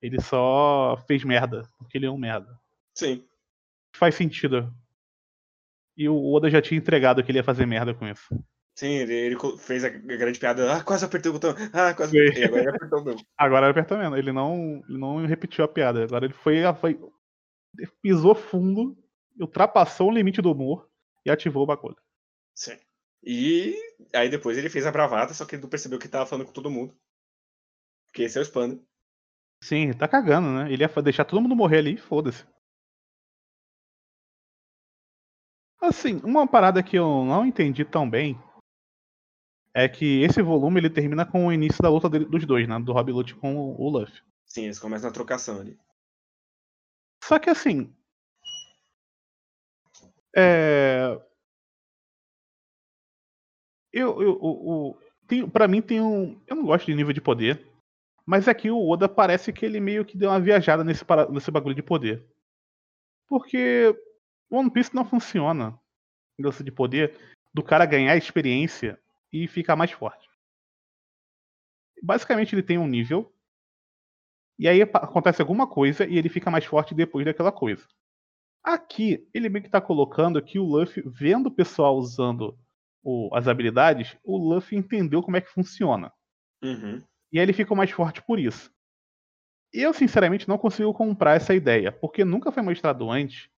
Ele 0.00 0.20
só 0.20 0.96
fez 1.06 1.22
merda, 1.24 1.62
porque 1.78 1.98
ele 1.98 2.06
é 2.06 2.10
um 2.10 2.18
merda. 2.18 2.58
Sim. 2.94 3.24
Faz 3.94 4.14
sentido. 4.14 4.72
E 5.96 6.08
o 6.08 6.32
Oda 6.32 6.50
já 6.50 6.62
tinha 6.62 6.78
entregado 6.78 7.22
que 7.22 7.30
ele 7.30 7.38
ia 7.38 7.44
fazer 7.44 7.66
merda 7.66 7.92
com 7.92 8.06
isso. 8.06 8.34
Sim, 8.80 8.92
ele, 8.92 9.12
ele 9.12 9.36
fez 9.58 9.84
a 9.84 9.90
grande 9.90 10.40
piada. 10.40 10.72
Ah, 10.72 10.82
quase 10.82 11.04
apertei 11.04 11.28
o 11.28 11.34
botão. 11.34 11.54
Ah, 11.70 11.92
quase 11.92 12.18
apertei. 12.18 12.44
Agora 12.44 12.62
ele 12.62 12.70
apertou 12.70 13.04
mesmo. 13.04 13.26
Agora 13.36 13.66
era 13.66 13.70
apertamento. 13.72 14.16
Ele 14.16 14.32
não, 14.32 14.82
ele 14.88 14.96
não 14.96 15.26
repetiu 15.26 15.62
a 15.62 15.68
piada. 15.68 16.04
Agora 16.04 16.24
ele 16.24 16.32
foi, 16.32 16.62
foi. 16.80 16.98
pisou 18.00 18.34
fundo, 18.34 18.96
ultrapassou 19.38 20.08
o 20.08 20.10
limite 20.10 20.40
do 20.40 20.50
humor 20.50 20.88
e 21.26 21.30
ativou 21.30 21.64
o 21.64 21.66
bagulho. 21.66 21.98
Sim. 22.54 22.78
E 23.22 23.76
aí 24.14 24.30
depois 24.30 24.56
ele 24.56 24.70
fez 24.70 24.86
a 24.86 24.90
bravata, 24.90 25.34
só 25.34 25.44
que 25.44 25.56
ele 25.56 25.62
não 25.62 25.68
percebeu 25.68 25.98
que 25.98 26.08
tava 26.08 26.24
falando 26.24 26.46
com 26.46 26.52
todo 26.52 26.70
mundo. 26.70 26.96
Porque 28.10 28.22
esse 28.22 28.38
é 28.38 28.40
o 28.40 28.44
Spanda. 28.44 28.82
Sim, 29.62 29.92
tá 29.92 30.08
cagando, 30.08 30.48
né? 30.48 30.72
Ele 30.72 30.82
ia 30.82 31.02
deixar 31.02 31.26
todo 31.26 31.42
mundo 31.42 31.54
morrer 31.54 31.80
ali 31.80 31.94
e 31.96 32.00
foda-se. 32.00 32.46
Assim, 35.78 36.18
uma 36.24 36.46
parada 36.46 36.82
que 36.82 36.96
eu 36.96 37.26
não 37.26 37.44
entendi 37.44 37.84
tão 37.84 38.08
bem 38.08 38.40
é 39.74 39.88
que 39.88 40.22
esse 40.22 40.42
volume 40.42 40.80
ele 40.80 40.90
termina 40.90 41.24
com 41.24 41.46
o 41.46 41.52
início 41.52 41.82
da 41.82 41.88
luta 41.88 42.08
dos 42.08 42.44
dois, 42.44 42.68
né? 42.68 42.78
Do 42.80 42.92
Rob 42.92 43.12
Lute 43.12 43.34
com 43.34 43.56
o, 43.56 43.88
Luffy. 43.88 44.22
Sim, 44.46 44.64
eles 44.64 44.78
começam 44.78 45.08
na 45.08 45.14
trocação 45.14 45.60
ali. 45.60 45.78
Só 47.22 47.38
que 47.38 47.50
assim. 47.50 47.94
É. 50.36 51.20
Eu, 53.92 54.22
eu, 54.22 54.38
o, 54.40 54.98
tem, 55.26 55.48
pra 55.48 55.68
mim 55.68 55.82
tem 55.82 56.00
um. 56.00 56.40
Eu 56.46 56.56
não 56.56 56.64
gosto 56.64 56.86
de 56.86 56.94
nível 56.94 57.12
de 57.12 57.20
poder. 57.20 57.66
Mas 58.26 58.46
aqui 58.46 58.70
o 58.70 58.88
Oda 58.88 59.08
parece 59.08 59.52
que 59.52 59.64
ele 59.64 59.80
meio 59.80 60.04
que 60.04 60.16
deu 60.16 60.30
uma 60.30 60.40
viajada 60.40 60.84
nesse, 60.84 61.04
para- 61.04 61.28
nesse 61.28 61.50
bagulho 61.50 61.74
de 61.74 61.82
poder. 61.82 62.24
Porque 63.26 63.94
One 64.50 64.70
Piece 64.70 64.94
não 64.94 65.04
funciona 65.04 65.78
nesse 66.38 66.62
de 66.62 66.70
poder 66.70 67.18
do 67.52 67.62
cara 67.62 67.84
ganhar 67.86 68.16
experiência 68.16 69.00
e 69.32 69.46
ficar 69.48 69.76
mais 69.76 69.90
forte. 69.90 70.28
Basicamente 72.02 72.54
ele 72.54 72.62
tem 72.62 72.78
um 72.78 72.86
nível 72.86 73.32
e 74.58 74.68
aí 74.68 74.82
acontece 74.82 75.40
alguma 75.40 75.66
coisa 75.66 76.06
e 76.06 76.18
ele 76.18 76.28
fica 76.28 76.50
mais 76.50 76.64
forte 76.64 76.94
depois 76.94 77.24
daquela 77.24 77.50
coisa. 77.50 77.86
Aqui, 78.62 79.26
ele 79.32 79.48
meio 79.48 79.64
que 79.64 79.70
tá 79.70 79.80
colocando 79.80 80.42
que 80.42 80.58
o 80.58 80.64
Luffy, 80.64 81.02
vendo 81.06 81.46
o 81.46 81.54
pessoal 81.54 81.96
usando 81.96 82.58
o, 83.02 83.30
as 83.34 83.48
habilidades, 83.48 84.18
o 84.22 84.36
Luffy 84.36 84.76
entendeu 84.76 85.22
como 85.22 85.38
é 85.38 85.40
que 85.40 85.48
funciona. 85.48 86.12
Uhum. 86.62 87.02
E 87.32 87.38
aí 87.38 87.44
ele 87.44 87.54
ficou 87.54 87.74
mais 87.74 87.90
forte 87.90 88.20
por 88.22 88.38
isso. 88.38 88.70
Eu, 89.72 89.94
sinceramente, 89.94 90.46
não 90.46 90.58
consigo 90.58 90.92
comprar 90.92 91.36
essa 91.36 91.54
ideia, 91.54 91.90
porque 91.90 92.22
nunca 92.24 92.52
foi 92.52 92.62
mostrado 92.62 93.10
antes 93.10 93.48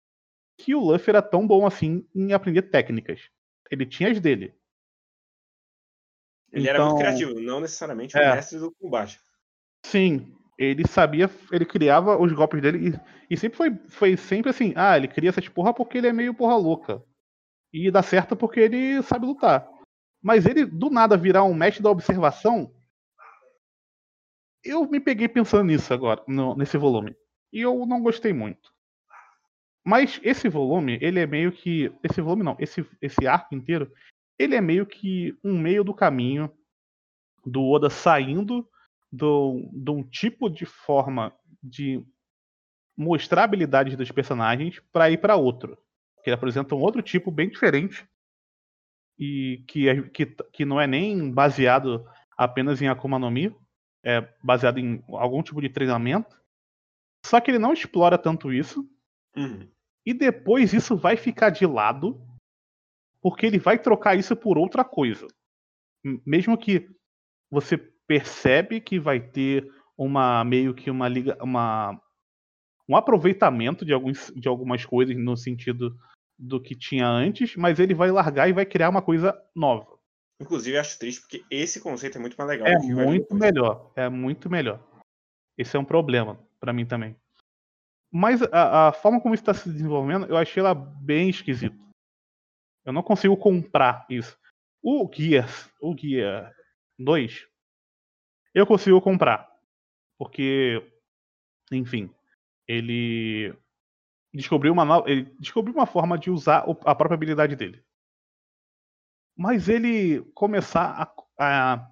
que 0.57 0.73
o 0.73 0.81
Luffy 0.81 1.11
era 1.11 1.23
tão 1.23 1.47
bom 1.47 1.67
assim 1.67 2.07
em 2.15 2.33
aprender 2.33 2.63
técnicas. 2.63 3.29
Ele 3.71 3.87
tinha 3.87 4.11
as 4.11 4.21
dele. 4.21 4.55
Ele 6.53 6.69
era 6.69 6.79
muito 6.81 6.91
Então- 6.95 6.99
criativo, 6.99 7.41
não 7.41 7.61
necessariamente 7.61 8.17
o 8.17 8.21
É. 8.21 8.35
mestre 8.35 8.59
do 8.59 8.71
combate. 8.73 9.19
Sim, 9.85 10.35
ele 10.59 10.87
sabia, 10.87 11.31
ele 11.51 11.65
criava 11.65 12.21
os 12.21 12.33
golpes 12.33 12.61
dele 12.61 12.91
e, 13.29 13.35
e 13.35 13.37
sempre 13.37 13.57
foi, 13.57 13.75
foi 13.89 14.17
sempre 14.17 14.51
assim, 14.51 14.73
ah, 14.77 14.97
ele 14.97 15.09
cria 15.09 15.31
essas 15.31 15.49
porra 15.49 15.73
porque 15.73 15.99
ele 15.99 16.09
é 16.09 16.13
meio 16.13 16.35
porra 16.35 16.57
louca. 16.57 17.03
E 17.73 17.91
dá 17.91 18.03
certo 18.03 18.37
porque 18.37 18.61
ele 18.61 19.03
sabe 19.03 19.25
lutar. 19.27 19.67
Mas 20.23 20.45
ele, 20.47 20.65
do 20.67 20.91
nada, 20.91 21.17
virar 21.17 21.43
um 21.45 21.55
mestre 21.55 21.83
da 21.83 21.91
observação, 21.91 22.73
eu 24.65 24.87
me 24.89 25.01
peguei 25.01 25.29
pensando 25.29 25.65
nisso 25.65 25.93
agora, 25.93 26.23
no- 26.29 26.55
nesse 26.57 26.77
volume. 26.77 27.17
E 27.53 27.61
eu 27.61 27.85
não 27.87 28.01
gostei 28.03 28.33
muito. 28.33 28.73
Mas 29.85 30.21
esse 30.23 30.49
volume, 30.49 30.97
ele 31.03 31.19
é 31.19 31.27
meio 31.27 31.51
que. 31.51 31.93
Esse 32.05 32.21
volume 32.21 32.45
não, 32.45 32.57
esse, 32.61 32.87
esse 33.01 33.27
arco 33.27 33.53
inteiro, 33.55 33.91
ele 34.43 34.55
é 34.55 34.61
meio 34.61 34.85
que 34.87 35.37
um 35.43 35.59
meio 35.59 35.83
do 35.85 35.95
caminho 35.95 36.51
do 37.45 37.63
Oda 37.69 37.91
saindo 37.91 38.69
do, 39.11 39.69
de 39.73 39.91
um 39.91 40.03
tipo 40.03 40.49
de 40.49 40.65
forma 40.65 41.35
de 41.63 42.05
mostrar 42.97 43.45
habilidades 43.45 43.97
dos 43.97 44.11
personagens 44.11 44.81
para 44.93 45.11
ir 45.11 45.19
para 45.19 45.37
outro. 45.37 45.77
Que 46.23 46.31
ele 46.31 46.35
apresenta 46.35 46.75
um 46.75 46.81
outro 46.81 47.03
tipo 47.03 47.31
bem 47.31 47.49
diferente 47.49 48.07
e 49.19 49.65
que, 49.69 49.89
é- 49.89 50.03
que, 50.09 50.27
que 50.27 50.65
não 50.65 50.81
é 50.81 50.87
nem 50.87 51.31
baseado 51.31 52.07
apenas 52.37 52.81
em 52.81 52.89
Akuma 52.89 53.19
no 53.19 53.31
Mi, 53.31 53.55
é 54.05 54.21
baseado 54.43 54.79
em 54.79 55.03
algum 55.09 55.43
tipo 55.43 55.61
de 55.61 55.69
treinamento. 55.69 56.37
Só 57.25 57.41
que 57.41 57.51
ele 57.51 57.59
não 57.59 57.73
explora 57.73 58.19
tanto 58.19 58.53
isso 58.53 58.89
Uhum. 59.37 59.67
e 60.05 60.13
depois 60.13 60.73
isso 60.75 60.97
vai 60.97 61.17
ficar 61.17 61.51
de 61.51 61.65
lado 61.67 62.21
porque 63.23 63.47
ele 63.47 63.59
vai 63.59 63.79
trocar 63.79 64.19
isso 64.19 64.35
por 64.35 64.59
outra 64.59 64.85
coisa. 64.85 65.27
Mesmo 66.27 66.59
que 66.59 66.89
você 67.49 67.79
percebe 67.79 68.81
que 68.81 68.99
vai 68.99 69.21
ter 69.21 69.73
uma 69.97 70.45
meio 70.45 70.75
que 70.75 70.91
uma 70.91 71.09
liga, 71.09 71.39
uma 71.41 71.99
um 72.89 72.97
aproveitamento 72.97 73.85
de 73.85 73.93
alguns 73.93 74.33
de 74.35 74.49
algumas 74.49 74.85
coisas 74.85 75.17
no 75.17 75.37
sentido 75.37 75.97
do 76.37 76.61
que 76.61 76.75
tinha 76.75 77.07
antes, 77.07 77.55
mas 77.55 77.79
ele 77.79 77.95
vai 77.95 78.11
largar 78.11 78.49
e 78.49 78.53
vai 78.53 78.67
criar 78.67 78.89
uma 78.89 79.01
coisa 79.01 79.41
nova. 79.55 79.87
Inclusive, 80.41 80.77
eu 80.77 80.81
acho 80.81 80.99
triste 80.99 81.21
porque 81.21 81.45
esse 81.49 81.81
conceito 81.81 82.19
é 82.19 82.21
muito 82.21 82.37
mais 82.37 82.51
legal. 82.51 82.67
É 82.67 82.79
muito 82.79 83.33
melhor, 83.33 83.93
é 83.95 84.09
muito 84.09 84.51
melhor. 84.51 84.83
Esse 85.57 85.77
é 85.77 85.81
um 85.81 85.85
problema 85.85 86.45
pra 86.59 86.73
mim 86.73 86.85
também. 86.85 87.15
Mas 88.11 88.43
a, 88.43 88.89
a 88.89 88.93
forma 88.93 89.21
como 89.21 89.35
isso 89.35 89.43
está 89.43 89.55
se 89.55 89.71
desenvolvendo, 89.71 90.27
eu 90.27 90.37
achei 90.37 90.61
ela 90.61 90.75
bem 90.75 91.31
esquisita. 91.31 91.77
Eu 92.85 92.93
não 92.93 93.03
consigo 93.03 93.37
comprar 93.37 94.07
isso. 94.09 94.39
O 94.83 95.09
Gear, 95.13 95.49
o 95.81 95.97
Gear 95.97 96.53
2, 96.99 97.47
eu 98.55 98.67
consigo 98.67 99.01
comprar. 99.01 99.49
Porque, 100.19 100.83
enfim, 101.71 102.13
ele 102.67 103.55
descobriu 104.33 104.73
uma 104.73 105.05
ele 105.07 105.25
descobriu 105.39 105.75
uma 105.75 105.87
forma 105.87 106.19
de 106.19 106.31
usar 106.31 106.65
a 106.85 106.95
própria 106.95 107.15
habilidade 107.15 107.57
dele. 107.57 107.83
Mas 109.37 109.69
ele 109.69 110.21
começar 110.35 111.15
a, 111.39 111.75
a 111.75 111.91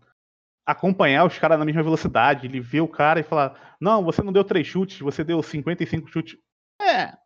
acompanhar 0.66 1.24
os 1.24 1.38
caras 1.38 1.58
na 1.58 1.64
mesma 1.64 1.82
velocidade, 1.82 2.46
ele 2.46 2.60
vê 2.60 2.80
o 2.80 2.88
cara 2.88 3.20
e 3.20 3.24
falar: 3.24 3.76
Não, 3.80 4.04
você 4.04 4.22
não 4.22 4.32
deu 4.32 4.44
três 4.44 4.66
chutes, 4.66 5.00
você 5.00 5.24
deu 5.24 5.42
55 5.42 6.08
chutes. 6.08 6.38
É. 6.80 7.16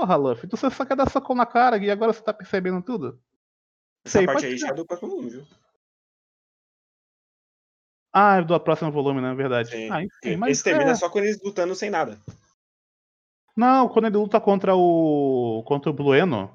Porra, 0.00 0.16
Luffy, 0.16 0.48
tu 0.48 0.56
só 0.56 0.86
quer 0.86 0.96
dar 0.96 1.10
socão 1.10 1.36
na 1.36 1.44
cara 1.44 1.76
e 1.76 1.90
agora 1.90 2.10
você 2.10 2.22
tá 2.22 2.32
percebendo 2.32 2.80
tudo? 2.80 3.20
Essa 4.02 4.16
Sei, 4.18 4.26
parte 4.26 4.46
aí 4.46 4.56
já 4.56 4.68
é 4.68 4.72
do 4.72 4.86
próximo 4.86 5.10
volume, 5.10 5.28
viu? 5.28 5.46
Ah, 8.10 8.38
é 8.38 8.42
do 8.42 8.58
próximo 8.58 8.90
volume, 8.90 9.20
na 9.20 9.34
verdade. 9.34 9.68
Sim. 9.68 9.90
Ah, 9.90 10.02
enfim, 10.02 10.36
mas. 10.36 10.52
Esse 10.52 10.64
termina 10.64 10.92
é. 10.92 10.94
só 10.94 11.10
com 11.10 11.18
eles 11.18 11.38
lutando 11.42 11.74
sem 11.74 11.90
nada. 11.90 12.18
Não, 13.54 13.90
quando 13.90 14.06
ele 14.06 14.16
luta 14.16 14.40
contra 14.40 14.74
o. 14.74 15.62
contra 15.66 15.90
o 15.90 15.94
Blueno, 15.94 16.50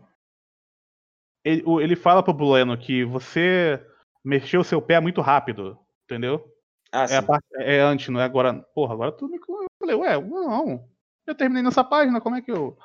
ele, 1.43 1.63
ele 1.83 1.95
fala 1.95 2.23
pro 2.23 2.33
Blueno 2.33 2.75
que 2.75 3.05
você 3.05 3.79
mexeu 4.23 4.63
seu 4.63 4.81
pé 4.81 4.99
muito 4.99 5.21
rápido, 5.21 5.77
entendeu? 6.05 6.51
Ah, 6.91 7.01
É, 7.01 7.17
a 7.17 7.21
sim. 7.21 7.27
parte, 7.27 7.45
é 7.57 7.79
antes, 7.79 8.09
não 8.09 8.19
é 8.19 8.23
agora. 8.23 8.59
Porra, 8.73 8.95
agora 8.95 9.11
tu 9.11 9.27
me. 9.27 9.37
Eu 9.37 9.65
falei, 9.79 9.95
ué, 9.95 10.19
não. 10.19 10.89
Eu 11.27 11.35
terminei 11.35 11.61
nessa 11.61 11.83
página, 11.83 12.19
como 12.19 12.37
é 12.37 12.41
que 12.41 12.51
eu. 12.51 12.75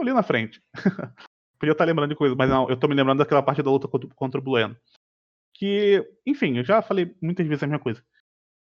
Eu 0.00 0.04
li 0.04 0.12
na 0.14 0.22
frente. 0.22 0.62
Podia 1.58 1.72
estar 1.72 1.84
lembrando 1.84 2.08
de 2.08 2.16
coisa, 2.16 2.34
mas 2.34 2.48
não, 2.48 2.68
eu 2.70 2.76
tô 2.78 2.88
me 2.88 2.94
lembrando 2.94 3.18
daquela 3.18 3.42
parte 3.42 3.62
da 3.62 3.70
luta 3.70 3.86
contra, 3.86 4.40
o 4.40 4.42
Blueno. 4.42 4.74
Que, 5.54 6.02
enfim, 6.26 6.56
eu 6.56 6.64
já 6.64 6.80
falei 6.80 7.14
muitas 7.20 7.46
vezes 7.46 7.62
a 7.62 7.66
mesma 7.66 7.82
coisa. 7.82 8.02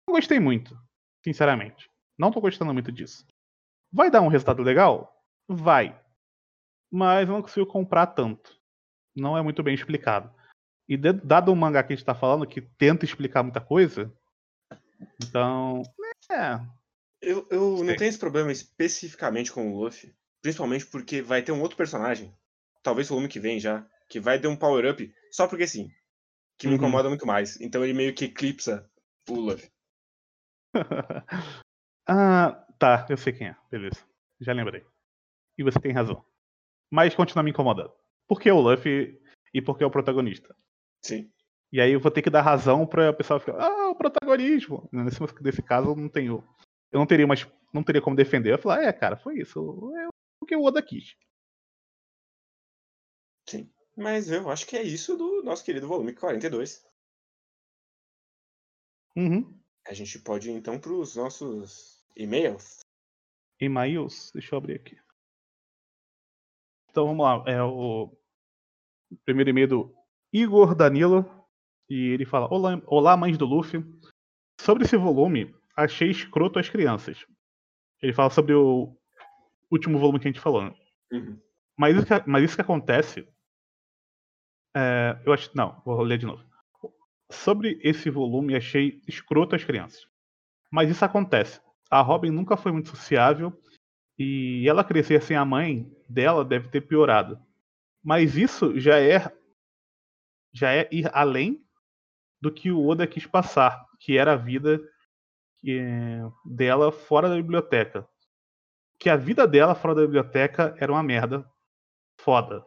Não 0.07 0.15
gostei 0.15 0.39
muito, 0.39 0.79
sinceramente. 1.25 1.91
Não 2.19 2.31
tô 2.31 2.39
gostando 2.39 2.75
muito 2.75 2.93
disso. 2.93 3.27
Vai 3.91 4.11
dar 4.11 4.21
um 4.21 4.29
resultado 4.29 4.63
legal? 4.63 5.25
Vai. 5.49 5.99
Mas 6.93 7.27
eu 7.27 7.35
não 7.35 7.41
consigo 7.43 7.65
comprar 7.65 8.09
tanto. 8.09 8.61
Não 9.17 9.39
é 9.39 9.43
muito 9.43 9.63
bem 9.63 9.75
explicado. 9.75 10.31
E 10.87 10.95
de- 10.95 11.15
dado 11.15 11.51
o 11.51 11.57
mangá 11.57 11.83
que 11.83 11.95
a 11.95 11.97
gente 11.97 12.05
tá 12.05 12.15
falando, 12.15 12.47
que 12.47 12.61
tenta 12.61 13.07
explicar 13.07 13.43
muita 13.43 13.61
coisa, 13.61 14.13
então. 15.23 15.83
É. 16.31 16.61
Eu, 17.23 17.47
eu 17.51 17.85
não 17.85 17.97
tenho 17.97 18.09
esse 18.09 18.19
problema 18.19 18.53
especificamente 18.53 19.51
com 19.51 19.73
o 19.73 19.83
Luffy. 19.83 20.15
Principalmente 20.43 20.87
porque 20.87 21.23
vai 21.23 21.41
ter 21.43 21.53
um 21.53 21.61
outro 21.63 21.77
personagem, 21.77 22.37
talvez 22.83 23.09
o 23.09 23.15
volume 23.15 23.29
que 23.29 23.39
vem 23.41 23.61
já, 23.61 23.87
que 24.09 24.19
vai 24.21 24.39
ter 24.41 24.49
um 24.49 24.57
power-up 24.57 25.13
só 25.31 25.47
porque 25.47 25.67
sim. 25.67 25.89
Que 26.59 26.67
me 26.67 26.73
Uhum. 26.75 26.79
incomoda 26.79 27.09
muito 27.09 27.27
mais. 27.27 27.61
Então 27.61 27.83
ele 27.83 27.95
meio 27.95 28.15
que 28.15 28.27
eclipsa 28.27 28.89
o 29.29 29.35
Luffy. 29.35 29.71
ah, 32.07 32.67
tá, 32.79 33.07
eu 33.09 33.17
sei 33.17 33.33
quem 33.33 33.49
é. 33.49 33.57
Beleza. 33.71 34.05
Já 34.41 34.53
lembrei. 34.53 34.85
E 35.57 35.63
você 35.63 35.79
tem 35.79 35.93
razão. 35.93 36.25
Mas 36.91 37.15
continua 37.15 37.43
me 37.43 37.51
incomodando. 37.51 37.93
Porque 38.29 38.49
é 38.49 38.53
o 38.53 38.61
Luffy 38.61 39.19
e 39.55 39.63
porque 39.63 39.85
é 39.85 39.87
o 39.87 39.91
protagonista. 39.91 40.55
Sim. 41.05 41.31
E 41.73 41.81
aí 41.81 41.93
eu 41.93 42.01
vou 42.01 42.11
ter 42.11 42.23
que 42.23 42.31
dar 42.31 42.43
razão 42.43 42.87
pra 42.87 43.13
pessoa 43.13 43.41
ficar, 43.41 43.59
ah, 43.59 43.91
o 43.91 43.95
protagonismo. 43.95 44.89
Nesse, 44.93 45.19
nesse 45.41 45.63
caso 45.63 45.91
eu 45.91 45.97
não 45.97 46.09
tenho. 46.09 46.45
Eu 46.91 46.99
não 46.99 47.07
teria 47.07 47.27
mais. 47.27 47.47
Não 47.73 47.83
teria 47.83 48.03
como 48.03 48.17
defender. 48.17 48.53
Eu 48.53 48.59
falar, 48.59 48.83
é, 48.85 48.93
cara, 48.93 49.17
foi 49.17 49.39
isso. 49.39 49.91
É 49.97 50.12
o 50.43 50.47
que 50.47 50.57
o 50.57 50.63
Oda 50.63 50.83
quis. 50.83 51.17
Sim. 53.49 53.73
Mas 53.97 54.31
eu 54.31 54.49
acho 54.51 54.67
que 54.67 54.77
é 54.77 54.83
isso 54.83 55.17
do 55.17 55.43
nosso 55.43 55.65
querido 55.65 55.87
volume 55.87 56.15
42. 56.15 56.85
Uhum. 59.17 59.61
A 59.87 59.93
gente 59.93 60.19
pode 60.21 60.51
ir 60.51 60.55
então 60.55 60.79
para 60.79 60.93
os 60.93 61.17
nossos 61.17 62.05
e-mails. 62.17 62.81
E-mails, 63.61 64.31
deixa 64.33 64.55
eu 64.55 64.59
abrir 64.59 64.77
aqui. 64.77 64.99
Então 66.89 67.07
vamos 67.07 67.25
lá. 67.25 67.45
É 67.47 67.63
o 67.63 68.17
primeiro 69.25 69.51
e-mail 69.51 69.69
do 69.69 69.97
Igor 70.33 70.75
Danilo. 70.75 71.25
E 71.89 72.11
ele 72.13 72.25
fala: 72.25 72.49
Olá, 72.53 72.81
olá, 72.87 73.17
mães 73.17 73.37
do 73.37 73.45
Luffy. 73.45 73.85
Sobre 74.61 74.85
esse 74.85 74.97
volume, 74.97 75.55
achei 75.77 76.11
escroto 76.11 76.59
as 76.59 76.69
crianças. 76.69 77.27
Ele 78.01 78.13
fala 78.13 78.31
sobre 78.31 78.55
o 78.55 78.97
último 79.73 79.99
volume 79.99 80.21
que 80.21 80.29
a 80.29 80.31
gente 80.31 80.41
falou. 80.41 80.63
né? 80.65 80.75
Uhum. 81.13 81.41
Mas 81.77 81.97
isso 81.97 82.07
que, 82.07 82.31
mas 82.31 82.45
isso 82.45 82.55
que 82.55 82.61
acontece. 82.63 83.27
é, 84.77 85.19
eu 85.25 85.33
acho. 85.33 85.51
Não, 85.55 85.81
vou 85.85 86.03
ler 86.03 86.19
de 86.19 86.27
novo. 86.27 86.45
Sobre 87.31 87.81
esse 87.83 88.11
volume, 88.11 88.55
achei 88.55 89.01
escroto 89.09 89.57
as 89.57 89.65
crianças. 89.65 90.07
Mas 90.71 90.91
isso 90.91 91.05
acontece. 91.05 91.61
A 91.91 92.01
Robin 92.01 92.31
nunca 92.31 92.57
foi 92.57 92.73
muito 92.73 92.91
sociável 92.91 93.53
e 94.19 94.67
ela 94.69 94.85
crescer 94.85 95.23
sem 95.23 95.37
a 95.37 95.45
mãe 95.45 95.91
dela 96.09 96.45
deve 96.45 96.69
ter 96.69 96.83
piorado. 96.83 97.39
Mas 98.05 98.37
isso 98.37 98.79
já 98.79 99.01
é 99.01 99.21
já 100.55 100.73
é 100.73 100.89
ir 100.93 101.11
além 101.15 101.65
do 102.41 102.53
que 102.53 102.71
o 102.71 102.87
Oda 102.87 103.07
quis 103.07 103.27
passar, 103.27 103.87
que 104.01 104.19
era 104.19 104.35
a 104.35 104.37
vida 104.37 104.81
dela 106.45 106.93
fora 106.93 107.29
da 107.29 107.37
biblioteca. 107.37 108.07
Que 108.99 109.11
a 109.11 109.17
vida 109.17 109.47
dela 109.47 109.75
fora 109.75 109.95
da 109.95 110.03
biblioteca 110.03 110.75
era 110.79 110.93
uma 110.93 111.03
merda 111.03 111.45
foda. 112.19 112.65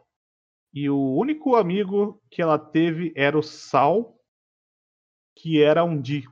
E 0.72 0.90
o 0.90 1.14
único 1.14 1.56
amigo 1.56 2.22
que 2.30 2.42
ela 2.42 2.58
teve 2.58 3.12
era 3.16 3.38
o 3.38 3.42
Sal, 3.42 4.20
que 5.34 5.62
era 5.62 5.84
um 5.84 6.00
Di. 6.00 6.28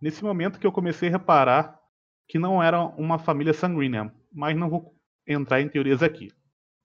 Nesse 0.00 0.24
momento 0.24 0.58
que 0.58 0.66
eu 0.66 0.72
comecei 0.72 1.08
a 1.08 1.12
reparar 1.12 1.78
que 2.26 2.38
não 2.38 2.62
era 2.62 2.82
uma 2.82 3.18
família 3.18 3.52
sanguínea, 3.52 4.14
mas 4.32 4.56
não 4.56 4.70
vou 4.70 4.94
entrar 5.26 5.60
em 5.60 5.68
teorias 5.68 6.02
aqui. 6.02 6.32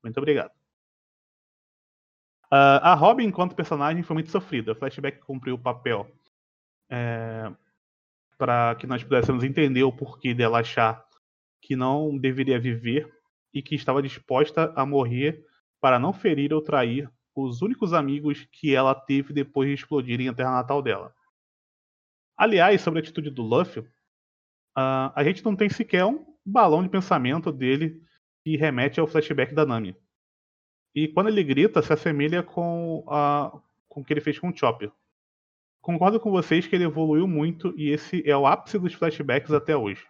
Muito 0.03 0.17
obrigado. 0.17 0.51
Uh, 2.51 2.81
a 2.81 2.93
Robin, 2.95 3.25
enquanto 3.25 3.55
personagem, 3.55 4.03
foi 4.03 4.15
muito 4.15 4.31
sofrida. 4.31 4.71
O 4.71 4.75
flashback 4.75 5.19
cumpriu 5.19 5.55
o 5.55 5.59
papel 5.59 6.09
é, 6.89 7.51
para 8.37 8.75
que 8.75 8.87
nós 8.87 9.03
pudéssemos 9.03 9.43
entender 9.43 9.83
o 9.83 9.91
porquê 9.91 10.33
dela 10.33 10.59
achar 10.59 11.05
que 11.61 11.75
não 11.75 12.17
deveria 12.17 12.59
viver 12.59 13.11
e 13.53 13.61
que 13.61 13.75
estava 13.75 14.01
disposta 14.01 14.73
a 14.75 14.85
morrer 14.85 15.43
para 15.79 15.99
não 15.99 16.13
ferir 16.13 16.53
ou 16.53 16.61
trair 16.61 17.09
os 17.35 17.61
únicos 17.61 17.93
amigos 17.93 18.47
que 18.51 18.75
ela 18.75 18.93
teve 18.93 19.33
depois 19.33 19.69
de 19.69 19.75
explodirem 19.75 20.27
a 20.27 20.33
terra 20.33 20.51
natal 20.51 20.81
dela. 20.81 21.13
Aliás, 22.37 22.81
sobre 22.81 22.99
a 22.99 23.03
atitude 23.03 23.29
do 23.29 23.41
Luffy, 23.41 23.81
uh, 23.81 25.11
a 25.15 25.23
gente 25.23 25.43
não 25.43 25.55
tem 25.55 25.69
sequer 25.69 26.05
um 26.05 26.25
balão 26.45 26.83
de 26.83 26.89
pensamento 26.89 27.51
dele 27.51 28.01
que 28.43 28.57
remete 28.57 28.99
ao 28.99 29.07
flashback 29.07 29.53
da 29.53 29.65
Nami. 29.65 29.95
E 30.95 31.07
quando 31.07 31.27
ele 31.27 31.43
grita, 31.43 31.81
se 31.81 31.93
assemelha 31.93 32.41
com, 32.41 33.05
a, 33.07 33.51
com 33.87 34.01
o 34.01 34.03
que 34.03 34.13
ele 34.13 34.21
fez 34.21 34.39
com 34.39 34.49
o 34.49 34.55
Chopper. 34.55 34.91
Concordo 35.81 36.19
com 36.19 36.31
vocês 36.31 36.67
que 36.67 36.75
ele 36.75 36.85
evoluiu 36.85 37.27
muito 37.27 37.73
e 37.77 37.89
esse 37.89 38.27
é 38.29 38.35
o 38.35 38.45
ápice 38.45 38.77
dos 38.79 38.93
flashbacks 38.93 39.51
até 39.51 39.75
hoje. 39.75 40.05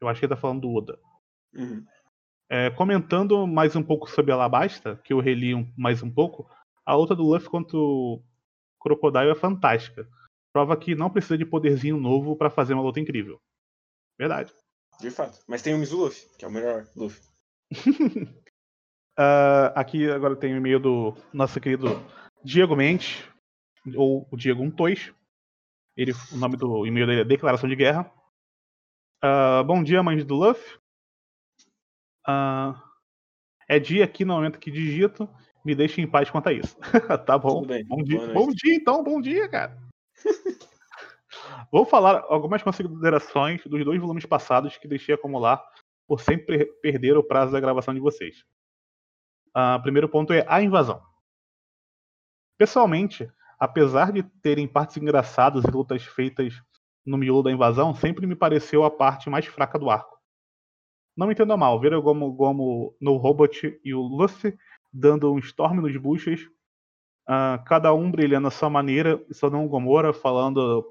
Eu 0.00 0.08
acho 0.08 0.20
que 0.20 0.26
ele 0.26 0.34
tá 0.34 0.40
falando 0.40 0.62
do 0.62 0.74
Oda. 0.74 0.98
Uhum. 1.54 1.84
É, 2.48 2.70
comentando 2.70 3.46
mais 3.46 3.76
um 3.76 3.82
pouco 3.82 4.10
sobre 4.10 4.32
Alabasta, 4.32 4.96
que 5.04 5.12
eu 5.12 5.20
reli 5.20 5.54
um, 5.54 5.72
mais 5.76 6.02
um 6.02 6.10
pouco, 6.10 6.50
a 6.84 6.94
luta 6.94 7.14
do 7.14 7.22
Luffy 7.22 7.48
contra 7.48 7.76
o 7.76 8.22
Crocodile 8.80 9.30
é 9.30 9.34
fantástica. 9.34 10.08
Prova 10.52 10.76
que 10.76 10.94
não 10.94 11.10
precisa 11.10 11.38
de 11.38 11.44
poderzinho 11.44 11.96
novo 11.96 12.34
para 12.34 12.50
fazer 12.50 12.74
uma 12.74 12.82
luta 12.82 12.98
incrível. 12.98 13.40
Verdade. 14.18 14.52
De 15.00 15.10
fato. 15.10 15.38
Mas 15.46 15.62
tem 15.62 15.74
o 15.74 15.78
Mizu 15.78 15.96
Luffy, 15.98 16.26
que 16.36 16.44
é 16.44 16.48
o 16.48 16.50
melhor 16.50 16.88
Luffy. 16.96 17.22
uh, 19.16 19.70
aqui 19.76 20.10
agora 20.10 20.34
tem 20.34 20.52
o 20.52 20.56
e-mail 20.56 20.80
do 20.80 21.14
nosso 21.32 21.60
querido 21.60 21.86
Diego 22.42 22.74
Mendes, 22.74 23.22
ou 23.94 24.26
o 24.30 24.36
Diego 24.36 24.68
12. 24.68 25.14
Ele, 25.96 26.12
o 26.32 26.36
nome 26.36 26.56
do 26.56 26.86
e-mail 26.86 27.06
dele 27.06 27.20
é 27.20 27.24
Declaração 27.24 27.68
de 27.68 27.76
Guerra. 27.76 28.12
Uh, 29.22 29.62
bom 29.64 29.82
dia, 29.82 30.02
mães 30.02 30.24
do 30.24 30.34
Luffy. 30.34 30.78
Uh, 32.26 32.74
é 33.68 33.78
dia 33.78 34.04
aqui 34.04 34.24
no 34.24 34.34
momento 34.34 34.58
que 34.58 34.70
digito. 34.70 35.28
Me 35.62 35.74
deixe 35.74 36.00
em 36.00 36.06
paz 36.06 36.30
quanto 36.30 36.48
a 36.48 36.52
isso. 36.52 36.74
tá 37.26 37.36
bom. 37.36 37.62
Bom 37.86 38.02
dia. 38.02 38.32
Bom 38.32 38.48
dia, 38.48 38.74
então. 38.74 39.04
Bom 39.04 39.20
dia, 39.20 39.46
cara. 39.46 39.76
Vou 41.70 41.84
falar 41.84 42.24
algumas 42.28 42.62
considerações 42.62 43.62
dos 43.64 43.84
dois 43.84 44.00
volumes 44.00 44.24
passados 44.24 44.78
que 44.78 44.88
deixei 44.88 45.14
acumular 45.14 45.62
por 46.06 46.20
sempre 46.20 46.64
perder 46.80 47.16
o 47.16 47.22
prazo 47.22 47.52
da 47.52 47.60
gravação 47.60 47.92
de 47.92 48.00
vocês. 48.00 48.42
O 49.54 49.76
uh, 49.76 49.82
primeiro 49.82 50.08
ponto 50.08 50.32
é 50.32 50.46
a 50.48 50.62
invasão. 50.62 51.02
Pessoalmente, 52.56 53.30
apesar 53.58 54.12
de 54.12 54.22
terem 54.42 54.66
partes 54.66 54.96
engraçadas 54.96 55.62
e 55.64 55.70
lutas 55.70 56.04
feitas 56.04 56.60
no 57.04 57.16
miolo 57.16 57.42
da 57.42 57.50
invasão, 57.50 57.94
sempre 57.94 58.26
me 58.26 58.36
pareceu 58.36 58.84
a 58.84 58.90
parte 58.90 59.30
mais 59.30 59.46
fraca 59.46 59.78
do 59.78 59.90
arco. 59.90 60.18
Não 61.16 61.26
me 61.26 61.32
entenda 61.32 61.56
mal, 61.56 61.80
ver 61.80 61.94
o 61.94 62.02
Gomu 62.02 62.32
Gomu 62.32 62.96
no 63.00 63.16
Robot 63.16 63.78
e 63.84 63.94
o 63.94 64.00
Luffy 64.00 64.56
dando 64.92 65.32
um 65.32 65.38
storm 65.38 65.80
nos 65.80 65.96
buchas, 65.96 66.40
uh, 67.28 67.62
cada 67.66 67.92
um 67.94 68.10
brilhando 68.10 68.48
a 68.48 68.50
sua 68.50 68.70
maneira, 68.70 69.24
só 69.30 69.50
não 69.50 69.64
o 69.64 69.68
Gomora 69.68 70.12
falando 70.12 70.84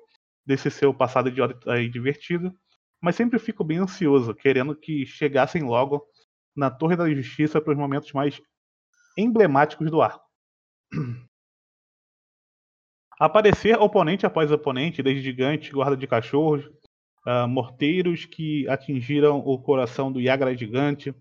desse 0.46 0.70
seu 0.72 0.94
passado 0.94 1.30
idiota 1.30 1.80
e 1.80 1.90
divertido, 1.90 2.54
mas 3.02 3.16
sempre 3.16 3.40
fico 3.40 3.64
bem 3.64 3.78
ansioso, 3.78 4.34
querendo 4.34 4.76
que 4.76 5.06
chegassem 5.06 5.64
logo 5.64 6.06
na 6.56 6.70
Torre 6.70 6.96
da 6.96 7.10
Justiça 7.10 7.62
para 7.62 7.72
os 7.72 7.78
momentos 7.78 8.12
mais 8.12 8.42
emblemáticos 9.18 9.90
do 9.90 10.02
arco. 10.02 10.26
Aparecer 13.20 13.78
oponente 13.78 14.26
após 14.26 14.50
oponente, 14.50 15.04
desde 15.04 15.22
gigantes, 15.22 15.72
guarda 15.74 15.98
de 15.98 16.08
cachorros, 16.08 16.66
uh, 17.28 17.46
morteiros 17.50 18.24
que 18.24 18.66
atingiram 18.70 19.40
o 19.40 19.62
coração 19.62 20.10
do 20.10 20.22
Yagra 20.22 20.56
gigante, 20.56 21.14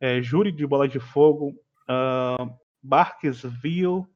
é, 0.00 0.22
júri 0.22 0.52
de 0.52 0.64
bola 0.66 0.88
de 0.88 1.00
fogo, 1.00 1.48
uh, 1.88 2.56
Barques 2.80 3.42
Vil, 3.42 4.06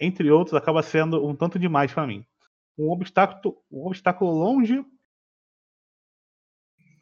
entre 0.00 0.30
outros, 0.30 0.54
acaba 0.54 0.82
sendo 0.82 1.26
um 1.26 1.36
tanto 1.36 1.58
demais 1.58 1.92
para 1.92 2.06
mim. 2.06 2.24
Um 2.78 2.90
obstáculo, 2.90 3.62
um 3.70 3.86
obstáculo 3.86 4.32
longe 4.32 4.78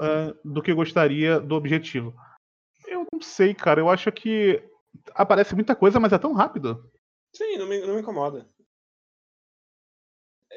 uh, 0.00 0.38
do 0.44 0.60
que 0.60 0.74
gostaria 0.74 1.40
do 1.40 1.54
objetivo. 1.54 2.14
Eu 2.86 3.06
não 3.12 3.20
sei, 3.20 3.54
cara. 3.54 3.80
Eu 3.80 3.88
acho 3.88 4.10
que 4.12 4.62
aparece 5.14 5.54
muita 5.54 5.74
coisa, 5.74 5.98
mas 5.98 6.12
é 6.12 6.18
tão 6.18 6.32
rápido. 6.32 6.90
Sim, 7.34 7.56
não 7.56 7.66
me, 7.66 7.80
não 7.80 7.94
me 7.94 8.00
incomoda. 8.00 8.48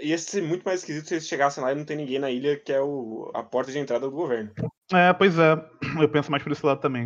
Ia 0.01 0.17
ser 0.17 0.41
muito 0.41 0.63
mais 0.63 0.81
esquisito 0.81 1.07
se 1.07 1.13
eles 1.15 1.27
chegassem 1.27 1.63
lá 1.63 1.71
e 1.71 1.75
não 1.75 1.85
tem 1.85 1.97
ninguém 1.97 2.19
na 2.19 2.29
ilha, 2.29 2.59
que 2.59 2.71
é 2.71 2.81
o, 2.81 3.31
a 3.33 3.41
porta 3.43 3.71
de 3.71 3.79
entrada 3.79 4.05
do 4.05 4.15
governo. 4.15 4.53
É, 4.91 5.13
pois 5.13 5.37
é. 5.39 5.53
Eu 6.01 6.09
penso 6.09 6.29
mais 6.29 6.43
por 6.43 6.51
esse 6.51 6.65
lado 6.65 6.81
também. 6.81 7.05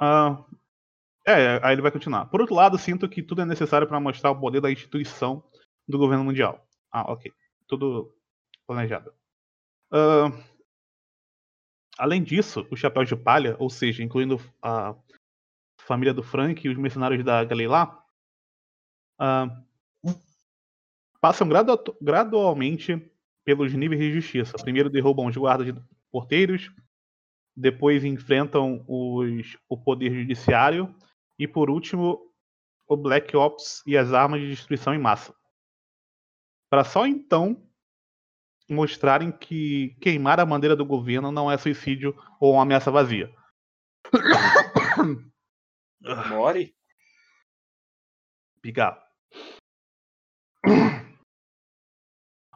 Uh, 0.00 0.44
é, 1.26 1.60
aí 1.62 1.72
ele 1.72 1.82
vai 1.82 1.90
continuar. 1.90 2.26
Por 2.26 2.40
outro 2.40 2.54
lado, 2.54 2.76
sinto 2.76 3.08
que 3.08 3.22
tudo 3.22 3.42
é 3.42 3.44
necessário 3.44 3.86
para 3.86 4.00
mostrar 4.00 4.30
o 4.30 4.38
poder 4.38 4.60
da 4.60 4.70
instituição 4.70 5.42
do 5.88 5.98
governo 5.98 6.24
mundial. 6.24 6.66
Ah, 6.90 7.10
ok. 7.12 7.32
Tudo 7.66 8.14
planejado. 8.66 9.12
Uh, 9.92 10.36
além 11.96 12.22
disso, 12.22 12.66
o 12.70 12.76
chapéu 12.76 13.04
de 13.04 13.16
palha, 13.16 13.56
ou 13.58 13.70
seja, 13.70 14.02
incluindo 14.02 14.40
a 14.60 14.94
família 15.80 16.12
do 16.12 16.22
Frank 16.22 16.66
e 16.66 16.70
os 16.70 16.76
mercenários 16.76 17.24
da 17.24 17.44
Galilá, 17.44 18.04
uh, 19.20 19.64
passam 21.24 21.48
gradu 21.48 21.74
gradualmente 22.02 23.00
pelos 23.46 23.72
níveis 23.72 23.98
de 23.98 24.12
justiça. 24.12 24.58
Primeiro 24.58 24.90
derrubam 24.90 25.24
os 25.24 25.34
guardas 25.34 25.72
de 25.72 25.82
porteiros, 26.12 26.70
depois 27.56 28.04
enfrentam 28.04 28.84
os, 28.86 29.56
o 29.66 29.78
poder 29.78 30.12
judiciário 30.12 30.94
e 31.38 31.48
por 31.48 31.70
último 31.70 32.30
o 32.86 32.94
Black 32.94 33.34
Ops 33.34 33.82
e 33.86 33.96
as 33.96 34.12
armas 34.12 34.42
de 34.42 34.50
destruição 34.50 34.92
em 34.92 34.98
massa. 34.98 35.34
Para 36.68 36.84
só 36.84 37.06
então 37.06 37.66
mostrarem 38.68 39.32
que 39.32 39.96
queimar 40.02 40.38
a 40.38 40.44
bandeira 40.44 40.76
do 40.76 40.84
governo 40.84 41.32
não 41.32 41.50
é 41.50 41.56
suicídio 41.56 42.14
ou 42.38 42.52
uma 42.52 42.64
ameaça 42.64 42.90
vazia. 42.90 43.34
More? 46.28 46.76
Pigar. 48.60 49.02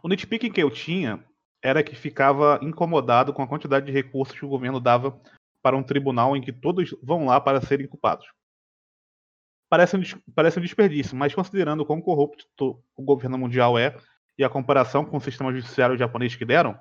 O 0.03 0.09
nitpicking 0.09 0.53
que 0.53 0.63
eu 0.63 0.71
tinha 0.71 1.25
era 1.63 1.83
que 1.83 1.97
ficava 1.97 2.59
incomodado 2.63 3.33
com 3.33 3.43
a 3.43 3.49
quantidade 3.49 3.87
de 3.87 3.93
recursos 3.93 4.39
que 4.39 4.45
o 4.45 4.49
governo 4.49 4.81
dava 4.81 5.21
para 5.63 5.77
um 5.77 5.83
tribunal 5.83 6.37
em 6.37 6.41
que 6.41 6.53
todos 6.53 6.95
vão 7.03 7.27
lá 7.27 7.41
para 7.41 7.61
serem 7.61 7.87
culpados. 7.87 8.27
Parece 9.69 9.97
um, 9.97 10.03
parece 10.35 10.59
um 10.59 10.63
desperdício, 10.63 11.17
mas 11.17 11.35
considerando 11.35 11.85
quão 11.85 12.01
corrupto 12.01 12.83
o 12.97 13.03
governo 13.03 13.37
mundial 13.37 13.79
é 13.79 13.97
e 14.39 14.45
a 14.45 14.49
comparação 14.49 15.05
com 15.05 15.17
o 15.17 15.21
sistema 15.21 15.53
judiciário 15.53 15.99
japonês 15.99 16.35
que 16.37 16.45
deram, 16.45 16.79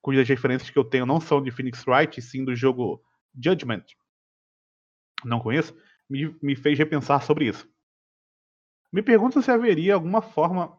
cujas 0.00 0.28
referências 0.28 0.70
que 0.70 0.78
eu 0.78 0.84
tenho 0.84 1.04
não 1.04 1.20
são 1.20 1.42
de 1.42 1.50
Phoenix 1.50 1.84
Wright, 1.86 2.22
sim 2.22 2.44
do 2.44 2.54
jogo 2.54 3.02
Judgment, 3.34 3.84
não 5.24 5.40
conheço, 5.40 5.76
me, 6.08 6.34
me 6.40 6.54
fez 6.54 6.78
repensar 6.78 7.22
sobre 7.22 7.48
isso. 7.48 7.68
Me 8.92 9.02
pergunto 9.02 9.42
se 9.42 9.50
haveria 9.50 9.94
alguma 9.94 10.22
forma 10.22 10.78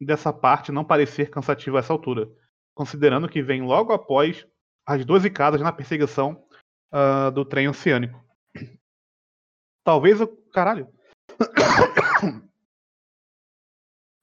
dessa 0.00 0.32
parte 0.32 0.72
não 0.72 0.84
parecer 0.84 1.30
cansativa 1.30 1.78
a 1.78 1.80
essa 1.80 1.92
altura, 1.92 2.30
considerando 2.74 3.28
que 3.28 3.42
vem 3.42 3.62
logo 3.62 3.92
após 3.92 4.46
as 4.86 5.04
12 5.04 5.30
casas 5.30 5.60
na 5.60 5.72
perseguição 5.72 6.44
uh, 6.92 7.30
do 7.30 7.44
trem 7.44 7.68
oceânico. 7.68 8.22
Talvez 9.84 10.20
o. 10.20 10.26
Caralho. 10.26 10.92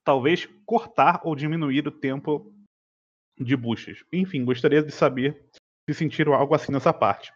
Talvez 0.03 0.47
cortar 0.65 1.21
ou 1.23 1.35
diminuir 1.35 1.87
o 1.87 1.91
tempo 1.91 2.51
de 3.39 3.55
buchas. 3.55 4.03
Enfim, 4.11 4.43
gostaria 4.43 4.81
de 4.83 4.91
saber 4.91 5.47
se 5.87 5.93
sentiram 5.93 6.33
algo 6.33 6.55
assim 6.55 6.71
nessa 6.71 6.93
parte. 6.93 7.31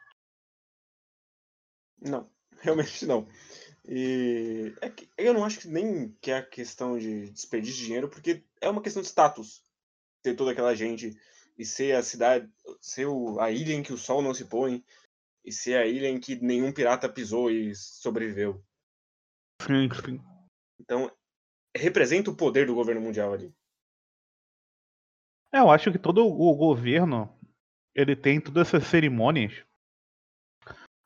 Não, 2.01 2.29
realmente 2.61 3.05
não. 3.05 3.27
E 3.87 4.73
é 4.81 4.89
que 4.89 5.07
eu 5.17 5.33
não 5.33 5.45
acho 5.45 5.59
que 5.59 5.67
nem 5.67 6.09
que 6.19 6.31
é 6.31 6.37
a 6.37 6.45
questão 6.45 6.97
de 6.97 7.29
desperdício 7.29 7.79
de 7.79 7.85
dinheiro, 7.85 8.09
porque 8.09 8.43
é 8.59 8.69
uma 8.69 8.81
questão 8.81 9.01
de 9.01 9.07
status 9.07 9.63
ter 10.23 10.35
toda 10.35 10.51
aquela 10.51 10.75
gente 10.75 11.15
e 11.57 11.63
ser 11.63 11.95
a 11.95 12.01
cidade, 12.01 12.49
ser 12.81 13.05
o, 13.05 13.39
a 13.39 13.51
ilha 13.51 13.73
em 13.73 13.83
que 13.83 13.93
o 13.93 13.97
sol 13.97 14.21
não 14.21 14.33
se 14.33 14.45
põe 14.45 14.83
e 15.43 15.51
ser 15.51 15.77
a 15.77 15.85
ilha 15.85 16.09
em 16.09 16.19
que 16.19 16.35
nenhum 16.35 16.73
pirata 16.73 17.07
pisou 17.07 17.51
e 17.51 17.75
sobreviveu. 17.75 18.63
Sim. 19.61 20.19
Então, 20.79 21.11
representa 21.75 22.31
o 22.31 22.35
poder 22.35 22.65
do 22.65 22.75
governo 22.75 23.01
mundial 23.01 23.33
ali. 23.33 23.53
É, 25.53 25.59
eu 25.59 25.69
acho 25.69 25.91
que 25.91 25.99
todo 25.99 26.25
o 26.25 26.55
governo 26.55 27.31
ele 27.93 28.15
tem 28.15 28.41
todas 28.41 28.67
essas 28.67 28.87
cerimônias 28.87 29.63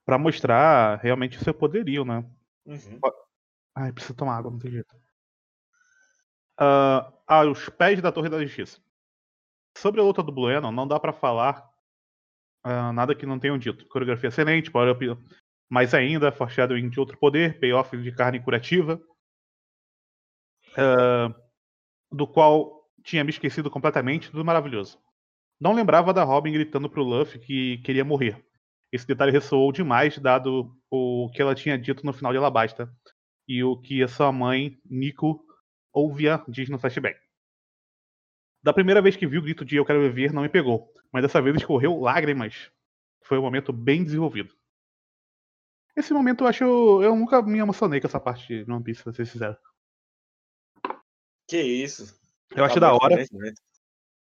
para 0.05 0.17
mostrar 0.17 0.97
realmente 0.99 1.37
o 1.37 1.43
seu 1.43 1.53
poderio, 1.53 2.03
né? 2.03 2.25
Uhum. 2.69 2.99
Ai, 3.75 3.91
preciso 3.91 4.13
tomar 4.13 4.37
água, 4.37 4.51
não 4.51 4.59
tem 4.59 4.71
jeito. 4.71 4.95
Uh, 6.59 7.11
aos 7.25 7.67
pés 7.69 8.01
da 8.01 8.11
Torre 8.11 8.29
da 8.29 8.41
Justiça. 8.43 8.79
Sobre 9.75 10.01
a 10.01 10.03
luta 10.03 10.21
do 10.21 10.31
Bueno, 10.31 10.71
não 10.71 10.87
dá 10.87 10.99
para 10.99 11.13
falar 11.13 11.67
uh, 12.65 12.93
nada 12.93 13.15
que 13.15 13.25
não 13.25 13.39
tenham 13.39 13.57
dito. 13.57 13.87
Coreografia 13.87 14.27
excelente, 14.27 14.69
power 14.69 14.91
up 14.91 15.17
mais 15.69 15.93
ainda, 15.93 16.31
foreshadowing 16.31 16.89
de 16.89 16.99
outro 16.99 17.17
poder, 17.17 17.59
payoff 17.59 17.95
de 17.95 18.11
carne 18.11 18.39
curativa, 18.39 19.01
uh, 20.73 21.33
do 22.11 22.27
qual 22.27 22.87
tinha 23.03 23.23
me 23.23 23.29
esquecido 23.29 23.71
completamente, 23.71 24.29
tudo 24.29 24.43
maravilhoso. 24.43 24.99
Não 25.59 25.73
lembrava 25.73 26.13
da 26.13 26.23
Robin 26.23 26.51
gritando 26.51 26.89
pro 26.89 27.03
Luffy 27.03 27.39
que 27.39 27.77
queria 27.79 28.03
morrer. 28.03 28.43
Esse 28.91 29.05
detalhe 29.05 29.31
ressoou 29.31 29.71
demais, 29.71 30.17
dado 30.17 30.75
o 30.89 31.29
que 31.33 31.41
ela 31.41 31.53
tinha 31.53 31.77
dito 31.77 32.05
no 32.05 32.13
final 32.13 32.31
de 32.31 32.37
Alabasta 32.37 32.91
e 33.47 33.63
o 33.63 33.77
que 33.77 34.01
a 34.01 34.07
sua 34.07 34.31
mãe, 34.31 34.79
Nico, 34.85 35.45
ouvia 35.93 36.43
diz 36.47 36.69
no 36.69 36.79
flashback. 36.79 37.19
Da 38.63 38.73
primeira 38.73 39.01
vez 39.01 39.15
que 39.15 39.27
vi 39.27 39.37
o 39.37 39.41
grito 39.41 39.63
de 39.63 39.75
Eu 39.75 39.85
Quero 39.85 40.01
Viver, 40.01 40.33
não 40.33 40.41
me 40.41 40.49
pegou, 40.49 40.93
mas 41.11 41.21
dessa 41.21 41.41
vez 41.41 41.55
escorreu 41.55 41.99
lágrimas. 41.99 42.71
Foi 43.23 43.37
um 43.37 43.41
momento 43.41 43.71
bem 43.71 44.03
desenvolvido. 44.03 44.53
Esse 45.95 46.13
momento 46.13 46.43
eu 46.43 46.47
acho. 46.47 46.63
Eu 47.03 47.15
nunca 47.15 47.41
me 47.41 47.59
emocionei 47.59 47.99
com 47.99 48.07
essa 48.07 48.19
parte 48.19 48.63
de 48.63 48.71
One 48.71 48.83
Piece, 48.83 49.03
pra 49.03 49.13
ser 49.13 49.25
sincero. 49.25 49.57
Que 51.47 51.61
isso? 51.61 52.19
Eu 52.55 52.63
acho 52.63 52.79
da 52.79 52.93
hora. 52.93 53.23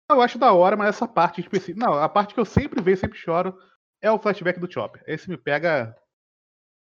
Eu 0.10 0.22
acho 0.22 0.39
da 0.39 0.54
hora, 0.54 0.76
mas 0.76 0.89
essa 0.89 1.08
parte 1.08 1.41
específica. 1.41 1.86
Não, 1.86 1.93
a 1.93 2.10
parte 2.10 2.34
que 2.34 2.39
eu 2.39 2.45
sempre 2.45 2.82
vejo, 2.82 3.02
sempre 3.02 3.18
choro, 3.18 3.58
é 4.02 4.12
o 4.12 4.20
flashback 4.20 4.60
do 4.60 4.72
Chopper. 4.72 5.04
Esse 5.06 5.30
me 5.30 5.38
pega 5.38 5.95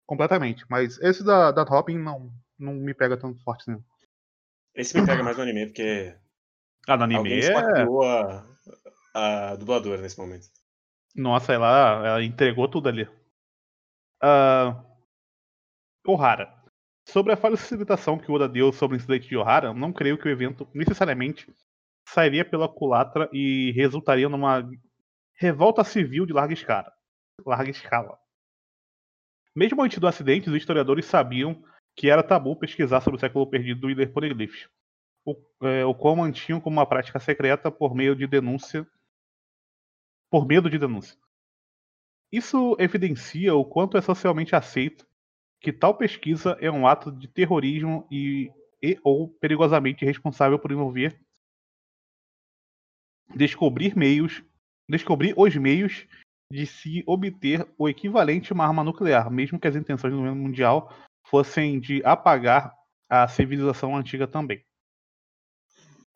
completamente. 0.07 0.65
Mas 0.69 0.99
esse 1.01 1.25
da, 1.25 1.51
da 1.51 1.63
Robin 1.63 1.99
não, 1.99 2.33
não 2.59 2.75
me 2.75 2.95
pega 2.95 3.17
tão 3.17 3.35
forte, 3.39 3.69
não. 3.69 3.83
Esse 4.75 4.99
me 4.99 5.07
pega 5.07 5.23
mais 5.23 5.37
no 5.37 5.43
anime, 5.43 5.67
porque. 5.67 6.15
Ah, 6.89 6.97
no 6.97 7.05
anime 7.05 7.41
é. 7.41 7.53
A, 9.15 9.53
a 9.53 9.57
dubladora 9.57 10.03
nesse 10.03 10.19
momento. 10.19 10.49
Nossa, 11.15 11.53
ela, 11.53 12.07
ela 12.07 12.25
entregou 12.25 12.69
tudo 12.69 12.89
ali. 12.89 13.05
Uh, 14.23 14.75
Ohara. 16.07 16.53
Sobre 17.07 17.33
a 17.33 17.37
facilitação 17.37 18.19
que 18.19 18.31
o 18.31 18.35
Oda 18.35 18.49
deu 18.49 18.73
sobre 18.73 18.97
o 18.97 18.99
incidente 18.99 19.29
de 19.29 19.37
Ohara, 19.37 19.75
não 19.75 19.93
creio 19.93 20.19
que 20.19 20.27
o 20.27 20.31
evento 20.31 20.67
necessariamente 20.75 21.55
sairia 22.09 22.45
pela 22.45 22.69
culatra 22.69 23.29
e 23.33 23.73
resultaria 23.73 24.29
numa 24.29 24.69
revolta 25.35 25.85
civil 25.85 26.27
de 26.27 26.33
larga 26.33 26.55
escala. 26.55 26.93
Larga 27.45 27.71
escala. 27.71 28.19
Mesmo 29.55 29.83
antes 29.83 29.99
do 29.99 30.07
acidente, 30.07 30.49
os 30.49 30.57
historiadores 30.57 31.07
sabiam 31.07 31.63
que 31.97 32.11
era 32.11 32.23
tabu 32.23 32.57
pesquisar 32.57 33.01
sobre 33.01 33.17
o 33.17 33.21
século 33.21 33.49
perdido 33.49 33.81
do 33.81 33.87
Willer 33.87 34.13
Poneglyphs, 34.13 34.69
o, 35.25 35.37
é, 35.63 35.85
o 35.85 35.95
qual 35.95 36.17
mantinham 36.17 36.61
como 36.61 36.77
uma 36.77 36.87
prática 36.87 37.21
secreta 37.21 37.71
por 37.71 37.95
meio 37.95 38.17
de 38.17 38.27
denúncia, 38.27 38.87
por 40.31 40.47
medo 40.47 40.69
de 40.69 40.79
denúncia. 40.79 41.17
Isso 42.33 42.77
evidencia 42.81 43.55
o 43.55 43.65
quanto 43.65 43.97
é 43.97 44.01
socialmente 44.01 44.57
aceito 44.57 45.07
que 45.61 45.73
tal 45.73 45.97
pesquisa 45.97 46.59
é 46.61 46.71
um 46.71 46.87
ato 46.87 47.13
de 47.13 47.29
terrorismo 47.29 48.07
e, 48.11 48.51
e 48.83 48.99
ou 49.05 49.29
perigosamente 49.29 50.05
responsável 50.05 50.59
por 50.59 50.73
envolver 50.73 51.19
descobrir 53.35 53.97
meios, 53.97 54.43
descobrir 54.89 55.35
os 55.37 55.55
meios 55.57 56.07
de 56.51 56.67
se 56.67 57.03
obter 57.07 57.67
o 57.79 57.89
equivalente 57.89 58.53
a 58.53 58.55
uma 58.55 58.67
arma 58.67 58.85
nuclear, 58.85 59.31
mesmo 59.31 59.59
que 59.59 59.67
as 59.67 59.77
intenções 59.77 60.13
do 60.13 60.19
governo 60.19 60.41
mundial 60.41 60.93
fossem 61.27 61.81
de 61.81 62.03
apagar 62.05 62.73
a 63.09 63.27
civilização 63.29 63.97
antiga 63.97 64.27
também. 64.27 64.63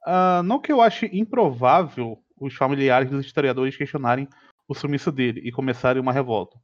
Uh, 0.07 0.43
não 0.45 0.61
que 0.61 0.73
eu 0.73 0.81
ache 0.81 1.11
improvável 1.13 2.23
os 2.41 2.55
familiares 2.55 3.11
dos 3.11 3.25
historiadores 3.25 3.77
questionarem 3.77 4.29
o 4.69 4.75
sumiço 4.75 5.11
dele 5.11 5.41
e 5.45 5.51
começarem 5.51 6.01
uma 6.01 6.13
revolta. 6.13 6.59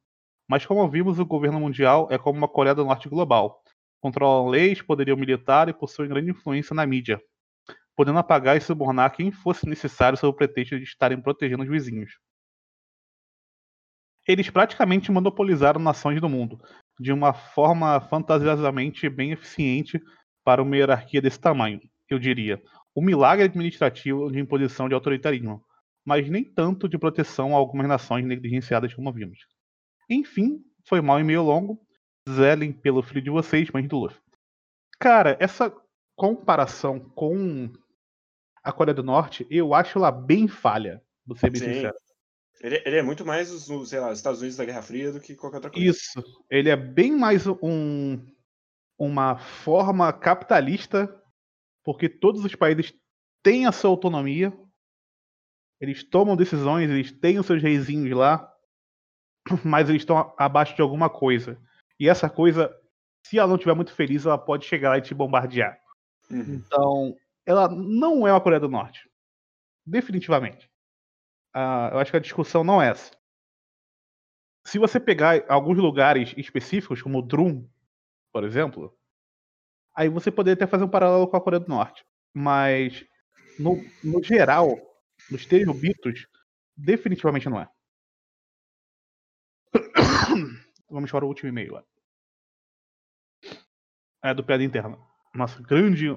Mas 0.49 0.65
como 0.65 0.89
vimos, 0.89 1.19
o 1.19 1.27
governo 1.27 1.59
mundial 1.59 2.07
é 2.11 2.19
como 2.19 2.39
uma 2.39 2.49
Coreia 2.49 2.75
do 2.75 2.85
Norte 2.85 3.09
global. 3.09 3.63
Controlam 4.01 4.49
leis, 4.49 4.83
poderio 4.83 5.17
militar 5.17 5.69
e 5.69 5.73
possuem 5.73 6.09
grande 6.09 6.31
influência 6.31 6.75
na 6.75 6.87
mídia, 6.87 7.21
podendo 7.97 8.18
apagar 8.18 8.57
e 8.57 8.61
subornar 8.61 9.12
quem 9.12 9.30
fosse 9.30 9.68
necessário 9.68 10.18
sob 10.18 10.30
o 10.30 10.36
pretexto 10.36 10.76
de 10.78 10.84
estarem 10.84 11.20
protegendo 11.20 11.62
os 11.62 11.68
vizinhos. 11.68 12.18
Eles 14.26 14.49
praticamente 14.49 15.12
monopolizaram 15.12 15.80
nações 15.80 16.20
do 16.20 16.28
mundo, 16.28 16.59
de 16.99 17.12
uma 17.12 17.34
forma 17.34 18.01
fantasiosamente 18.01 19.09
bem 19.09 19.32
eficiente 19.32 20.01
para 20.42 20.62
uma 20.62 20.76
hierarquia 20.76 21.20
desse 21.20 21.38
tamanho, 21.38 21.80
eu 22.09 22.18
diria. 22.18 22.62
O 22.95 23.03
milagre 23.03 23.45
administrativo 23.45 24.30
de 24.30 24.38
imposição 24.38 24.88
de 24.88 24.95
autoritarismo, 24.95 25.62
mas 26.05 26.28
nem 26.28 26.45
tanto 26.45 26.88
de 26.88 26.99
proteção 26.99 27.55
a 27.55 27.59
algumas 27.59 27.88
nações 27.88 28.24
negligenciadas 28.24 28.95
como 28.95 29.12
vimos. 29.12 29.38
Enfim, 30.09 30.62
foi 30.86 31.01
mal 31.01 31.18
e 31.18 31.24
meio 31.24 31.42
longo. 31.42 31.80
Zelem 32.28 32.72
pelo 32.72 33.03
filho 33.03 33.20
de 33.20 33.30
vocês, 33.30 33.68
mas 33.70 33.86
do 33.86 33.99
Luffy. 33.99 34.18
Cara, 34.99 35.36
essa 35.40 35.74
comparação 36.16 37.01
com 37.01 37.70
a 38.65 38.73
Coreia 38.73 38.95
do 38.95 39.03
Norte, 39.03 39.47
eu 39.51 39.75
acho 39.75 39.99
ela 39.99 40.11
bem 40.11 40.49
falha, 40.49 41.03
vou 41.27 41.37
ser 41.37 41.51
bem 41.51 41.61
Sim. 41.61 41.75
sincero. 41.75 41.95
Ele, 42.61 42.83
ele, 42.87 42.97
é 42.97 43.03
muito 43.03 43.27
mais 43.27 43.51
os, 43.51 43.91
sei 43.91 44.01
lá, 44.01 44.11
os 44.11 44.19
Estados 44.19 44.41
Unidos 44.41 44.57
da 44.57 44.65
Guerra 44.65 44.81
Fria 44.81 45.12
do 45.12 45.21
que 45.21 45.35
qualquer 45.35 45.57
outra 45.57 45.71
coisa. 45.71 45.87
Isso. 45.87 46.23
Ele 46.51 46.71
é 46.71 46.77
bem 46.77 47.12
mais 47.12 47.47
um, 47.47 48.19
uma 48.99 49.37
forma 49.37 50.11
capitalista, 50.15 51.15
porque 51.85 52.09
todos 52.09 52.43
os 52.43 52.55
países 52.55 52.95
têm 53.43 53.67
a 53.67 53.73
sua 53.73 53.91
autonomia, 53.91 54.51
eles 55.79 56.03
tomam 56.03 56.35
decisões, 56.35 56.89
eles 56.89 57.12
têm 57.12 57.39
os 57.39 57.45
seus 57.45 57.62
reizinhos 57.62 58.17
lá, 58.17 58.51
mas 59.62 59.91
eles 59.91 60.01
estão 60.01 60.35
abaixo 60.39 60.75
de 60.75 60.81
alguma 60.81 61.11
coisa. 61.11 61.61
E 62.01 62.09
essa 62.09 62.31
coisa, 62.31 62.75
se 63.27 63.39
ela 63.39 63.49
não 63.49 63.57
estiver 63.57 63.75
muito 63.75 63.93
feliz, 63.93 64.25
ela 64.25 64.39
pode 64.39 64.65
chegar 64.65 64.89
lá 64.89 64.99
e 64.99 65.03
te 65.03 65.12
bombardear. 65.12 65.79
Uhum. 66.31 66.55
Então, 66.55 67.15
ela 67.47 67.68
não 67.68 68.26
é 68.26 68.32
uma 68.32 68.40
Coreia 68.40 68.61
do 68.61 68.68
Norte. 68.68 69.09
Definitivamente. 69.86 70.70
Uh, 71.55 71.92
eu 71.92 71.99
acho 71.99 72.11
que 72.11 72.16
a 72.16 72.20
discussão 72.20 72.64
não 72.64 72.82
é 72.82 72.90
essa. 72.90 73.12
Se 74.66 74.78
você 74.78 74.99
pegar 74.99 75.45
alguns 75.49 75.76
lugares 75.76 76.34
específicos, 76.36 77.03
como 77.03 77.18
o 77.18 77.22
Drum, 77.22 77.68
por 78.32 78.45
exemplo, 78.45 78.97
aí 79.95 80.09
você 80.09 80.30
poderia 80.30 80.55
até 80.55 80.66
fazer 80.66 80.84
um 80.84 80.90
paralelo 80.90 81.28
com 81.28 81.36
a 81.36 81.40
Coreia 81.40 81.61
do 81.61 81.68
Norte. 81.68 82.05
Mas, 82.32 83.05
no, 83.59 83.76
no 84.03 84.22
geral, 84.22 84.76
nos 85.30 85.47
teriobitos, 85.47 86.26
definitivamente 86.76 87.49
não 87.49 87.61
é. 87.61 87.68
Vamos 90.90 91.11
para 91.11 91.24
o 91.24 91.28
último 91.28 91.51
e-mail. 91.51 91.84
É 94.22 94.32
do 94.32 94.42
Piada 94.42 94.64
Interna. 94.64 94.99
Nossa 95.34 95.61
grande 95.62 96.09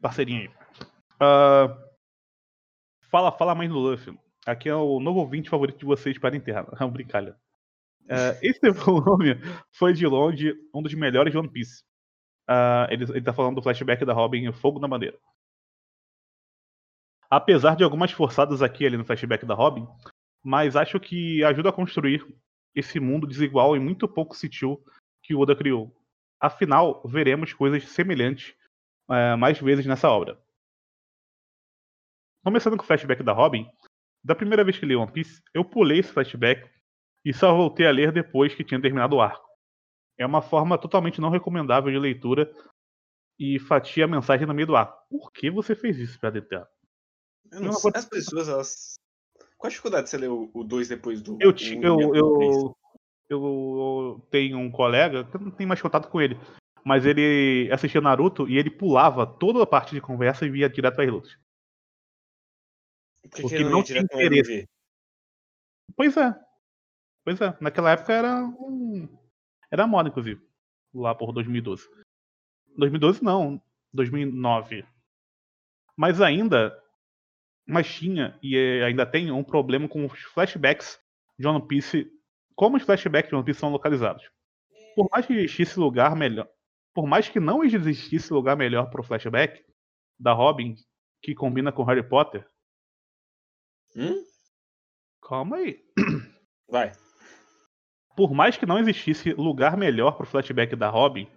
parceirinha 0.00 0.40
aí. 0.40 0.48
Uh, 1.16 1.76
fala, 3.10 3.32
fala 3.32 3.54
mais 3.54 3.70
no 3.70 3.78
Luffy. 3.78 4.18
Aqui 4.46 4.68
é 4.68 4.74
o 4.74 5.00
novo 5.00 5.20
ouvinte 5.20 5.50
favorito 5.50 5.78
de 5.78 5.84
vocês 5.84 6.18
para 6.18 6.34
a 6.34 6.38
interna. 6.38 6.68
É 6.80 6.86
brincalha. 6.86 7.36
Uh, 8.04 8.36
esse 8.42 8.70
volume 8.72 9.36
foi 9.72 9.92
de 9.92 10.06
longe 10.06 10.54
um 10.74 10.82
dos 10.82 10.94
melhores 10.94 11.32
de 11.32 11.38
One 11.38 11.50
Piece. 11.50 11.84
Uh, 12.48 12.90
ele, 12.90 13.04
ele 13.04 13.22
tá 13.22 13.32
falando 13.32 13.56
do 13.56 13.62
flashback 13.62 14.04
da 14.04 14.12
Robin 14.12 14.50
Fogo 14.52 14.80
na 14.80 14.88
Bandeira. 14.88 15.18
Apesar 17.30 17.76
de 17.76 17.84
algumas 17.84 18.10
forçadas 18.10 18.60
aqui 18.60 18.84
ali 18.84 18.96
no 18.96 19.04
flashback 19.04 19.46
da 19.46 19.54
Robin, 19.54 19.86
mas 20.42 20.74
acho 20.74 20.98
que 20.98 21.44
ajuda 21.44 21.68
a 21.68 21.72
construir 21.72 22.26
esse 22.74 22.98
mundo 22.98 23.26
desigual 23.26 23.76
e 23.76 23.80
muito 23.80 24.08
pouco 24.08 24.36
sutil 24.36 24.82
que 25.22 25.34
o 25.34 25.38
Oda 25.38 25.54
criou. 25.54 25.94
Afinal, 26.40 27.02
veremos 27.06 27.52
coisas 27.52 27.88
semelhantes 27.88 28.54
uh, 29.10 29.36
mais 29.36 29.58
vezes 29.60 29.84
nessa 29.84 30.08
obra. 30.08 30.40
Começando 32.44 32.76
com 32.76 32.82
o 32.82 32.86
flashback 32.86 33.22
da 33.22 33.32
Robin, 33.32 33.68
da 34.24 34.34
primeira 34.34 34.64
vez 34.64 34.78
que 34.78 34.86
li 34.86 34.96
One 34.96 35.12
Piece, 35.12 35.42
eu 35.52 35.64
pulei 35.64 35.98
esse 35.98 36.12
flashback 36.12 36.70
e 37.24 37.34
só 37.34 37.54
voltei 37.54 37.86
a 37.86 37.90
ler 37.90 38.12
depois 38.12 38.54
que 38.54 38.64
tinha 38.64 38.80
terminado 38.80 39.16
o 39.16 39.20
arco. 39.20 39.46
É 40.18 40.24
uma 40.24 40.40
forma 40.40 40.78
totalmente 40.78 41.20
não 41.20 41.30
recomendável 41.30 41.90
de 41.90 41.98
leitura 41.98 42.50
e 43.38 43.58
fatia 43.58 44.04
a 44.04 44.08
mensagem 44.08 44.46
no 44.46 44.54
meio 44.54 44.66
do 44.66 44.76
arco. 44.76 45.02
Por 45.10 45.32
que 45.32 45.50
você 45.50 45.74
fez 45.74 45.98
isso, 45.98 46.18
Pedro 46.20 46.38
Eterno? 46.38 46.66
As 47.94 48.04
pessoas, 48.06 48.48
elas. 48.48 48.94
Qual 49.58 49.68
a 49.68 49.70
dificuldade 49.70 50.04
de 50.04 50.10
você 50.10 50.18
ler 50.18 50.28
o 50.28 50.64
2 50.64 50.88
depois 50.88 51.20
do. 51.20 51.36
Eu, 51.40 51.54
eu, 51.82 52.14
eu, 52.14 52.76
eu, 53.28 54.26
tenho 54.30 54.58
um 54.58 54.70
colega, 54.70 55.24
que 55.24 55.36
eu 55.36 55.40
não 55.40 55.50
tenho 55.50 55.68
mais 55.68 55.80
contato 55.80 56.08
com 56.08 56.20
ele, 56.20 56.38
mas 56.84 57.06
ele 57.06 57.70
assistia 57.72 58.00
Naruto 58.00 58.48
e 58.48 58.56
ele 58.56 58.70
pulava 58.70 59.26
toda 59.26 59.62
a 59.62 59.66
parte 59.66 59.94
de 59.94 60.00
conversa 60.00 60.46
e 60.46 60.50
via 60.50 60.68
direto 60.68 60.94
para 60.94 61.04
as 61.04 61.10
lutas. 61.10 61.38
Porque, 63.22 63.42
Porque 63.42 63.64
não 63.64 63.82
tinha 63.82 64.00
interesse. 64.00 64.68
Pois 65.96 66.16
é. 66.16 66.34
Pois 67.24 67.40
é. 67.40 67.56
Naquela 67.60 67.92
época 67.92 68.12
era 68.12 68.42
um... 68.44 69.08
Era 69.70 69.86
moda, 69.86 70.08
inclusive. 70.08 70.40
Lá 70.92 71.14
por 71.14 71.32
2012. 71.32 71.88
2012 72.76 73.22
não, 73.22 73.62
2009. 73.92 74.84
Mas 75.96 76.20
ainda, 76.20 76.76
mas 77.66 77.92
tinha 77.92 78.38
e 78.42 78.56
é, 78.56 78.84
ainda 78.84 79.04
tem 79.04 79.30
um 79.30 79.44
problema 79.44 79.88
com 79.88 80.06
os 80.06 80.20
flashbacks 80.22 80.98
de 81.38 81.46
One 81.46 81.66
Piece, 81.66 82.10
como 82.54 82.76
os 82.76 82.82
flashbacks 82.82 83.28
de 83.28 83.34
One 83.34 83.44
Piece 83.44 83.60
são 83.60 83.70
localizados. 83.70 84.28
Por 84.94 85.08
mais 85.10 85.26
que 85.26 85.34
existisse 85.34 85.78
lugar 85.78 86.16
melhor, 86.16 86.48
por 86.94 87.06
mais 87.06 87.28
que 87.28 87.40
não 87.40 87.62
existisse 87.62 88.32
lugar 88.32 88.56
melhor 88.56 88.90
para 88.90 89.00
o 89.00 89.04
flashback 89.04 89.64
da 90.18 90.32
Robin 90.32 90.74
que 91.22 91.34
combina 91.34 91.70
com 91.70 91.84
Harry 91.84 92.02
Potter. 92.02 92.48
Hum? 93.96 94.24
Calma 95.22 95.56
aí. 95.56 95.82
Vai. 96.68 96.92
Por 98.16 98.32
mais 98.32 98.56
que 98.56 98.66
não 98.66 98.78
existisse 98.78 99.32
lugar 99.32 99.76
melhor 99.76 100.12
para 100.12 100.24
o 100.24 100.26
flashback 100.26 100.74
da 100.76 100.88
Robin, 100.88 101.28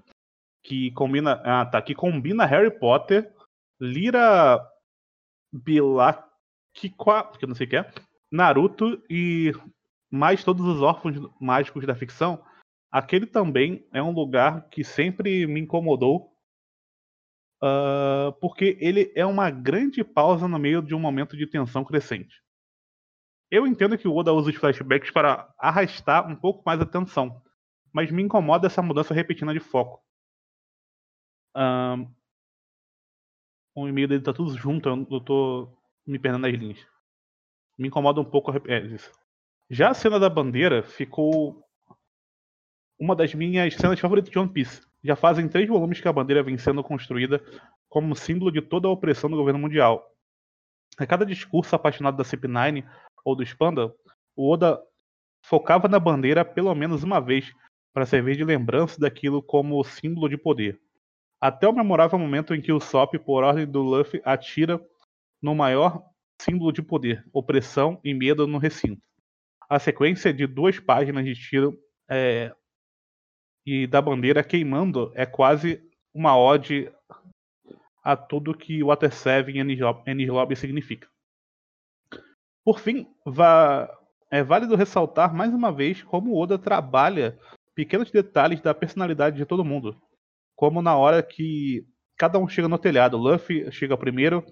que 0.63 0.91
combina, 0.91 1.41
ah, 1.43 1.65
tá, 1.65 1.81
que 1.81 1.93
combina 1.93 2.45
Harry 2.45 2.71
Potter, 2.71 3.33
Lira 3.79 4.65
Bilakikwa, 5.51 7.31
que 7.37 7.45
eu 7.45 7.47
não 7.47 7.55
sei 7.55 7.67
o 7.67 7.69
que 7.69 7.77
é, 7.77 7.91
Naruto 8.31 9.01
e 9.09 9.51
mais 10.09 10.43
todos 10.43 10.65
os 10.65 10.81
órfãos 10.81 11.15
mágicos 11.39 11.85
da 11.85 11.95
ficção, 11.95 12.43
aquele 12.93 13.25
também 13.25 13.83
é 13.91 14.03
um 14.03 14.11
lugar 14.11 14.69
que 14.69 14.83
sempre 14.83 15.47
me 15.47 15.59
incomodou, 15.59 16.31
uh, 17.63 18.31
porque 18.39 18.77
ele 18.79 19.11
é 19.15 19.25
uma 19.25 19.49
grande 19.49 20.03
pausa 20.03 20.47
no 20.47 20.59
meio 20.59 20.79
de 20.79 20.93
um 20.93 20.99
momento 20.99 21.35
de 21.35 21.47
tensão 21.47 21.83
crescente. 21.83 22.43
Eu 23.49 23.65
entendo 23.65 23.97
que 23.97 24.07
o 24.07 24.15
Oda 24.15 24.31
usa 24.31 24.51
os 24.51 24.55
flashbacks 24.55 25.09
para 25.09 25.51
arrastar 25.57 26.29
um 26.29 26.35
pouco 26.35 26.61
mais 26.63 26.79
a 26.79 26.85
tensão, 26.85 27.41
mas 27.91 28.11
me 28.11 28.21
incomoda 28.21 28.67
essa 28.67 28.81
mudança 28.81 29.11
repetida 29.11 29.51
de 29.51 29.59
foco. 29.59 29.99
Um, 31.55 32.13
o 33.75 33.87
e-mail 33.87 34.07
dele 34.07 34.23
tá 34.23 34.33
tudo 34.33 34.55
junto, 34.55 34.87
eu 34.87 35.19
tô 35.19 35.75
me 36.05 36.19
perdendo 36.19 36.41
nas 36.43 36.53
linhas. 36.53 36.87
Me 37.75 37.87
incomoda 37.87 38.21
um 38.21 38.25
pouco 38.25 38.51
é, 38.67 38.85
isso. 38.85 39.11
Já 39.67 39.89
a 39.89 39.93
cena 39.95 40.19
da 40.19 40.29
bandeira 40.29 40.83
ficou 40.83 41.63
uma 42.99 43.15
das 43.15 43.33
minhas 43.33 43.73
cenas 43.75 43.99
favoritas 43.99 44.31
de 44.31 44.39
One 44.39 44.49
Piece. 44.49 44.81
Já 45.03 45.15
fazem 45.15 45.47
três 45.47 45.67
volumes 45.67 45.99
que 45.99 46.07
a 46.07 46.13
bandeira 46.13 46.43
vem 46.43 46.57
sendo 46.57 46.83
construída 46.83 47.41
como 47.89 48.15
símbolo 48.15 48.51
de 48.51 48.61
toda 48.61 48.87
a 48.87 48.91
opressão 48.91 49.29
do 49.29 49.35
governo 49.35 49.59
mundial. 49.59 50.09
A 50.97 51.05
cada 51.05 51.25
discurso 51.25 51.75
apaixonado 51.75 52.17
da 52.17 52.23
CP9 52.23 52.85
ou 53.25 53.35
do 53.35 53.43
Spanda, 53.43 53.93
o 54.35 54.49
Oda 54.49 54.79
focava 55.43 55.87
na 55.87 55.99
bandeira 55.99 56.45
pelo 56.45 56.73
menos 56.73 57.03
uma 57.03 57.19
vez 57.19 57.51
para 57.93 58.05
servir 58.05 58.35
de 58.35 58.43
lembrança 58.43 58.99
daquilo 58.99 59.41
como 59.41 59.83
símbolo 59.83 60.29
de 60.29 60.37
poder. 60.37 60.79
Até 61.39 61.67
o 61.67 61.73
memorável 61.73 62.17
momento 62.17 62.55
em 62.55 62.61
que 62.61 62.71
o 62.71 62.79
Sop, 62.79 63.13
por 63.19 63.43
ordem 63.43 63.67
do 63.67 63.81
Luffy, 63.81 64.21
atira 64.23 64.81
no 65.41 65.53
maior 65.53 66.01
símbolo 66.41 66.71
de 66.71 66.81
poder, 66.81 67.23
opressão 67.33 67.99
e 68.03 68.13
medo 68.13 68.47
no 68.47 68.57
recinto. 68.57 69.01
A 69.69 69.77
sequência 69.77 70.33
de 70.33 70.47
duas 70.47 70.79
páginas 70.79 71.25
de 71.25 71.35
tiro 71.35 71.77
é, 72.09 72.55
e 73.65 73.87
da 73.87 74.01
bandeira 74.01 74.43
queimando 74.43 75.11
é 75.15 75.25
quase 75.25 75.81
uma 76.13 76.37
ode 76.37 76.91
a 78.03 78.15
tudo 78.15 78.57
que 78.57 78.83
Water 78.83 79.13
7 79.13 79.51
e 79.51 80.25
Lobby 80.29 80.55
significa. 80.55 81.07
Por 82.63 82.79
fim, 82.79 83.07
é 84.29 84.43
válido 84.43 84.75
ressaltar 84.75 85.33
mais 85.33 85.53
uma 85.53 85.71
vez 85.71 86.01
como 86.03 86.37
Oda 86.37 86.57
trabalha 86.57 87.37
pequenos 87.75 88.11
detalhes 88.11 88.61
da 88.61 88.73
personalidade 88.73 89.37
de 89.37 89.45
todo 89.45 89.65
mundo. 89.65 89.99
Como 90.55 90.81
na 90.81 90.95
hora 90.95 91.23
que 91.23 91.85
cada 92.17 92.39
um 92.39 92.47
chega 92.47 92.67
no 92.67 92.77
telhado. 92.77 93.17
Luffy 93.17 93.71
chega 93.71 93.97
primeiro, 93.97 94.45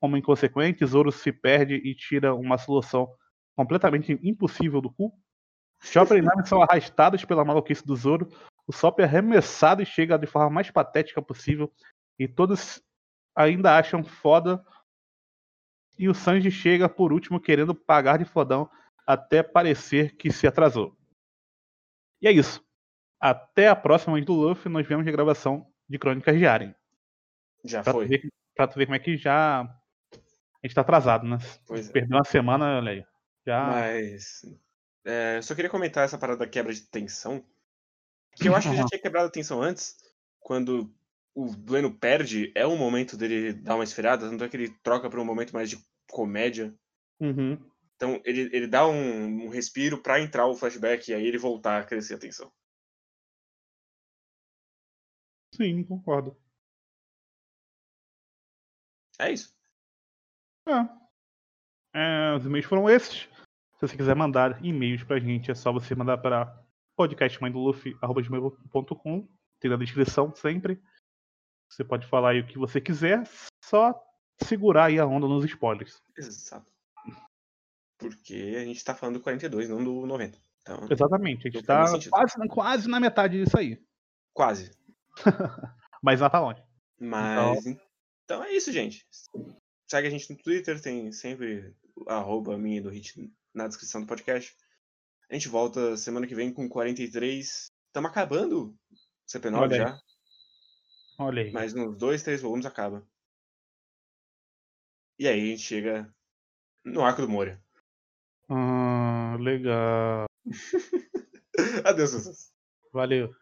como 0.00 0.16
inconsequente, 0.16 0.84
Zoro 0.86 1.10
se 1.10 1.32
perde 1.32 1.74
e 1.74 1.94
tira 1.94 2.34
uma 2.34 2.58
solução 2.58 3.08
completamente 3.56 4.18
impossível 4.22 4.80
do 4.80 4.92
cu. 4.92 5.12
Chopper 5.80 6.18
e 6.18 6.22
Nami 6.22 6.46
são 6.46 6.62
arrastados 6.62 7.24
pela 7.24 7.44
maluquice 7.44 7.84
do 7.84 7.96
Zoro. 7.96 8.28
O 8.66 8.72
Sop 8.72 8.98
é 9.00 9.04
arremessado 9.04 9.82
e 9.82 9.86
chega 9.86 10.18
de 10.18 10.26
forma 10.26 10.50
mais 10.50 10.70
patética 10.70 11.22
possível. 11.22 11.72
E 12.18 12.26
todos 12.26 12.82
ainda 13.34 13.76
acham 13.78 14.02
foda 14.02 14.64
e 15.98 16.08
o 16.08 16.14
Sanji 16.14 16.50
chega 16.50 16.88
por 16.88 17.12
último 17.12 17.40
querendo 17.40 17.74
pagar 17.74 18.18
de 18.18 18.24
fodão 18.24 18.70
até 19.06 19.42
parecer 19.42 20.16
que 20.16 20.32
se 20.32 20.46
atrasou. 20.46 20.96
E 22.20 22.28
é 22.28 22.32
isso. 22.32 22.64
Até 23.20 23.68
a 23.68 23.76
próxima 23.76 24.20
do 24.20 24.34
Luffy, 24.34 24.70
nós 24.70 24.86
vemos 24.86 25.06
a 25.06 25.10
gravação 25.10 25.66
de 25.88 25.98
Crônicas 25.98 26.36
de 26.36 26.46
Aren. 26.46 26.74
Já 27.64 27.82
pra 27.82 27.92
foi. 27.92 28.06
Tu 28.06 28.08
ver, 28.08 28.32
pra 28.54 28.68
tu 28.68 28.78
ver 28.78 28.86
como 28.86 28.96
é 28.96 28.98
que 28.98 29.16
já. 29.16 29.62
A 29.62 30.66
gente 30.66 30.74
tá 30.74 30.80
atrasado, 30.80 31.26
né? 31.26 31.38
Pois 31.66 31.88
é. 31.88 31.92
Perdeu 31.92 32.18
uma 32.18 32.24
semana, 32.24 32.76
olha 32.76 32.92
aí. 32.92 33.06
Já... 33.46 33.66
Mas. 33.66 34.42
É, 35.04 35.40
só 35.40 35.54
queria 35.54 35.70
comentar 35.70 36.04
essa 36.04 36.18
parada 36.18 36.40
da 36.40 36.48
quebra 36.48 36.72
de 36.72 36.82
tensão. 36.82 37.44
Que 38.36 38.48
eu 38.48 38.54
acho 38.54 38.70
que 38.70 38.76
já 38.76 38.84
tinha 38.84 39.00
quebrado 39.00 39.28
a 39.28 39.30
tensão 39.30 39.62
antes, 39.62 39.96
quando 40.38 40.94
o 41.34 41.46
Bueno 41.46 41.92
perde, 41.92 42.52
é 42.54 42.66
um 42.66 42.76
momento 42.76 43.16
dele 43.16 43.52
dar 43.52 43.74
uma 43.74 43.84
esfriada, 43.84 44.28
tanto 44.28 44.44
é 44.44 44.48
que 44.48 44.56
ele 44.56 44.70
troca 44.82 45.08
para 45.08 45.20
um 45.20 45.24
momento 45.24 45.52
mais 45.52 45.70
de 45.70 45.78
comédia. 46.08 46.74
Uhum. 47.18 47.58
Então 47.96 48.20
ele, 48.24 48.50
ele 48.52 48.66
dá 48.66 48.86
um, 48.86 49.44
um 49.44 49.48
respiro 49.48 50.02
para 50.02 50.20
entrar 50.20 50.46
o 50.46 50.54
flashback 50.54 51.10
e 51.10 51.14
aí 51.14 51.26
ele 51.26 51.38
voltar 51.38 51.80
a 51.80 51.84
crescer 51.84 52.14
a 52.14 52.18
tensão. 52.18 52.52
Sim, 55.54 55.82
concordo. 55.84 56.36
É 59.18 59.32
isso. 59.32 59.56
É. 60.68 61.98
é 61.98 62.34
os 62.36 62.44
e-mails 62.44 62.66
foram 62.66 62.88
esses. 62.88 63.28
Se 63.76 63.80
você 63.80 63.96
quiser 63.96 64.14
mandar 64.14 64.62
e-mails 64.64 65.04
pra 65.04 65.18
gente, 65.18 65.50
é 65.50 65.54
só 65.54 65.72
você 65.72 65.94
mandar 65.94 66.18
para 66.18 66.65
podcastmãedoluffy.com. 66.96 69.28
Tem 69.60 69.70
na 69.70 69.76
descrição 69.76 70.34
sempre. 70.34 70.82
Você 71.70 71.84
pode 71.84 72.06
falar 72.06 72.30
aí 72.30 72.40
o 72.40 72.46
que 72.46 72.58
você 72.58 72.80
quiser, 72.80 73.22
só 73.64 73.94
segurar 74.42 74.86
aí 74.86 74.98
a 74.98 75.06
onda 75.06 75.26
nos 75.26 75.44
spoilers. 75.44 76.02
Exato. 76.16 76.72
Porque 77.98 78.54
a 78.56 78.64
gente 78.64 78.84
tá 78.84 78.94
falando 78.94 79.16
do 79.16 79.22
42, 79.22 79.68
não 79.68 79.82
do 79.82 80.06
90. 80.06 80.38
Então, 80.60 80.86
Exatamente, 80.90 81.48
a 81.48 81.50
gente 81.50 81.64
tá 81.64 81.84
quase, 82.10 82.48
quase 82.48 82.88
na 82.88 83.00
metade 83.00 83.42
disso 83.42 83.58
aí. 83.58 83.82
Quase. 84.34 84.70
Mas 86.02 86.20
não 86.20 86.28
tá 86.28 86.40
longe. 86.40 86.62
Mas. 86.98 87.66
Então... 87.66 87.82
então... 88.24 88.44
é 88.44 88.52
isso, 88.52 88.72
gente. 88.72 89.06
Segue 89.88 90.08
a 90.08 90.10
gente 90.10 90.30
no 90.30 90.36
Twitter, 90.36 90.80
tem 90.80 91.10
sempre 91.12 91.74
arroba 92.06 92.58
minha 92.58 92.82
do 92.82 92.90
hit 92.90 93.32
na 93.54 93.68
descrição 93.68 94.02
do 94.02 94.06
podcast. 94.06 94.54
A 95.28 95.34
gente 95.34 95.48
volta 95.48 95.96
semana 95.96 96.26
que 96.26 96.34
vem 96.34 96.52
com 96.52 96.68
43. 96.68 97.68
Estamos 97.86 98.10
acabando 98.10 98.76
CP9 99.28 99.76
já. 99.76 99.98
Olha 101.18 101.42
aí. 101.42 101.52
Mas 101.52 101.74
nos 101.74 101.96
dois, 101.96 102.22
três 102.22 102.42
volumes 102.42 102.66
acaba. 102.66 103.06
E 105.18 105.26
aí 105.26 105.40
a 105.40 105.46
gente 105.46 105.62
chega 105.62 106.14
no 106.84 107.02
arco 107.02 107.22
do 107.22 107.28
Moria. 107.28 107.60
Ah, 108.48 109.36
legal. 109.40 110.26
Adeus. 111.84 112.52
Valeu. 112.92 113.34